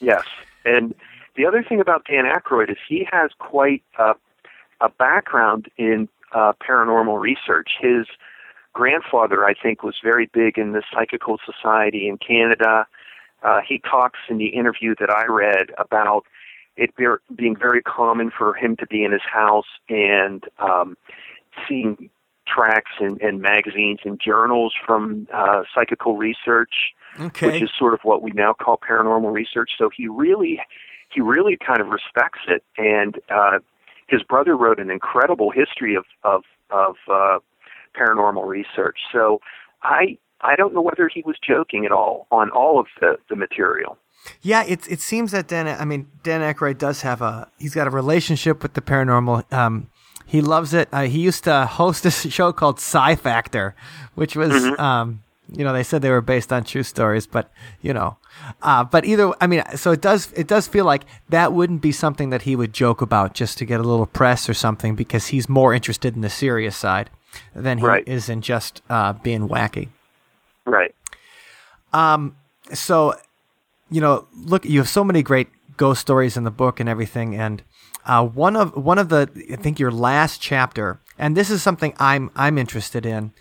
Yes, 0.00 0.22
and 0.64 0.94
the 1.40 1.46
other 1.46 1.64
thing 1.66 1.80
about 1.80 2.04
Dan 2.04 2.24
Aykroyd 2.24 2.70
is 2.70 2.76
he 2.86 3.06
has 3.10 3.30
quite 3.38 3.82
a, 3.98 4.12
a 4.82 4.90
background 4.90 5.68
in 5.78 6.06
uh, 6.34 6.52
paranormal 6.60 7.18
research. 7.18 7.70
His 7.80 8.06
grandfather, 8.74 9.46
I 9.46 9.54
think, 9.54 9.82
was 9.82 9.94
very 10.04 10.28
big 10.34 10.58
in 10.58 10.72
the 10.72 10.82
Psychical 10.92 11.38
Society 11.44 12.08
in 12.08 12.18
Canada. 12.18 12.86
Uh, 13.42 13.60
he 13.66 13.78
talks 13.78 14.18
in 14.28 14.36
the 14.36 14.48
interview 14.48 14.94
that 15.00 15.08
I 15.08 15.24
read 15.26 15.70
about 15.78 16.24
it 16.76 16.94
be, 16.94 17.06
being 17.34 17.56
very 17.56 17.82
common 17.82 18.30
for 18.36 18.52
him 18.52 18.76
to 18.76 18.86
be 18.86 19.02
in 19.02 19.12
his 19.12 19.22
house 19.30 19.66
and 19.88 20.44
um, 20.58 20.94
seeing 21.66 22.10
tracks 22.46 22.90
and, 23.00 23.18
and 23.22 23.40
magazines 23.40 24.00
and 24.04 24.20
journals 24.20 24.74
from 24.86 25.26
uh, 25.32 25.62
psychical 25.74 26.18
research, 26.18 26.92
Okay. 27.18 27.46
which 27.46 27.62
is 27.62 27.70
sort 27.78 27.94
of 27.94 28.00
what 28.02 28.22
we 28.22 28.30
now 28.32 28.52
call 28.52 28.78
paranormal 28.78 29.32
research. 29.32 29.70
So 29.78 29.88
he 29.94 30.06
really, 30.06 30.60
he 31.12 31.20
really 31.20 31.56
kind 31.56 31.80
of 31.80 31.88
respects 31.88 32.40
it. 32.48 32.62
And 32.76 33.16
uh, 33.28 33.58
his 34.08 34.22
brother 34.22 34.56
wrote 34.56 34.80
an 34.80 34.90
incredible 34.90 35.50
history 35.50 35.94
of 35.94 36.04
of, 36.24 36.42
of 36.70 36.96
uh, 37.10 37.38
paranormal 37.98 38.46
research. 38.46 38.98
So 39.12 39.40
I 39.82 40.18
I 40.40 40.56
don't 40.56 40.74
know 40.74 40.82
whether 40.82 41.08
he 41.08 41.22
was 41.24 41.36
joking 41.46 41.84
at 41.84 41.92
all 41.92 42.26
on 42.30 42.50
all 42.50 42.80
of 42.80 42.86
the 43.00 43.16
the 43.28 43.36
material. 43.36 43.98
Yeah, 44.42 44.64
it 44.64 44.86
it 44.90 45.00
seems 45.00 45.32
that 45.32 45.48
Dan. 45.48 45.66
I 45.66 45.84
mean, 45.84 46.08
Dan 46.22 46.40
Aykroyd 46.42 46.78
does 46.78 47.02
have 47.02 47.22
a. 47.22 47.48
He's 47.58 47.74
got 47.74 47.86
a 47.86 47.90
relationship 47.90 48.62
with 48.62 48.74
the 48.74 48.82
paranormal. 48.82 49.50
Um, 49.52 49.88
he 50.26 50.40
loves 50.40 50.72
it. 50.74 50.88
Uh, 50.92 51.02
he 51.02 51.20
used 51.20 51.44
to 51.44 51.66
host 51.66 52.06
a 52.06 52.10
show 52.36 52.52
called 52.52 52.78
PSI 52.78 53.16
Factor, 53.16 53.74
which 54.14 54.36
was, 54.36 54.52
um, 54.78 55.22
you 55.52 55.64
know, 55.64 55.72
they 55.72 55.82
said 55.82 56.02
they 56.02 56.10
were 56.10 56.20
based 56.20 56.52
on 56.52 56.64
true 56.64 56.82
stories, 56.82 57.26
but 57.26 57.50
you 57.82 57.92
know, 57.92 58.16
uh, 58.62 58.84
but 58.84 59.04
either. 59.04 59.32
I 59.40 59.46
mean, 59.46 59.62
so 59.76 59.92
it 59.92 60.00
does. 60.00 60.32
It 60.32 60.46
does 60.46 60.66
feel 60.68 60.84
like 60.84 61.02
that 61.28 61.52
wouldn't 61.52 61.82
be 61.82 61.92
something 61.92 62.30
that 62.30 62.42
he 62.42 62.56
would 62.56 62.72
joke 62.72 63.00
about 63.02 63.34
just 63.34 63.58
to 63.58 63.64
get 63.64 63.80
a 63.80 63.82
little 63.82 64.06
press 64.06 64.48
or 64.48 64.54
something, 64.54 64.94
because 64.94 65.28
he's 65.28 65.48
more 65.48 65.74
interested 65.74 66.14
in 66.14 66.20
the 66.22 66.30
serious 66.30 66.76
side 66.76 67.10
than 67.54 67.78
he 67.78 67.86
Right. 67.86 68.06
is 68.08 68.28
in 68.28 68.42
just 68.42 68.82
uh, 68.88 69.12
being 69.14 69.48
wacky. 69.48 69.88
Right. 70.64 70.94
Um. 71.92 72.36
So 72.72 73.14
you 73.90 74.00
know 74.00 74.26
look 74.44 74.64
you 74.64 74.78
have 74.78 74.88
so 74.88 75.02
many 75.02 75.22
great 75.22 75.48
ghost 75.76 76.00
stories 76.00 76.36
in 76.36 76.44
the 76.44 76.50
book 76.50 76.78
and 76.78 76.88
everything 76.88 77.34
and 77.34 77.62
uh, 78.06 78.24
one 78.24 78.54
of 78.54 78.76
one 78.76 78.98
of 78.98 79.08
the 79.08 79.28
I 79.52 79.56
think 79.56 79.80
your 79.80 79.90
last 79.90 80.40
chapter 80.40 81.00
and 81.18 81.36
this 81.36 81.50
is 81.50 81.62
something 81.62 81.92
I'm 81.98 82.30
I'm 82.36 82.56
interested 82.58 83.04
in 83.04 83.32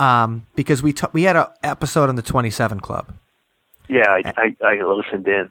um, 0.00 0.46
because 0.54 0.82
we 0.82 0.92
ta- 0.92 1.10
we 1.12 1.22
had 1.24 1.36
an 1.36 1.46
episode 1.62 2.08
on 2.08 2.16
the 2.16 2.22
27 2.22 2.80
Club. 2.80 3.12
Yeah, 3.88 4.08
I, 4.08 4.22
I, 4.36 4.56
I 4.66 4.82
listened 4.84 5.26
in. 5.26 5.50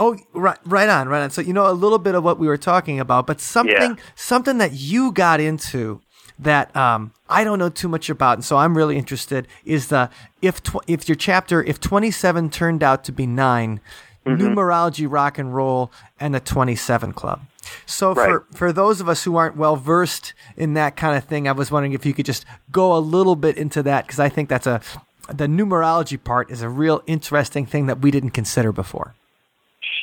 Oh, 0.00 0.16
right, 0.32 0.58
right 0.64 0.88
on, 0.88 1.08
right 1.08 1.22
on. 1.22 1.30
So 1.30 1.40
you 1.40 1.52
know 1.52 1.70
a 1.70 1.72
little 1.72 1.98
bit 1.98 2.14
of 2.14 2.22
what 2.24 2.38
we 2.38 2.46
were 2.46 2.56
talking 2.56 3.00
about, 3.00 3.26
but 3.26 3.40
something 3.40 3.74
Yeah. 3.74 3.94
something 4.14 4.58
that 4.58 4.72
you 4.72 5.12
got 5.12 5.40
into 5.40 6.00
that 6.38 6.74
um, 6.76 7.12
I 7.28 7.42
don't 7.42 7.58
know 7.58 7.68
too 7.68 7.88
much 7.88 8.08
about, 8.08 8.34
and 8.38 8.44
so 8.44 8.56
I'm 8.56 8.76
really 8.76 8.96
interested 8.96 9.48
is 9.64 9.88
the 9.88 10.08
if 10.40 10.62
tw- 10.62 10.76
if 10.86 11.08
your 11.08 11.16
chapter 11.16 11.62
if 11.64 11.80
27 11.80 12.48
turned 12.50 12.82
out 12.82 13.04
to 13.04 13.12
be 13.12 13.26
9 13.26 13.80
Mm-hmm. 14.26 14.42
numerology, 14.46 15.06
rock 15.10 15.38
and 15.38 15.54
roll, 15.54 15.90
and 16.20 16.34
the 16.34 16.40
27 16.40 17.14
Club. 17.14 17.40
So 17.86 18.14
for 18.14 18.38
Right. 18.38 18.56
for 18.56 18.72
those 18.72 19.00
of 19.00 19.08
us 19.08 19.24
who 19.24 19.36
aren't 19.36 19.56
well 19.56 19.76
versed 19.76 20.34
in 20.56 20.74
that 20.74 20.96
kind 20.96 21.16
of 21.16 21.24
thing, 21.24 21.48
I 21.48 21.52
was 21.52 21.70
wondering 21.70 21.92
if 21.92 22.04
you 22.04 22.14
could 22.14 22.26
just 22.26 22.44
go 22.70 22.96
a 22.96 22.98
little 22.98 23.36
bit 23.36 23.56
into 23.56 23.82
that 23.84 24.06
because 24.06 24.20
I 24.20 24.28
think 24.28 24.48
that's 24.48 24.66
a 24.66 24.80
the 25.28 25.46
numerology 25.46 26.22
part 26.22 26.50
is 26.50 26.62
a 26.62 26.68
real 26.68 27.02
interesting 27.06 27.66
thing 27.66 27.86
that 27.86 28.00
we 28.00 28.10
didn't 28.10 28.30
consider 28.30 28.72
before. 28.72 29.14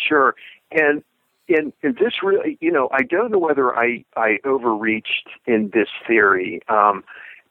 Sure. 0.08 0.36
And 0.72 1.04
and, 1.48 1.74
and 1.84 1.96
this 1.98 2.24
really, 2.24 2.58
you 2.60 2.72
know, 2.72 2.90
I 2.92 3.04
don't 3.04 3.32
know 3.32 3.38
whether 3.38 3.76
I, 3.78 4.04
I 4.16 4.40
overreached 4.46 5.28
in 5.46 5.70
this 5.74 5.90
theory. 6.08 6.62
Um, 6.70 7.04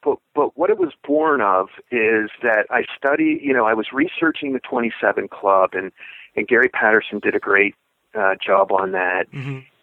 but, 0.02 0.18
but 0.34 0.56
what 0.56 0.70
it 0.70 0.78
was 0.78 0.92
born 1.06 1.40
of 1.40 1.68
is 1.90 2.30
that 2.42 2.66
I 2.70 2.84
studied, 2.96 3.40
you 3.42 3.52
know, 3.52 3.66
I 3.66 3.74
was 3.74 3.86
researching 3.92 4.52
the 4.52 4.58
27 4.58 5.28
Club, 5.28 5.70
and, 5.74 5.92
and 6.36 6.46
Gary 6.48 6.68
Patterson 6.68 7.20
did 7.20 7.34
a 7.34 7.38
great 7.38 7.74
uh, 8.14 8.34
job 8.44 8.72
on 8.72 8.92
that. 8.92 9.26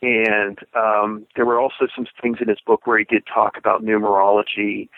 And 0.02 0.58
um, 0.76 1.28
there 1.36 1.46
were 1.46 1.60
also 1.60 1.88
some 1.96 2.08
things 2.22 2.38
in 2.42 2.48
his 2.48 2.60
book 2.66 2.88
where 2.88 2.98
he 2.98 3.06
did 3.06 3.24
talk 3.32 3.58
about 3.58 3.84
numerology. 3.84 4.90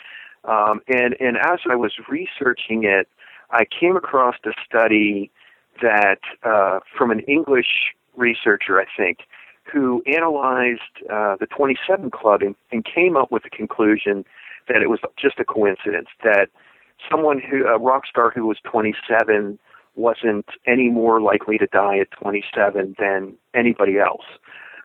Um, 0.46 0.82
and, 0.88 1.16
and 1.20 1.38
as 1.38 1.60
I 1.70 1.76
was 1.76 1.94
researching 2.10 2.84
it, 2.84 3.08
I 3.52 3.66
came 3.66 3.96
across 3.96 4.36
a 4.46 4.52
study 4.66 5.30
that 5.82 6.20
uh, 6.44 6.80
from 6.98 7.12
an 7.12 7.20
English 7.22 7.94
researcher, 8.16 8.80
I 8.80 8.86
think, 8.96 9.20
who 9.72 10.04
analyzed 10.06 10.82
uh, 11.10 11.36
the 11.40 11.48
27 11.48 12.12
Club 12.12 12.42
and, 12.42 12.56
and 12.72 12.86
came 12.86 13.16
up 13.18 13.32
with 13.32 13.44
the 13.44 13.50
conclusion 13.50 14.26
that 14.68 14.82
it 14.82 14.90
was 14.90 15.00
just 15.18 15.40
a 15.40 15.46
coincidence 15.46 16.08
that 16.24 16.50
someone 17.10 17.40
who 17.40 17.66
a 17.66 17.78
rock 17.78 18.06
star 18.06 18.32
who 18.32 18.46
was 18.46 18.58
27 18.64 19.60
wasn't 19.96 20.46
any 20.66 20.90
more 20.90 21.22
likely 21.22 21.58
to 21.58 21.68
die 21.68 22.00
at 22.00 22.12
27 22.12 22.96
than 22.98 23.34
anybody 23.54 24.00
else. 24.00 24.26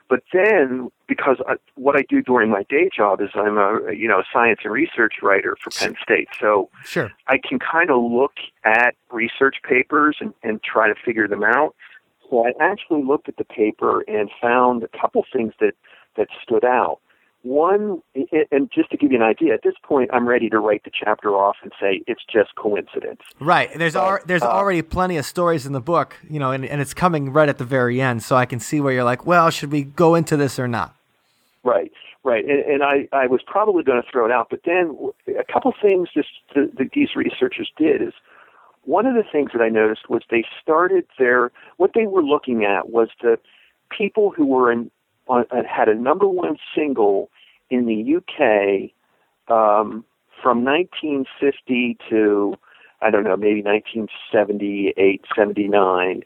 But 0.08 0.22
then, 0.32 0.90
because 1.06 1.36
I, 1.46 1.56
what 1.74 1.96
I 1.96 2.02
do 2.08 2.22
during 2.22 2.50
my 2.50 2.64
day 2.70 2.88
job 2.94 3.20
is 3.20 3.28
I'm 3.34 3.58
a 3.58 3.92
you 3.92 4.08
know 4.08 4.22
science 4.32 4.60
and 4.64 4.72
research 4.72 5.16
writer 5.22 5.56
for 5.62 5.70
Penn 5.70 5.96
State, 6.02 6.28
so 6.40 6.70
Sure. 6.84 7.12
I 7.26 7.38
can 7.38 7.58
kind 7.58 7.90
of 7.90 8.02
look 8.02 8.32
at 8.64 8.94
research 9.10 9.56
papers 9.62 10.16
and, 10.20 10.32
and 10.42 10.62
try 10.62 10.88
to 10.88 10.94
figure 11.04 11.28
them 11.28 11.44
out. 11.44 11.74
So 12.30 12.46
I 12.46 12.52
actually 12.60 13.02
looked 13.04 13.28
at 13.28 13.36
the 13.36 13.44
paper 13.44 14.02
and 14.02 14.30
found 14.40 14.82
a 14.82 14.98
couple 14.98 15.24
things 15.32 15.54
that, 15.60 15.74
that 16.16 16.28
stood 16.42 16.64
out. 16.64 17.00
One, 17.48 18.02
and 18.52 18.70
just 18.70 18.90
to 18.90 18.96
give 18.96 19.10
you 19.10 19.18
an 19.18 19.22
idea, 19.24 19.54
at 19.54 19.62
this 19.62 19.74
point, 19.82 20.10
I'm 20.12 20.28
ready 20.28 20.50
to 20.50 20.58
write 20.58 20.84
the 20.84 20.90
chapter 20.92 21.30
off 21.30 21.56
and 21.62 21.72
say 21.80 22.02
it's 22.06 22.22
just 22.30 22.54
coincidence. 22.56 23.20
Right. 23.40 23.70
There's 23.76 23.96
al- 23.96 24.18
there's 24.26 24.42
uh, 24.42 24.50
already 24.50 24.82
plenty 24.82 25.16
of 25.16 25.24
stories 25.24 25.64
in 25.66 25.72
the 25.72 25.80
book, 25.80 26.16
you 26.28 26.38
know, 26.38 26.52
and, 26.52 26.64
and 26.64 26.80
it's 26.80 26.94
coming 26.94 27.32
right 27.32 27.48
at 27.48 27.58
the 27.58 27.64
very 27.64 28.00
end, 28.00 28.22
so 28.22 28.36
I 28.36 28.46
can 28.46 28.60
see 28.60 28.80
where 28.80 28.92
you're 28.92 29.04
like, 29.04 29.26
well, 29.26 29.50
should 29.50 29.72
we 29.72 29.82
go 29.82 30.14
into 30.14 30.36
this 30.36 30.58
or 30.58 30.68
not? 30.68 30.94
Right, 31.64 31.92
right. 32.22 32.44
And, 32.44 32.60
and 32.60 32.82
I, 32.82 33.08
I 33.12 33.26
was 33.26 33.40
probably 33.46 33.82
going 33.82 34.02
to 34.02 34.08
throw 34.10 34.26
it 34.26 34.32
out, 34.32 34.48
but 34.50 34.60
then 34.64 34.96
a 35.28 35.44
couple 35.52 35.72
things 35.80 36.08
this, 36.14 36.26
the, 36.54 36.70
the, 36.76 36.90
these 36.92 37.16
researchers 37.16 37.70
did 37.76 38.02
is 38.02 38.14
one 38.84 39.06
of 39.06 39.14
the 39.14 39.24
things 39.30 39.50
that 39.52 39.62
I 39.62 39.68
noticed 39.68 40.08
was 40.08 40.22
they 40.30 40.44
started 40.62 41.06
their, 41.18 41.50
what 41.76 41.92
they 41.94 42.06
were 42.06 42.22
looking 42.22 42.64
at 42.64 42.90
was 42.90 43.08
the, 43.22 43.38
people 43.90 44.30
who 44.30 44.46
were 44.46 44.70
in 44.70 44.90
on, 45.28 45.44
had 45.64 45.88
a 45.88 45.94
number 45.94 46.26
one 46.28 46.56
single 46.74 47.30
in 47.70 47.86
the 47.86 48.16
UK 48.16 48.90
um, 49.50 50.04
from 50.42 50.64
1950 50.64 51.98
to 52.10 52.54
I 53.00 53.10
don't 53.10 53.24
know 53.24 53.36
maybe 53.36 53.62
1978 53.62 55.24
79. 55.34 56.22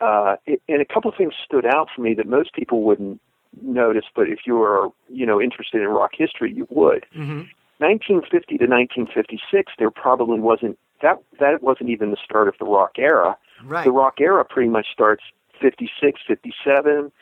Uh, 0.00 0.36
it, 0.44 0.62
and 0.68 0.82
a 0.82 0.84
couple 0.84 1.10
of 1.10 1.16
things 1.16 1.32
stood 1.44 1.64
out 1.64 1.88
for 1.94 2.02
me 2.02 2.14
that 2.14 2.26
most 2.26 2.52
people 2.52 2.82
wouldn't 2.82 3.20
notice, 3.62 4.04
but 4.14 4.28
if 4.28 4.40
you 4.46 4.56
were 4.56 4.88
you 5.08 5.26
know 5.26 5.40
interested 5.40 5.80
in 5.80 5.88
rock 5.88 6.12
history, 6.16 6.52
you 6.52 6.66
would. 6.70 7.04
Mm-hmm. 7.14 7.42
1950 7.78 8.56
to 8.56 8.64
1956, 8.64 9.72
there 9.78 9.90
probably 9.90 10.40
wasn't 10.40 10.78
that 11.02 11.18
that 11.40 11.62
wasn't 11.62 11.90
even 11.90 12.10
the 12.10 12.16
start 12.24 12.48
of 12.48 12.54
the 12.58 12.64
rock 12.64 12.92
era. 12.98 13.36
Right. 13.64 13.84
The 13.84 13.92
rock 13.92 14.20
era 14.20 14.44
pretty 14.44 14.70
much 14.70 14.86
starts 14.92 15.22
56, 15.60 16.20
57. 16.26 17.12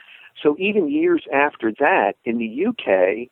So 0.41 0.57
even 0.59 0.91
years 0.91 1.25
after 1.33 1.73
that, 1.79 2.15
in 2.25 2.39
the 2.39 2.67
UK, 2.67 3.29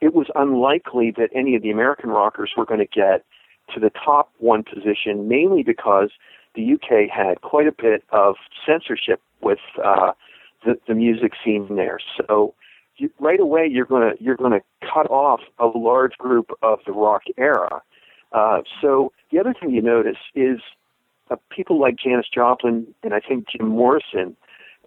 it 0.00 0.14
was 0.14 0.26
unlikely 0.34 1.12
that 1.16 1.30
any 1.34 1.54
of 1.56 1.62
the 1.62 1.70
American 1.70 2.10
rockers 2.10 2.52
were 2.56 2.64
going 2.64 2.80
to 2.80 2.86
get 2.86 3.24
to 3.72 3.80
the 3.80 3.90
top 3.90 4.30
one 4.38 4.62
position, 4.62 5.28
mainly 5.28 5.62
because 5.62 6.10
the 6.54 6.74
UK 6.74 7.10
had 7.10 7.40
quite 7.40 7.66
a 7.66 7.72
bit 7.72 8.04
of 8.10 8.36
censorship 8.66 9.20
with 9.40 9.58
uh, 9.82 10.12
the, 10.64 10.78
the 10.86 10.94
music 10.94 11.32
scene 11.44 11.74
there. 11.76 11.98
So 12.16 12.54
you, 12.96 13.10
right 13.18 13.40
away, 13.40 13.68
you're 13.70 13.86
going 13.86 14.16
to 14.16 14.22
you're 14.22 14.36
going 14.36 14.52
to 14.52 14.60
cut 14.80 15.10
off 15.10 15.40
a 15.58 15.66
large 15.66 16.16
group 16.18 16.50
of 16.62 16.78
the 16.86 16.92
rock 16.92 17.22
era. 17.36 17.82
Uh, 18.32 18.62
so 18.80 19.12
the 19.30 19.38
other 19.38 19.54
thing 19.58 19.70
you 19.70 19.82
notice 19.82 20.18
is 20.34 20.60
uh, 21.30 21.36
people 21.50 21.80
like 21.80 21.96
Janis 21.96 22.26
Joplin 22.32 22.86
and 23.02 23.14
I 23.14 23.20
think 23.20 23.46
Jim 23.48 23.68
Morrison, 23.68 24.36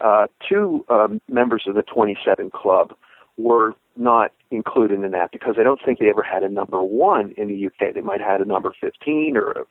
uh, 0.02 0.28
two 0.48 0.86
um, 0.90 1.22
members 1.28 1.64
of 1.68 1.76
the 1.76 1.82
27 1.82 2.52
Club, 2.52 2.94
were 3.38 3.74
not 4.00 4.32
included 4.52 5.04
in 5.04 5.12
that 5.12 5.32
because 5.32 5.56
I 5.60 5.64
don't 5.64 5.80
think 5.84 6.00
they 6.00 6.10
ever 6.10 6.24
had 6.24 6.44
a 6.44 6.50
number 6.50 6.82
one 6.82 7.34
in 7.38 7.48
the 7.48 7.66
UK. 7.68 7.94
They 7.94 8.02
might 8.02 8.22
have 8.22 8.30
had 8.32 8.42
a 8.42 8.46
number 8.46 8.74
15 8.80 9.36
or 9.38 9.52
a, 9.52 9.64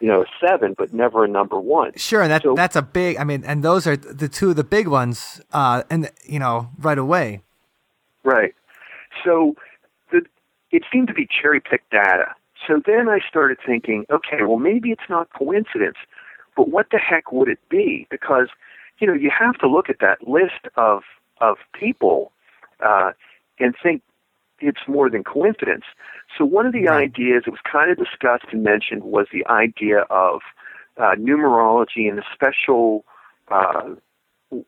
you 0.00 0.08
know, 0.08 0.22
a 0.22 0.26
seven, 0.46 0.74
but 0.76 0.92
never 0.94 1.24
a 1.24 1.28
number 1.28 1.58
one. 1.58 1.92
Sure, 1.96 2.22
and 2.22 2.30
that 2.30 2.42
So- 2.42 2.54
that's 2.54 2.76
a 2.76 2.82
big. 2.82 3.16
I 3.18 3.24
mean, 3.24 3.42
and 3.44 3.62
those 3.62 3.86
are 3.86 3.96
the 3.96 4.28
two 4.28 4.50
of 4.50 4.56
the 4.56 4.64
big 4.64 4.88
ones. 4.88 5.40
Uh, 5.52 5.82
and 5.90 6.10
you 6.24 6.38
know, 6.38 6.70
right 6.78 6.98
away. 6.98 7.42
Right. 8.22 8.54
So 9.24 9.56
the, 10.12 10.22
it 10.70 10.84
seemed 10.92 11.08
to 11.08 11.14
be 11.14 11.26
cherry 11.26 11.60
picked 11.60 11.90
data. 11.90 12.34
So 12.66 12.80
then 12.84 13.08
I 13.08 13.20
started 13.26 13.58
thinking, 13.64 14.04
okay, 14.10 14.42
well, 14.42 14.58
maybe 14.58 14.90
it's 14.90 15.08
not 15.08 15.28
coincidence, 15.32 15.96
but 16.56 16.68
what 16.68 16.86
the 16.92 16.98
heck 16.98 17.32
would 17.32 17.48
it 17.48 17.58
be? 17.70 18.06
Because, 18.10 18.48
you 18.98 19.06
know, 19.06 19.14
you 19.14 19.30
have 19.36 19.56
to 19.58 19.66
look 19.68 19.88
at 19.88 19.96
that 20.00 20.28
list 20.28 20.68
of, 20.76 21.02
of 21.40 21.56
people 21.72 22.32
uh, 22.84 23.12
and 23.60 23.74
think 23.82 24.02
it's 24.60 24.80
more 24.86 25.08
than 25.08 25.24
coincidence. 25.24 25.84
So 26.36 26.44
one 26.44 26.66
of 26.66 26.72
the 26.72 26.88
ideas 26.88 27.42
that 27.44 27.50
was 27.50 27.60
kind 27.70 27.90
of 27.90 27.96
discussed 27.96 28.52
and 28.52 28.62
mentioned 28.62 29.04
was 29.04 29.26
the 29.32 29.46
idea 29.46 30.00
of 30.10 30.40
uh, 30.96 31.14
numerology 31.16 32.08
and 32.08 32.18
a 32.18 32.22
special 32.32 33.04
uh, 33.50 33.94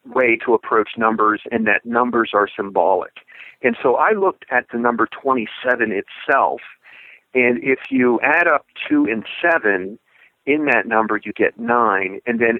way 0.06 0.38
to 0.44 0.54
approach 0.54 0.90
numbers, 0.96 1.42
and 1.50 1.66
that 1.66 1.84
numbers 1.84 2.30
are 2.34 2.48
symbolic. 2.54 3.12
And 3.62 3.76
so 3.82 3.96
I 3.96 4.12
looked 4.12 4.44
at 4.50 4.66
the 4.72 4.78
number 4.78 5.08
27 5.22 5.92
itself, 5.92 6.60
and 7.34 7.62
if 7.62 7.78
you 7.90 8.20
add 8.22 8.46
up 8.46 8.66
2 8.88 9.06
and 9.10 9.24
7, 9.40 9.98
in 10.46 10.64
that 10.66 10.86
number 10.86 11.20
you 11.22 11.32
get 11.32 11.58
9, 11.58 12.20
and 12.26 12.40
then 12.40 12.58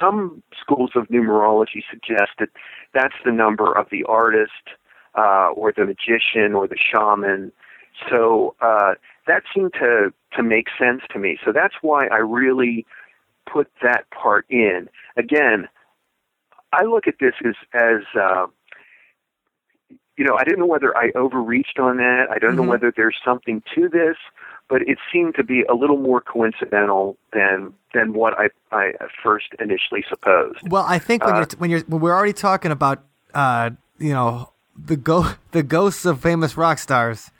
some 0.00 0.42
schools 0.60 0.90
of 0.94 1.08
numerology 1.08 1.82
suggest 1.90 2.32
that 2.38 2.48
that's 2.92 3.14
the 3.24 3.32
number 3.32 3.72
of 3.76 3.86
the 3.90 4.04
artist 4.04 4.76
uh, 5.16 5.50
or 5.54 5.72
the 5.72 5.84
magician 5.84 6.54
or 6.54 6.66
the 6.68 6.76
shaman. 6.76 7.52
So 8.08 8.54
uh, 8.60 8.94
that 9.26 9.42
seemed 9.54 9.74
to, 9.74 10.12
to 10.36 10.42
make 10.42 10.68
sense 10.78 11.02
to 11.12 11.18
me. 11.18 11.38
So 11.44 11.52
that's 11.52 11.74
why 11.82 12.06
I 12.06 12.18
really 12.18 12.86
put 13.50 13.68
that 13.82 14.08
part 14.10 14.46
in. 14.48 14.88
Again, 15.16 15.68
I 16.72 16.84
look 16.84 17.06
at 17.06 17.14
this 17.20 17.34
as, 17.44 17.54
as 17.74 18.02
uh, 18.14 18.46
you 20.16 20.24
know, 20.24 20.36
I 20.38 20.44
didn't 20.44 20.60
know 20.60 20.66
whether 20.66 20.96
I 20.96 21.10
overreached 21.14 21.78
on 21.78 21.96
that. 21.96 22.26
I 22.30 22.38
don't 22.38 22.52
Mhm. 22.52 22.56
know 22.56 22.68
whether 22.70 22.92
there's 22.94 23.16
something 23.24 23.62
to 23.74 23.88
this, 23.88 24.16
but 24.68 24.82
it 24.82 24.98
seemed 25.12 25.34
to 25.36 25.42
be 25.42 25.62
a 25.64 25.74
little 25.74 25.96
more 25.96 26.20
coincidental 26.20 27.16
than 27.32 27.72
than 27.92 28.12
what 28.12 28.38
I 28.38 28.50
I 28.70 28.88
at 29.00 29.10
first 29.22 29.46
initially 29.58 30.04
supposed. 30.08 30.60
Well, 30.70 30.84
I 30.86 30.98
think 30.98 31.24
when 31.24 31.34
Uh, 31.34 31.38
you're 31.38 31.46
when 31.58 31.70
you're 31.70 31.80
when 31.80 32.00
we're 32.00 32.14
already 32.14 32.34
talking 32.34 32.70
about 32.70 33.02
uh, 33.34 33.70
you 33.98 34.12
know 34.12 34.49
the 34.76 34.96
go 34.96 35.32
the 35.52 35.62
ghosts 35.62 36.04
of 36.04 36.20
famous 36.20 36.56
rock 36.56 36.78
stars. 36.78 37.30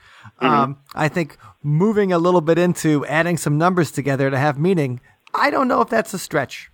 Um, 0.41 0.78
I 0.95 1.09
think 1.09 1.37
moving 1.62 2.12
a 2.12 2.18
little 2.18 2.41
bit 2.41 2.59
into 2.59 3.05
adding 3.07 3.37
some 3.37 3.59
numbers 3.59 3.91
together 3.91 4.31
to 4.31 4.39
have 4.39 4.59
meaning. 4.59 5.01
I 5.35 5.51
don't 5.51 5.68
know 5.68 5.81
if 5.83 5.89
that's 5.89 6.14
a 6.14 6.18
stretch. 6.18 6.70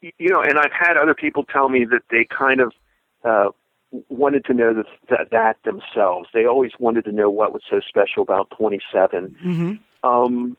you 0.00 0.28
know, 0.28 0.40
and 0.42 0.58
I've 0.58 0.72
had 0.72 0.96
other 0.96 1.14
people 1.14 1.44
tell 1.44 1.68
me 1.68 1.84
that 1.84 2.02
they 2.10 2.24
kind 2.24 2.60
of 2.60 2.72
uh, 3.24 3.50
wanted 4.08 4.44
to 4.46 4.54
know 4.54 4.74
that, 4.74 4.86
that 5.08 5.30
that 5.30 5.56
themselves. 5.64 6.28
They 6.34 6.46
always 6.46 6.72
wanted 6.78 7.04
to 7.04 7.12
know 7.12 7.30
what 7.30 7.52
was 7.52 7.62
so 7.68 7.80
special 7.80 8.22
about 8.22 8.50
27. 8.50 9.36
Mm-hmm. 9.44 10.08
Um, 10.08 10.56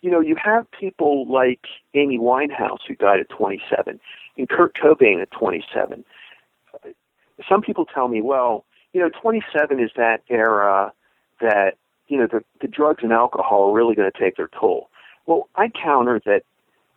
you 0.00 0.10
know, 0.10 0.20
you 0.20 0.36
have 0.42 0.70
people 0.70 1.30
like 1.30 1.66
Amy 1.94 2.18
Winehouse 2.18 2.78
who 2.86 2.94
died 2.94 3.20
at 3.20 3.28
27, 3.30 3.98
and 4.36 4.48
Kurt 4.48 4.74
Cobain 4.74 5.20
at 5.20 5.30
27. 5.32 6.04
Some 7.48 7.62
people 7.62 7.84
tell 7.86 8.08
me, 8.08 8.20
well, 8.20 8.64
you 8.92 9.00
know, 9.00 9.10
27 9.20 9.80
is 9.80 9.90
that 9.96 10.22
era 10.28 10.92
that 11.40 11.76
you 12.08 12.16
know 12.18 12.26
the, 12.26 12.42
the 12.60 12.68
drugs 12.68 13.02
and 13.02 13.12
alcohol 13.12 13.70
are 13.70 13.74
really 13.74 13.94
going 13.94 14.10
to 14.10 14.18
take 14.18 14.36
their 14.36 14.48
toll. 14.58 14.90
Well, 15.26 15.48
I 15.56 15.68
counter 15.68 16.20
that. 16.24 16.42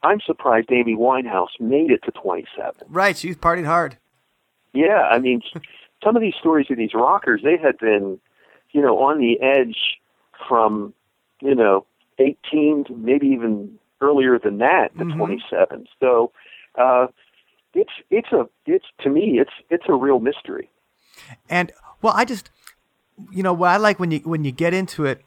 I'm 0.04 0.20
surprised 0.26 0.72
Amy 0.72 0.96
Winehouse 0.96 1.60
made 1.60 1.92
it 1.92 2.02
to 2.06 2.12
27. 2.12 2.74
Right, 2.90 3.16
she 3.16 3.36
partied 3.36 3.66
hard. 3.68 3.98
Yeah, 4.74 5.04
I 5.12 5.20
mean, 5.20 5.42
some 6.04 6.16
of 6.16 6.24
these 6.24 6.34
stories 6.40 6.66
of 6.72 6.78
these 6.78 6.96
rockers, 6.96 7.42
they 7.44 7.56
had 7.56 7.78
been, 7.78 8.20
you 8.72 8.82
know, 8.82 8.98
on 8.98 9.20
the 9.20 9.40
edge 9.42 9.78
from, 10.48 10.96
you 11.40 11.54
know, 11.54 11.86
18 12.18 12.86
to 12.86 12.96
maybe 12.96 13.28
even 13.28 13.78
earlier 14.02 14.40
than 14.40 14.58
that 14.58 14.98
to 14.98 15.04
Mhm. 15.06 15.18
27. 15.18 15.88
So, 16.00 16.32
uh, 16.80 17.06
it's 17.74 17.92
it's 18.10 18.32
a 18.32 18.48
it's 18.66 18.86
to 19.02 19.10
me 19.10 19.40
it's 19.40 19.52
it's 19.70 19.86
a 19.88 19.94
real 19.94 20.20
mystery. 20.20 20.70
And 21.50 21.72
well, 22.02 22.14
I 22.16 22.26
just, 22.26 22.50
you 23.32 23.44
know, 23.44 23.54
what 23.54 23.70
I 23.70 23.78
like 23.78 24.00
when 24.00 24.12
you 24.12 24.20
when 24.20 24.44
you 24.44 24.52
get 24.52 24.74
into 24.74 25.06
it, 25.06 25.22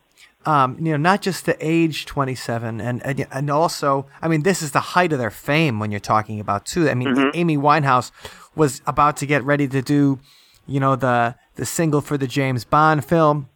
um, 0.47 0.77
you 0.79 0.93
know, 0.93 0.97
not 0.97 1.23
just 1.23 1.47
the 1.47 1.57
age 1.61 2.07
twenty 2.07 2.35
seven, 2.35 2.81
and, 2.81 3.05
and 3.05 3.27
and 3.31 3.51
also, 3.51 4.07
I 4.21 4.29
mean, 4.29 4.43
this 4.43 4.63
is 4.63 4.73
the 4.73 4.81
height 4.81 5.13
of 5.13 5.19
their 5.19 5.31
fame 5.31 5.79
when 5.79 5.91
you're 5.91 6.01
talking 6.01 6.41
about 6.41 6.67
too. 6.67 6.89
I 6.89 6.95
mean, 6.95 7.31
Amy 7.35 7.57
Winehouse 7.57 8.11
was 8.55 8.83
about 8.87 9.17
to 9.19 9.27
get 9.27 9.45
ready 9.45 9.69
to 9.69 9.83
do, 9.83 10.19
you 10.67 10.81
know, 10.81 10.97
the 10.97 11.37
the 11.55 11.65
single 11.65 12.01
for 12.01 12.19
the 12.19 12.27
James 12.27 12.65
Bond 12.65 13.05
film. 13.05 13.49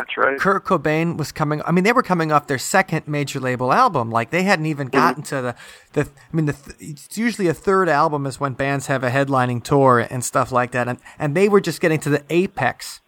That's 0.00 0.16
right. 0.16 0.38
Kurt 0.38 0.64
Cobain 0.64 1.18
was 1.18 1.30
coming. 1.30 1.60
I 1.66 1.72
mean, 1.72 1.84
they 1.84 1.92
were 1.92 2.02
coming 2.02 2.32
off 2.32 2.46
their 2.46 2.58
second 2.58 3.06
major 3.06 3.38
label 3.38 3.70
album. 3.70 4.10
Like 4.10 4.30
they 4.30 4.44
hadn't 4.44 4.64
even 4.64 4.86
mm-hmm. 4.86 4.96
gotten 4.96 5.22
to 5.24 5.42
the 5.42 5.54
the. 5.92 6.00
I 6.02 6.36
mean, 6.36 6.46
the 6.46 6.54
th- 6.54 6.76
it's 6.80 7.18
usually 7.18 7.48
a 7.48 7.54
third 7.54 7.86
album 7.86 8.24
is 8.24 8.40
when 8.40 8.54
bands 8.54 8.86
have 8.86 9.04
a 9.04 9.10
headlining 9.10 9.62
tour 9.62 9.98
and 9.98 10.24
stuff 10.24 10.50
like 10.50 10.70
that, 10.70 10.88
and 10.88 10.98
and 11.18 11.36
they 11.36 11.50
were 11.50 11.60
just 11.60 11.82
getting 11.82 12.00
to 12.00 12.08
the 12.08 12.24
apex 12.30 13.02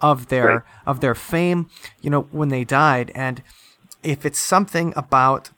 of 0.00 0.28
their 0.28 0.46
Right. 0.46 0.62
of 0.86 1.00
their 1.00 1.16
fame. 1.16 1.68
You 2.00 2.10
know, 2.10 2.22
when 2.30 2.48
they 2.50 2.62
died, 2.62 3.10
and 3.16 3.42
if 4.04 4.24
it's 4.24 4.38
something 4.38 4.92
about 4.94 5.50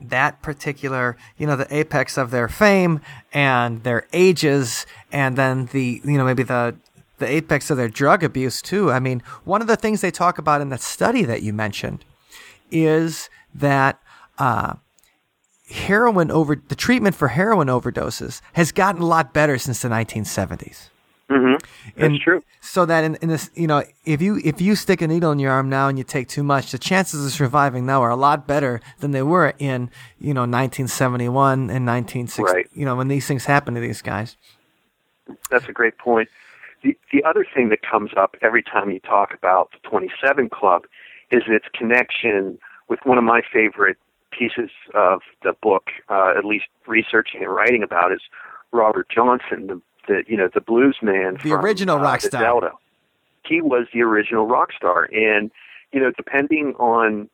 that 0.00 0.40
particular, 0.40 1.18
you 1.36 1.46
know, 1.46 1.56
the 1.56 1.74
apex 1.74 2.16
of 2.16 2.30
their 2.30 2.48
fame 2.48 3.02
and 3.34 3.82
their 3.82 4.06
ages, 4.14 4.86
and 5.12 5.36
then 5.36 5.66
the, 5.72 6.00
you 6.02 6.16
know, 6.16 6.24
maybe 6.24 6.42
the 6.42 6.74
the 7.20 7.28
apex 7.28 7.70
of 7.70 7.76
their 7.76 7.88
drug 7.88 8.24
abuse 8.24 8.60
too. 8.60 8.90
I 8.90 8.98
mean, 8.98 9.22
one 9.44 9.60
of 9.60 9.66
the 9.66 9.76
things 9.76 10.00
they 10.00 10.10
talk 10.10 10.38
about 10.38 10.60
in 10.60 10.68
that 10.70 10.80
study 10.80 11.24
that 11.24 11.42
you 11.42 11.52
mentioned 11.52 12.04
is 12.70 13.30
that 13.54 14.00
uh, 14.38 14.74
heroin 15.70 16.30
over 16.30 16.56
the 16.56 16.74
treatment 16.74 17.14
for 17.14 17.28
heroin 17.28 17.68
overdoses 17.68 18.40
has 18.54 18.72
gotten 18.72 19.02
a 19.02 19.06
lot 19.06 19.32
better 19.32 19.58
since 19.58 19.82
the 19.82 19.88
1970s. 19.88 20.88
Mm-hmm. 21.30 21.52
That's 21.52 21.96
And 21.96 22.20
true. 22.20 22.42
So 22.60 22.84
that 22.86 23.04
in, 23.04 23.14
in 23.16 23.28
this, 23.28 23.50
you 23.54 23.68
know, 23.68 23.84
if 24.04 24.20
you 24.20 24.40
if 24.44 24.60
you 24.60 24.74
stick 24.74 25.00
a 25.00 25.06
needle 25.06 25.30
in 25.30 25.38
your 25.38 25.52
arm 25.52 25.68
now 25.68 25.86
and 25.86 25.96
you 25.96 26.02
take 26.02 26.26
too 26.26 26.42
much, 26.42 26.72
the 26.72 26.78
chances 26.78 27.24
of 27.24 27.30
surviving 27.30 27.86
now 27.86 28.02
are 28.02 28.10
a 28.10 28.16
lot 28.16 28.48
better 28.48 28.80
than 28.98 29.12
they 29.12 29.22
were 29.22 29.54
in, 29.60 29.90
you 30.18 30.34
know, 30.34 30.40
1971 30.40 31.70
and 31.70 31.86
1960. 31.86 32.42
Right. 32.42 32.68
You 32.74 32.84
know, 32.84 32.96
when 32.96 33.06
these 33.06 33.28
things 33.28 33.44
happen 33.44 33.74
to 33.74 33.80
these 33.80 34.02
guys. 34.02 34.36
That's 35.50 35.68
a 35.68 35.72
great 35.72 35.96
point. 35.98 36.28
The, 36.82 36.96
the 37.12 37.22
other 37.24 37.44
thing 37.54 37.68
that 37.68 37.80
comes 37.82 38.10
up 38.16 38.36
every 38.42 38.62
time 38.62 38.90
you 38.90 39.00
talk 39.00 39.34
about 39.34 39.70
the 39.72 39.88
27 39.88 40.48
Club 40.48 40.84
is 41.30 41.42
its 41.46 41.66
connection 41.74 42.58
with 42.88 43.00
one 43.04 43.18
of 43.18 43.24
my 43.24 43.42
favorite 43.52 43.98
pieces 44.30 44.70
of 44.94 45.20
the 45.42 45.52
book, 45.62 45.90
uh, 46.08 46.32
at 46.36 46.44
least 46.44 46.66
researching 46.86 47.42
and 47.42 47.52
writing 47.52 47.82
about, 47.82 48.12
is 48.12 48.20
Robert 48.72 49.08
Johnson, 49.08 49.66
the, 49.66 49.82
the 50.06 50.22
you 50.26 50.36
know 50.36 50.48
the 50.52 50.60
blues 50.60 50.98
man, 51.02 51.34
the 51.34 51.50
from, 51.50 51.64
original 51.64 51.98
uh, 51.98 52.02
rock 52.02 52.20
star. 52.20 52.42
Delta. 52.42 52.70
He 53.44 53.60
was 53.60 53.86
the 53.92 54.02
original 54.02 54.46
rock 54.46 54.70
star, 54.76 55.08
and 55.12 55.50
you 55.92 56.00
know 56.00 56.10
depending 56.16 56.74
on 56.78 57.28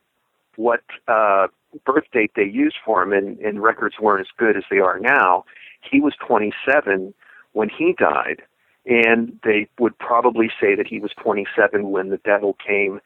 what 0.57 0.83
uh, 1.09 1.49
birth 1.85 2.05
date 2.13 2.33
they 2.37 2.45
used 2.45 2.77
for 2.85 3.03
him, 3.03 3.13
and, 3.13 3.39
and 3.41 3.63
records 3.63 3.97
weren't 4.01 4.21
as 4.21 4.33
good 4.37 4.57
as 4.57 4.65
they 4.71 4.79
are 4.79 4.99
now. 4.99 5.45
He 5.89 6.01
was 6.01 6.15
27 6.27 7.13
when 7.53 7.69
he 7.69 7.95
died, 7.99 8.43
and 8.87 9.39
they 9.45 9.69
would 9.79 9.99
probably 9.99 10.49
say 10.61 10.75
that 10.75 10.87
he 10.87 11.01
was 11.01 11.11
27 11.21 11.91
when 11.91 12.11
the 12.11 12.19
devil 12.19 12.57
came 12.65 13.01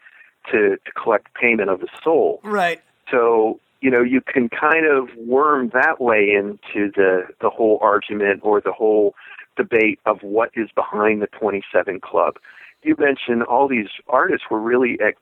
to, 0.50 0.76
to 0.84 0.92
collect 0.92 1.34
payment 1.34 1.70
of 1.70 1.80
his 1.80 1.90
soul. 2.02 2.40
Right. 2.44 2.80
So 3.10 3.58
you 3.80 3.90
know 3.90 4.02
you 4.02 4.20
can 4.20 4.48
kind 4.48 4.86
of 4.86 5.08
worm 5.16 5.70
that 5.72 6.00
way 6.00 6.30
into 6.30 6.90
the 6.94 7.22
the 7.40 7.50
whole 7.50 7.78
argument 7.80 8.40
or 8.42 8.60
the 8.60 8.72
whole 8.72 9.14
debate 9.56 9.98
of 10.06 10.18
what 10.22 10.50
is 10.54 10.68
behind 10.74 11.22
the 11.22 11.26
27 11.28 12.00
Club. 12.00 12.36
You 12.82 12.94
mentioned 12.98 13.42
all 13.42 13.68
these 13.68 13.88
artists 14.08 14.46
were 14.50 14.60
really 14.60 14.98
at 15.00 15.14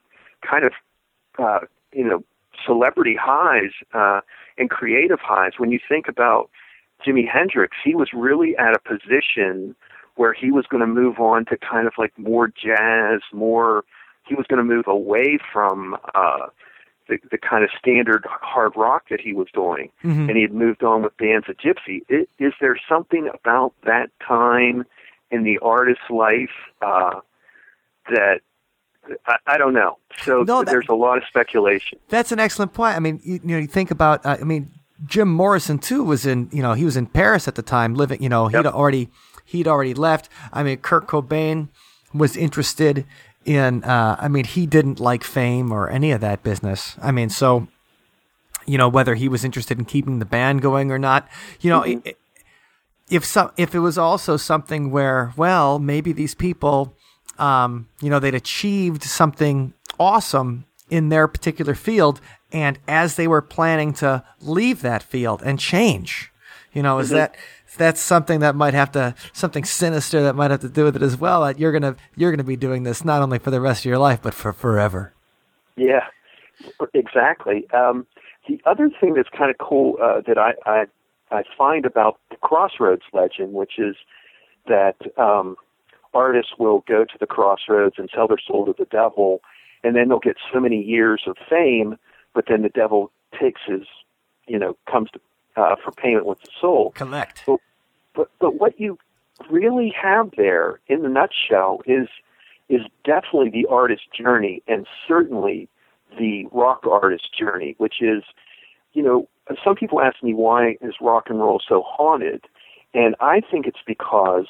kind 0.48 0.64
of 0.64 0.72
uh, 1.38 1.60
you 1.92 2.04
know 2.04 2.24
celebrity 2.66 3.16
highs 3.20 3.70
uh, 3.94 4.20
and 4.58 4.68
creative 4.68 5.20
highs. 5.20 5.52
When 5.58 5.70
you 5.70 5.78
think 5.88 6.08
about 6.08 6.50
Jimi 7.06 7.28
Hendrix, 7.28 7.76
he 7.82 7.94
was 7.94 8.10
really 8.12 8.56
at 8.56 8.74
a 8.74 8.80
position 8.80 9.76
where 10.18 10.32
he 10.32 10.50
was 10.50 10.66
going 10.66 10.80
to 10.80 10.86
move 10.86 11.18
on 11.20 11.44
to 11.46 11.56
kind 11.56 11.86
of 11.86 11.92
like 11.96 12.12
more 12.18 12.48
jazz, 12.48 13.20
more. 13.32 13.84
He 14.26 14.34
was 14.34 14.46
going 14.48 14.58
to 14.58 14.64
move 14.74 14.86
away 14.88 15.38
from 15.52 15.96
uh, 16.14 16.46
the, 17.08 17.16
the 17.30 17.38
kind 17.38 17.62
of 17.64 17.70
standard 17.78 18.26
hard 18.28 18.72
rock 18.76 19.04
that 19.10 19.20
he 19.20 19.32
was 19.32 19.46
doing, 19.54 19.90
Mhm. 20.04 20.28
and 20.28 20.36
he 20.36 20.42
had 20.42 20.52
moved 20.52 20.82
on 20.82 21.02
with 21.02 21.16
Band 21.16 21.44
of 21.48 21.56
Gypsys. 21.56 22.02
I 22.10 22.26
is 22.38 22.52
there 22.60 22.76
something 22.88 23.30
about 23.32 23.72
that 23.84 24.10
time 24.26 24.84
in 25.30 25.44
the 25.44 25.58
artist's 25.60 26.10
life 26.10 26.50
uh, 26.82 27.20
that 28.10 28.40
I, 29.26 29.36
I 29.46 29.56
don't 29.56 29.72
know? 29.72 29.98
So 30.24 30.42
No, 30.42 30.58
that- 30.58 30.66
there's 30.70 30.88
a 30.88 30.94
lot 30.94 31.16
of 31.18 31.24
speculation. 31.28 31.98
That's 32.08 32.32
an 32.32 32.40
excellent 32.40 32.74
point. 32.74 32.96
I 32.96 32.98
mean, 32.98 33.20
you, 33.22 33.34
you 33.34 33.40
know, 33.54 33.58
you 33.58 33.66
think 33.68 33.90
about. 33.90 34.26
Uh, 34.26 34.36
I 34.40 34.44
mean, 34.44 34.70
Jim 35.06 35.28
Morrison 35.32 35.78
too 35.78 36.02
was 36.02 36.26
in. 36.26 36.48
You 36.52 36.62
know, 36.62 36.74
he 36.74 36.84
was 36.84 36.96
in 36.96 37.06
Paris 37.06 37.46
at 37.48 37.54
the 37.54 37.62
time, 37.62 37.94
living. 37.94 38.22
You 38.22 38.28
know, 38.28 38.48
he'd 38.48 38.64
Yep. 38.64 38.74
already 38.74 39.08
he'd 39.48 39.66
already 39.68 39.94
left. 39.94 40.28
I 40.52 40.62
mean, 40.62 40.78
Kurt 40.78 41.06
Cobain 41.06 41.68
was 42.12 42.36
interested 42.36 43.04
in. 43.44 43.82
Uh, 43.84 44.16
I 44.18 44.28
mean, 44.28 44.44
he 44.44 44.66
didn't 44.66 45.00
like 45.00 45.24
fame 45.24 45.72
or 45.72 45.88
any 45.90 46.10
of 46.12 46.20
that 46.20 46.42
business. 46.42 46.96
I 47.02 47.10
mean, 47.12 47.30
so 47.30 47.68
you 48.66 48.76
know 48.78 48.88
whether 48.88 49.14
he 49.14 49.28
was 49.28 49.44
interested 49.44 49.78
in 49.78 49.84
keeping 49.86 50.18
the 50.18 50.26
band 50.26 50.62
going 50.62 50.90
or 50.92 50.98
not. 50.98 51.28
You 51.60 51.70
know. 51.70 51.84
i- 51.84 52.14
if 53.10 53.24
some 53.24 53.50
if 53.56 53.74
it 53.74 53.78
was 53.78 53.96
also 53.96 54.36
something 54.36 54.90
where 54.90 55.32
well 55.34 55.78
maybe 55.78 56.12
these 56.12 56.34
people 56.34 56.94
um, 57.38 57.88
you 58.02 58.10
know 58.10 58.18
they'd 58.20 58.34
achieved 58.34 59.02
something 59.02 59.72
awesome 59.98 60.66
in 60.90 61.08
their 61.08 61.26
particular 61.26 61.74
field 61.74 62.20
and 62.52 62.78
as 62.86 63.16
they 63.16 63.26
were 63.26 63.40
planning 63.40 63.94
to 63.94 64.22
leave 64.42 64.82
that 64.82 65.02
field 65.02 65.40
and 65.42 65.58
change 65.58 66.30
you 66.74 66.82
know 66.82 66.98
is 66.98 67.08
that 67.16 67.34
that's 67.76 68.00
something 68.00 68.40
that 68.40 68.54
might 68.54 68.74
have 68.74 68.90
to 68.92 69.14
something 69.32 69.64
sinister 69.64 70.22
that 70.22 70.34
might 70.34 70.50
have 70.50 70.60
to 70.60 70.68
do 70.68 70.84
with 70.84 70.96
it 70.96 71.02
as 71.02 71.16
well 71.16 71.42
that 71.42 71.58
you're 71.58 71.72
gonna 71.72 71.96
you're 72.16 72.30
gonna 72.30 72.44
be 72.44 72.56
doing 72.56 72.82
this 72.82 73.04
not 73.04 73.22
only 73.22 73.38
for 73.38 73.50
the 73.50 73.60
rest 73.60 73.82
of 73.82 73.84
your 73.86 73.98
life 73.98 74.20
but 74.22 74.34
for 74.34 74.52
forever 74.52 75.12
Yeah, 75.76 76.04
exactly. 76.92 77.68
Um, 77.72 78.06
the 78.48 78.60
other 78.66 78.90
thing 79.00 79.14
that's 79.14 79.28
kind 79.36 79.50
of 79.50 79.56
cool 79.58 79.96
uh, 80.02 80.20
that 80.26 80.38
I, 80.38 80.54
I 80.66 80.84
I 81.30 81.42
find 81.56 81.84
about 81.84 82.18
the 82.30 82.36
Crossroads 82.36 83.02
legend, 83.12 83.52
which 83.52 83.78
is 83.78 83.96
that 84.66 84.96
um, 85.16 85.56
artists 86.14 86.52
will 86.58 86.82
go 86.88 87.04
to 87.04 87.18
the 87.20 87.26
Crossroads 87.26 87.96
and 87.98 88.08
sell 88.14 88.26
their 88.26 88.38
soul 88.44 88.66
to 88.66 88.74
the 88.76 88.86
devil, 88.86 89.40
and 89.84 89.94
then 89.94 90.08
they'll 90.08 90.18
get 90.18 90.36
so 90.52 90.58
many 90.58 90.82
years 90.82 91.22
of 91.26 91.36
fame, 91.48 91.96
but 92.34 92.46
then 92.48 92.62
the 92.62 92.70
devil 92.70 93.12
takes 93.38 93.60
his, 93.66 93.82
you 94.46 94.58
know, 94.58 94.76
comes 94.90 95.10
to, 95.10 95.20
uh, 95.58 95.76
for 95.82 95.90
payment 95.92 96.26
with 96.26 96.40
the 96.40 96.48
soul. 96.60 96.92
collect 96.94 97.44
But 98.14 98.30
but 98.38 98.54
what 98.60 98.78
you 98.78 98.98
really 99.50 99.92
have 100.00 100.30
there 100.36 100.80
in 100.86 101.02
the 101.02 101.08
nutshell 101.08 101.80
is 101.86 102.08
is 102.68 102.82
definitely 103.04 103.50
the 103.50 103.66
artist's 103.68 104.06
journey 104.16 104.62
and 104.68 104.86
certainly 105.06 105.68
the 106.18 106.46
rock 106.52 106.86
artist's 106.86 107.28
journey, 107.30 107.74
which 107.78 108.02
is, 108.02 108.22
you 108.92 109.02
know, 109.02 109.26
some 109.64 109.74
people 109.74 110.02
ask 110.02 110.22
me 110.22 110.34
why 110.34 110.76
is 110.82 110.94
rock 111.00 111.24
and 111.30 111.38
roll 111.38 111.60
so 111.66 111.82
haunted, 111.86 112.44
and 112.92 113.14
I 113.20 113.40
think 113.40 113.66
it's 113.66 113.82
because 113.86 114.46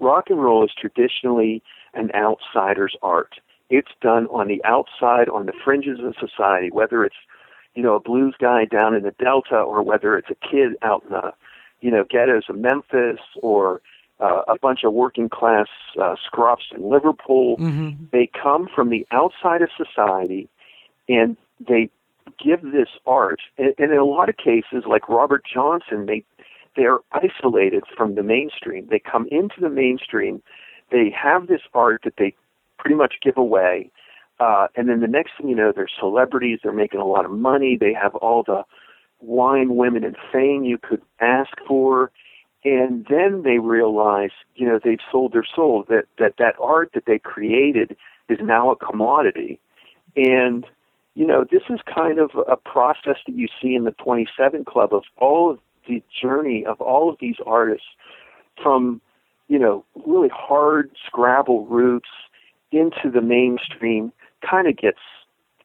rock 0.00 0.28
and 0.28 0.42
roll 0.42 0.64
is 0.64 0.70
traditionally 0.78 1.62
an 1.94 2.10
outsider's 2.14 2.96
art. 3.02 3.40
It's 3.70 3.92
done 4.02 4.26
on 4.26 4.48
the 4.48 4.62
outside, 4.64 5.28
on 5.28 5.46
the 5.46 5.54
fringes 5.64 6.00
of 6.00 6.14
society, 6.20 6.70
whether 6.70 7.04
it's, 7.04 7.16
you 7.74 7.82
know, 7.82 7.94
a 7.94 8.00
blues 8.00 8.34
guy 8.38 8.64
down 8.64 8.94
in 8.94 9.02
the 9.02 9.14
Delta 9.22 9.56
or 9.56 9.82
whether 9.82 10.16
it's 10.16 10.30
a 10.30 10.34
kid 10.34 10.72
out 10.82 11.02
in 11.04 11.10
the, 11.10 11.32
you 11.80 11.90
know, 11.90 12.04
ghettos 12.08 12.44
of 12.48 12.56
Memphis 12.56 13.20
or 13.42 13.80
uh, 14.20 14.42
a 14.46 14.58
bunch 14.58 14.84
of 14.84 14.92
working 14.92 15.28
class 15.28 15.66
uh, 16.00 16.14
scruffs 16.24 16.72
in 16.74 16.88
Liverpool. 16.88 17.56
mm-hmm. 17.56 18.04
They 18.12 18.30
come 18.40 18.68
from 18.74 18.90
the 18.90 19.06
outside 19.10 19.62
of 19.62 19.70
society 19.76 20.48
and 21.08 21.36
they 21.60 21.90
give 22.42 22.62
this 22.62 22.88
art. 23.06 23.40
And, 23.58 23.74
and 23.78 23.92
in 23.92 23.98
a 23.98 24.04
lot 24.04 24.28
of 24.28 24.36
cases, 24.36 24.84
like 24.86 25.08
Robert 25.08 25.44
Johnson, 25.52 26.06
they 26.06 26.24
they're 26.76 26.98
isolated 27.12 27.84
from 27.96 28.16
the 28.16 28.22
mainstream. 28.24 28.88
They 28.90 28.98
come 28.98 29.28
into 29.30 29.60
the 29.60 29.68
mainstream. 29.68 30.42
They 30.90 31.08
have 31.10 31.46
this 31.46 31.60
art 31.72 32.02
that 32.04 32.14
they 32.18 32.34
pretty 32.78 32.96
much 32.96 33.14
give 33.22 33.36
away. 33.36 33.90
Uh, 34.40 34.66
and 34.76 34.88
then 34.88 35.00
the 35.00 35.06
next 35.06 35.32
thing 35.38 35.48
you 35.48 35.56
know, 35.56 35.72
they're 35.74 35.88
celebrities. 35.98 36.60
They're 36.62 36.72
making 36.72 37.00
a 37.00 37.06
lot 37.06 37.24
of 37.24 37.30
money. 37.30 37.76
They 37.78 37.94
have 37.94 38.14
all 38.16 38.42
the 38.42 38.64
wine, 39.20 39.76
women, 39.76 40.04
and 40.04 40.16
fame 40.32 40.64
you 40.64 40.78
could 40.78 41.02
ask 41.20 41.52
for. 41.66 42.10
And 42.64 43.06
then 43.08 43.42
they 43.42 43.58
realize, 43.58 44.30
you 44.56 44.66
know, 44.66 44.80
they've 44.82 44.98
sold 45.12 45.32
their 45.32 45.46
soul. 45.54 45.84
That 45.88 46.04
that 46.18 46.34
that 46.38 46.54
art 46.60 46.90
that 46.94 47.04
they 47.06 47.18
created 47.18 47.96
is 48.28 48.38
now 48.42 48.70
a 48.70 48.76
commodity. 48.76 49.60
And 50.16 50.66
you 51.14 51.26
know, 51.26 51.44
this 51.50 51.62
is 51.70 51.78
kind 51.92 52.18
of 52.18 52.30
a 52.48 52.56
process 52.56 53.16
that 53.26 53.36
you 53.36 53.46
see 53.62 53.74
in 53.74 53.84
the 53.84 53.92
27 53.92 54.64
Club 54.64 54.92
of 54.92 55.04
all 55.18 55.52
of 55.52 55.58
the 55.86 56.02
journey 56.20 56.64
of 56.66 56.80
all 56.80 57.08
of 57.08 57.16
these 57.20 57.36
artists 57.46 57.86
from, 58.62 59.00
you 59.48 59.58
know, 59.58 59.84
really 60.06 60.30
hard 60.32 60.90
Scrabble 61.06 61.66
roots 61.66 62.08
into 62.72 63.10
the 63.12 63.20
mainstream, 63.20 64.12
kind 64.48 64.66
of 64.68 64.76
gets 64.76 64.98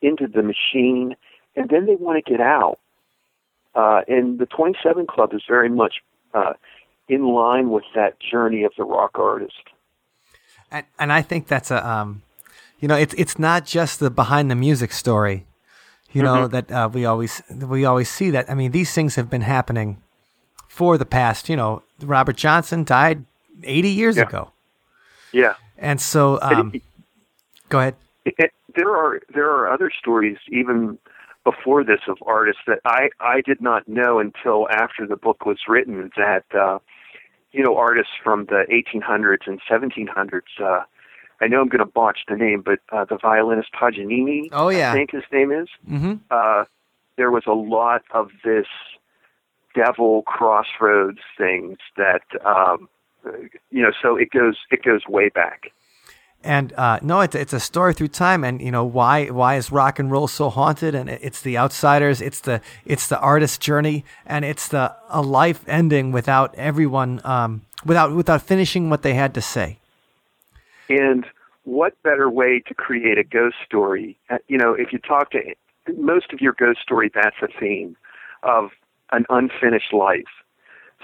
into 0.01 0.27
the 0.27 0.41
machine, 0.41 1.15
and 1.55 1.69
then 1.69 1.85
they 1.85 1.95
want 1.95 2.23
to 2.23 2.31
get 2.31 2.41
out. 2.41 2.79
Uh, 3.75 4.01
and 4.07 4.39
the 4.39 4.45
27 4.45 5.05
Club 5.07 5.33
is 5.33 5.43
very 5.47 5.69
much 5.69 5.95
uh, 6.33 6.53
in 7.07 7.25
line 7.27 7.69
with 7.69 7.83
that 7.95 8.19
journey 8.19 8.63
of 8.63 8.71
the 8.77 8.83
rock 8.83 9.17
artist. 9.19 9.53
and, 10.71 10.85
and 10.97 11.11
I 11.13 11.21
think 11.21 11.47
that's 11.47 11.71
a 11.71 11.87
um, 11.87 12.21
you 12.79 12.87
know, 12.87 12.95
it's 12.95 13.13
it's 13.15 13.37
not 13.37 13.65
just 13.65 13.99
the 13.99 14.09
behind 14.09 14.49
the 14.49 14.55
music 14.55 14.91
story, 14.93 15.45
you 16.11 16.23
know, 16.23 16.47
that 16.47 16.71
uh, 16.71 16.89
we 16.91 17.05
always 17.05 17.41
we 17.49 17.83
always 17.85 18.09
see 18.09 18.29
that. 18.31 18.49
I 18.49 18.53
mean, 18.55 18.71
these 18.71 18.93
things 18.93 19.15
have 19.15 19.29
been 19.29 19.41
happening 19.41 20.01
for 20.67 20.97
the 20.97 21.05
past. 21.05 21.49
You 21.49 21.57
know, 21.57 21.83
Robert 22.01 22.37
Johnson 22.37 22.83
died 22.85 23.25
eighty 23.63 23.89
years 23.89 24.15
Yeah. 24.15 24.23
ago, 24.23 24.51
Yeah. 25.33 25.55
and 25.77 25.99
so 25.99 26.39
um, 26.41 26.73
go 27.67 27.79
ahead. 27.79 27.95
it, 28.25 28.51
there 28.79 28.95
are 28.95 29.19
there 29.33 29.49
are 29.49 29.71
other 29.71 29.91
stories 29.97 30.37
even 30.49 30.97
before 31.43 31.83
this 31.83 31.99
of 32.07 32.17
artists 32.25 32.61
that 32.65 32.79
I 32.85 33.09
I 33.19 33.41
did 33.41 33.61
not 33.61 33.87
know 33.87 34.19
until 34.19 34.67
after 34.69 35.05
the 35.05 35.17
book 35.17 35.45
was 35.45 35.57
written 35.67 36.11
that 36.15 36.45
uh, 36.57 36.79
you 37.51 37.63
know 37.63 37.75
artists 37.75 38.13
from 38.23 38.45
the 38.45 38.63
1800s 38.71 39.47
and 39.47 39.59
1700s. 39.69 40.41
Uh, 40.61 40.83
I 41.41 41.47
know 41.47 41.61
I'm 41.61 41.69
going 41.69 41.79
to 41.79 41.85
botch 41.85 42.19
the 42.27 42.35
name, 42.35 42.61
but 42.65 42.79
uh, 42.91 43.05
the 43.05 43.17
violinist 43.17 43.69
Paganini, 43.71 44.49
Oh, 44.51 44.67
yeah. 44.67 44.91
I 44.91 44.93
think 44.93 45.11
his 45.11 45.23
name 45.31 45.53
is. 45.53 45.69
Mm-hmm. 45.89 46.15
Uh, 46.29 46.65
there 47.15 47.31
was 47.31 47.43
a 47.47 47.53
lot 47.53 48.01
of 48.11 48.29
this 48.43 48.67
devil 49.73 50.23
crossroads 50.23 51.19
things 51.37 51.77
that 51.95 52.23
um, 52.45 52.89
you 53.71 53.81
know. 53.81 53.91
So 54.01 54.15
it 54.15 54.31
goes 54.31 54.57
it 54.71 54.83
goes 54.83 55.01
way 55.07 55.29
back. 55.29 55.71
And 56.43 56.71
uh, 56.73 56.99
no, 57.01 57.19
it's 57.19 57.35
it's 57.35 57.51
a 57.51 57.59
story 57.59 57.93
through 57.93 58.09
time, 58.09 58.45
and 58.45 58.61
you 58.61 58.71
know 58.71 58.85
why 58.85 59.27
why 59.27 59.55
is 59.57 59.73
rock 59.73 59.99
and 59.99 60.09
roll 60.09 60.27
so 60.27 60.49
haunted? 60.49 60.95
And 60.95 61.09
it's 61.09 61.41
the 61.41 61.57
outsiders, 61.57 62.21
it's 62.21 62.39
the 62.39 62.61
it's 62.85 63.07
the 63.07 63.19
artist's 63.19 63.57
journey, 63.57 64.05
and 64.25 64.45
it's 64.45 64.69
the 64.69 64.95
a 65.09 65.21
life 65.21 65.67
ending 65.67 66.13
without 66.13 66.55
everyone 66.55 67.19
um, 67.25 67.63
without 67.85 68.15
without 68.15 68.41
finishing 68.41 68.89
what 68.89 69.01
they 69.01 69.15
had 69.15 69.33
to 69.33 69.41
say. 69.41 69.79
And 70.87 71.25
what 71.65 72.01
better 72.03 72.29
way 72.29 72.63
to 72.67 72.73
create 72.73 73.17
a 73.17 73.23
ghost 73.23 73.57
story? 73.65 74.17
Uh, 74.29 74.37
You 74.47 74.57
know, 74.57 74.73
if 74.73 74.93
you 74.93 74.99
talk 74.99 75.31
to 75.31 75.39
most 75.97 76.31
of 76.31 76.39
your 76.39 76.53
ghost 76.53 76.79
story, 76.81 77.11
that's 77.13 77.35
a 77.41 77.47
theme 77.59 77.97
of 78.43 78.71
an 79.11 79.25
unfinished 79.29 79.91
life. 79.91 80.23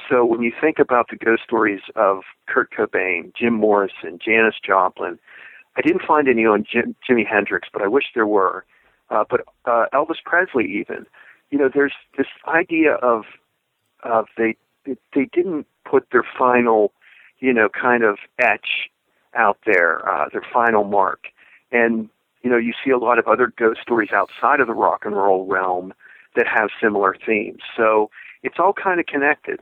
So 0.10 0.26
when 0.26 0.42
you 0.42 0.52
think 0.60 0.80
about 0.80 1.10
the 1.10 1.16
ghost 1.16 1.44
stories 1.44 1.82
of 1.96 2.24
Kurt 2.48 2.72
Cobain, 2.72 3.34
Jim 3.36 3.54
Morrison, 3.54 4.20
Janis 4.24 4.56
Joplin, 4.64 5.18
I 5.78 5.82
didn't 5.82 6.04
find 6.04 6.28
any 6.28 6.46
on 6.46 6.66
Jim, 6.70 6.96
Jimi 7.08 7.26
Hendrix, 7.26 7.68
but 7.72 7.82
I 7.82 7.88
wish 7.88 8.06
there 8.14 8.28
were. 8.28 8.66
Uh, 9.10 9.24
but 9.30 9.42
uh, 9.66 9.86
Elvis 9.94 10.24
Presley, 10.24 10.66
even, 10.66 11.06
you 11.50 11.58
know, 11.58 11.70
there's 11.74 11.94
this 12.18 12.28
idea 12.48 12.94
of 12.96 13.24
of 14.04 14.28
they 14.38 14.56
they 14.86 15.26
didn't 15.34 15.66
put 15.84 16.08
their 16.12 16.26
final, 16.38 16.92
you 17.40 17.54
know, 17.54 17.70
kind 17.70 18.04
of 18.04 18.18
etch 18.40 18.90
out 19.36 19.58
there, 19.66 20.08
uh, 20.08 20.30
their 20.32 20.46
final 20.54 20.84
mark, 20.84 21.26
and 21.72 22.10
you 22.42 22.50
know, 22.50 22.58
you 22.58 22.74
see 22.84 22.92
a 22.92 22.98
lot 22.98 23.18
of 23.18 23.28
other 23.28 23.52
ghost 23.58 23.82
stories 23.82 24.12
outside 24.14 24.60
of 24.60 24.68
the 24.68 24.74
rock 24.74 25.04
and 25.04 25.16
roll 25.16 25.46
realm 25.48 25.94
that 26.36 26.46
have 26.48 26.70
similar 26.80 27.16
themes. 27.26 27.62
So 27.76 28.12
it's 28.44 28.58
all 28.60 28.74
kind 28.74 29.00
of 29.00 29.08
connected. 29.08 29.60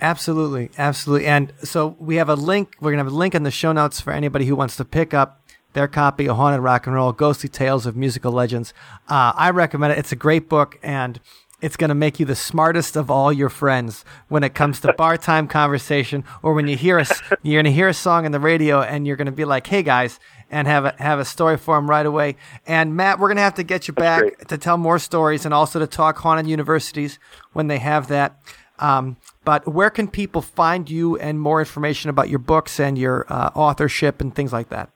Absolutely, 0.00 0.70
absolutely. 0.78 1.26
And 1.26 1.52
so 1.62 1.96
we 1.98 2.16
have 2.16 2.28
a 2.28 2.34
link. 2.36 2.76
We're 2.80 2.92
gonna 2.92 3.04
have 3.04 3.12
a 3.12 3.16
link 3.16 3.34
in 3.34 3.42
the 3.42 3.50
show 3.50 3.72
notes 3.72 4.00
for 4.00 4.12
anybody 4.12 4.46
who 4.46 4.54
wants 4.54 4.76
to 4.76 4.84
pick 4.84 5.12
up 5.12 5.42
their 5.72 5.88
copy 5.88 6.28
of 6.28 6.36
Haunted 6.36 6.60
Rock 6.60 6.86
and 6.86 6.94
Roll: 6.94 7.12
Ghostly 7.12 7.48
Tales 7.48 7.84
of 7.84 7.96
Musical 7.96 8.32
Legends. 8.32 8.72
Uh, 9.08 9.32
I 9.34 9.50
recommend 9.50 9.92
it. 9.92 9.98
It's 9.98 10.12
a 10.12 10.16
great 10.16 10.48
book, 10.48 10.78
and 10.82 11.20
it's 11.60 11.76
going 11.76 11.88
to 11.88 11.94
make 11.94 12.20
you 12.20 12.26
the 12.26 12.36
smartest 12.36 12.96
of 12.96 13.10
all 13.10 13.32
your 13.32 13.48
friends 13.48 14.04
when 14.28 14.44
it 14.44 14.54
comes 14.54 14.80
to 14.80 14.92
bar 14.96 15.16
time 15.16 15.48
conversation, 15.48 16.24
or 16.42 16.54
when 16.54 16.68
you 16.68 16.76
hear 16.76 16.98
us, 17.00 17.20
you're 17.42 17.56
going 17.56 17.64
to 17.64 17.72
hear 17.72 17.88
a 17.88 17.94
song 17.94 18.24
on 18.24 18.32
the 18.32 18.40
radio, 18.40 18.80
and 18.80 19.06
you're 19.06 19.16
going 19.16 19.26
to 19.26 19.32
be 19.32 19.44
like, 19.44 19.66
"Hey 19.66 19.82
guys," 19.82 20.20
and 20.50 20.68
have 20.68 20.84
a 20.84 20.94
have 20.98 21.18
a 21.18 21.24
story 21.24 21.56
for 21.56 21.76
them 21.76 21.90
right 21.90 22.06
away. 22.06 22.36
And 22.66 22.96
Matt, 22.96 23.18
we're 23.18 23.28
going 23.28 23.36
to 23.36 23.42
have 23.42 23.54
to 23.56 23.64
get 23.64 23.88
you 23.88 23.94
back 23.94 24.20
great. 24.20 24.48
to 24.48 24.58
tell 24.58 24.76
more 24.76 24.98
stories, 24.98 25.44
and 25.44 25.52
also 25.52 25.80
to 25.80 25.86
talk 25.86 26.18
haunted 26.18 26.46
universities 26.46 27.18
when 27.52 27.66
they 27.66 27.78
have 27.78 28.08
that. 28.08 28.40
Um, 28.78 29.16
but 29.44 29.66
where 29.66 29.90
can 29.90 30.08
people 30.08 30.42
find 30.42 30.88
you 30.88 31.16
and 31.18 31.40
more 31.40 31.60
information 31.60 32.10
about 32.10 32.28
your 32.28 32.38
books 32.38 32.78
and 32.78 32.98
your 32.98 33.26
uh, 33.28 33.50
authorship 33.54 34.20
and 34.20 34.34
things 34.34 34.52
like 34.52 34.68
that? 34.68 34.90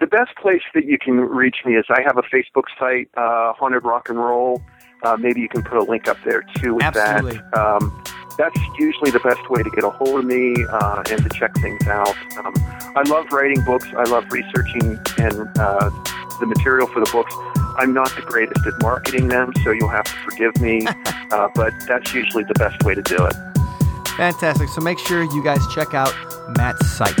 The 0.00 0.06
best 0.06 0.36
place 0.40 0.62
that 0.74 0.84
you 0.84 0.98
can 0.98 1.20
reach 1.20 1.56
me 1.64 1.76
is 1.76 1.84
I 1.88 2.02
have 2.02 2.18
a 2.18 2.22
Facebook 2.22 2.64
site, 2.78 3.08
uh, 3.16 3.52
Haunted 3.54 3.84
Rock 3.84 4.08
and 4.08 4.18
Roll. 4.18 4.60
Uh, 5.02 5.16
maybe 5.16 5.40
you 5.40 5.48
can 5.48 5.62
put 5.62 5.78
a 5.78 5.84
link 5.84 6.08
up 6.08 6.16
there 6.24 6.42
too 6.56 6.74
with 6.74 6.84
Absolutely. 6.84 7.38
that. 7.52 7.58
Um, 7.58 8.04
that's 8.36 8.58
usually 8.78 9.10
the 9.10 9.20
best 9.20 9.48
way 9.48 9.62
to 9.62 9.70
get 9.70 9.84
a 9.84 9.90
hold 9.90 10.20
of 10.20 10.24
me 10.24 10.54
uh, 10.70 11.02
and 11.10 11.22
to 11.22 11.28
check 11.28 11.54
things 11.56 11.86
out. 11.86 12.16
Um, 12.38 12.52
I 12.96 13.02
love 13.06 13.26
writing 13.32 13.62
books. 13.64 13.86
I 13.96 14.04
love 14.04 14.30
researching 14.32 14.98
and 15.18 15.48
uh, 15.58 15.90
the 16.40 16.46
material 16.46 16.86
for 16.88 17.00
the 17.00 17.10
books. 17.12 17.34
I'm 17.76 17.92
not 17.92 18.14
the 18.14 18.22
greatest 18.22 18.66
at 18.66 18.80
marketing 18.80 19.28
them, 19.28 19.52
so 19.62 19.70
you'll 19.70 19.88
have 19.88 20.04
to 20.04 20.30
forgive 20.30 20.60
me. 20.60 20.86
uh, 21.30 21.48
but 21.54 21.72
that's 21.86 22.14
usually 22.14 22.44
the 22.44 22.54
best 22.54 22.82
way 22.84 22.94
to 22.94 23.02
do 23.02 23.16
it. 23.16 23.34
Fantastic. 24.16 24.68
So 24.68 24.80
make 24.80 24.98
sure 24.98 25.22
you 25.22 25.42
guys 25.42 25.60
check 25.74 25.94
out 25.94 26.14
Matt's 26.56 26.88
site. 26.90 27.18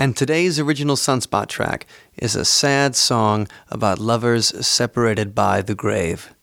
And 0.00 0.16
today's 0.16 0.60
original 0.60 0.94
Sunspot 0.94 1.48
track 1.48 1.84
is 2.16 2.36
a 2.36 2.44
sad 2.44 2.94
song 2.94 3.48
about 3.68 3.98
lovers 3.98 4.64
separated 4.64 5.34
by 5.34 5.60
the 5.60 5.74
grave. 5.74 6.36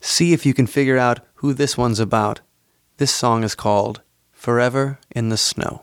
See 0.00 0.32
if 0.32 0.46
you 0.46 0.54
can 0.54 0.66
figure 0.66 0.96
out 0.96 1.20
who 1.34 1.52
this 1.52 1.76
one's 1.76 2.00
about. 2.00 2.40
This 2.96 3.14
song 3.14 3.44
is 3.44 3.54
called 3.54 4.00
Forever 4.32 4.98
in 5.14 5.28
the 5.28 5.36
Snow. 5.36 5.82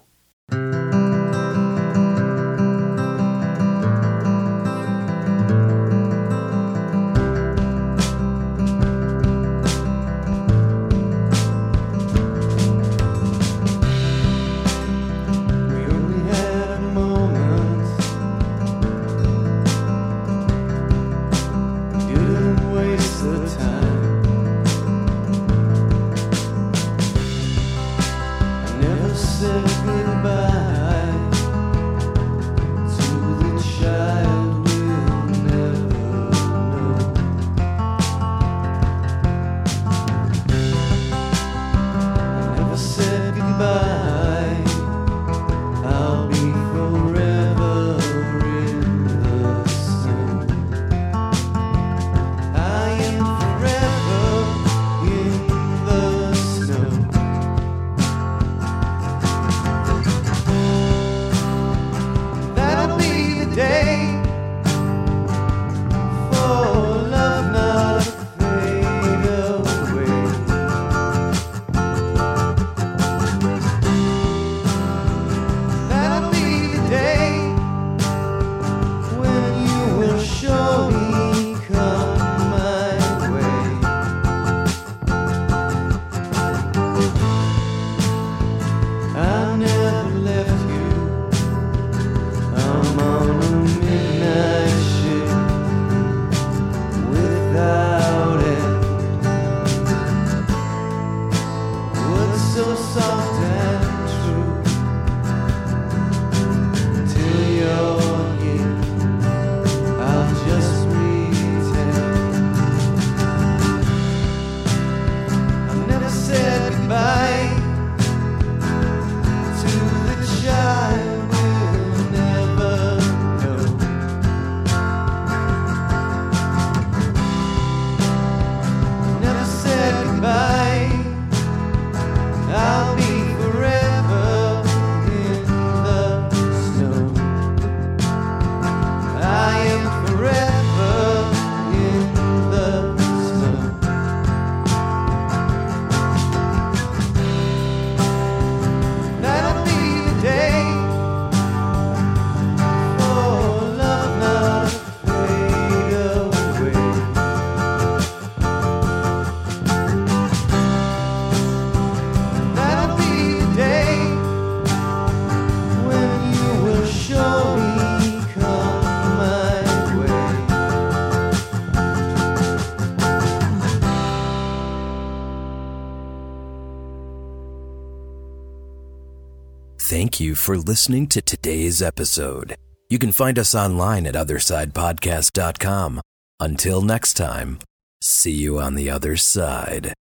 For 180.46 180.58
listening 180.58 181.08
to 181.08 181.22
today's 181.22 181.82
episode. 181.82 182.56
You 182.90 183.00
can 183.00 183.12
find 183.12 183.40
us 183.40 183.56
online 183.56 184.06
at 184.06 184.14
OthersidePodcast.com. 184.14 186.02
Until 186.40 186.82
next 186.82 187.14
time, 187.14 187.60
See 188.08 188.34
you 188.34 188.60
on 188.60 188.76
the 188.76 188.88
other 188.88 189.18
side. 189.18 189.96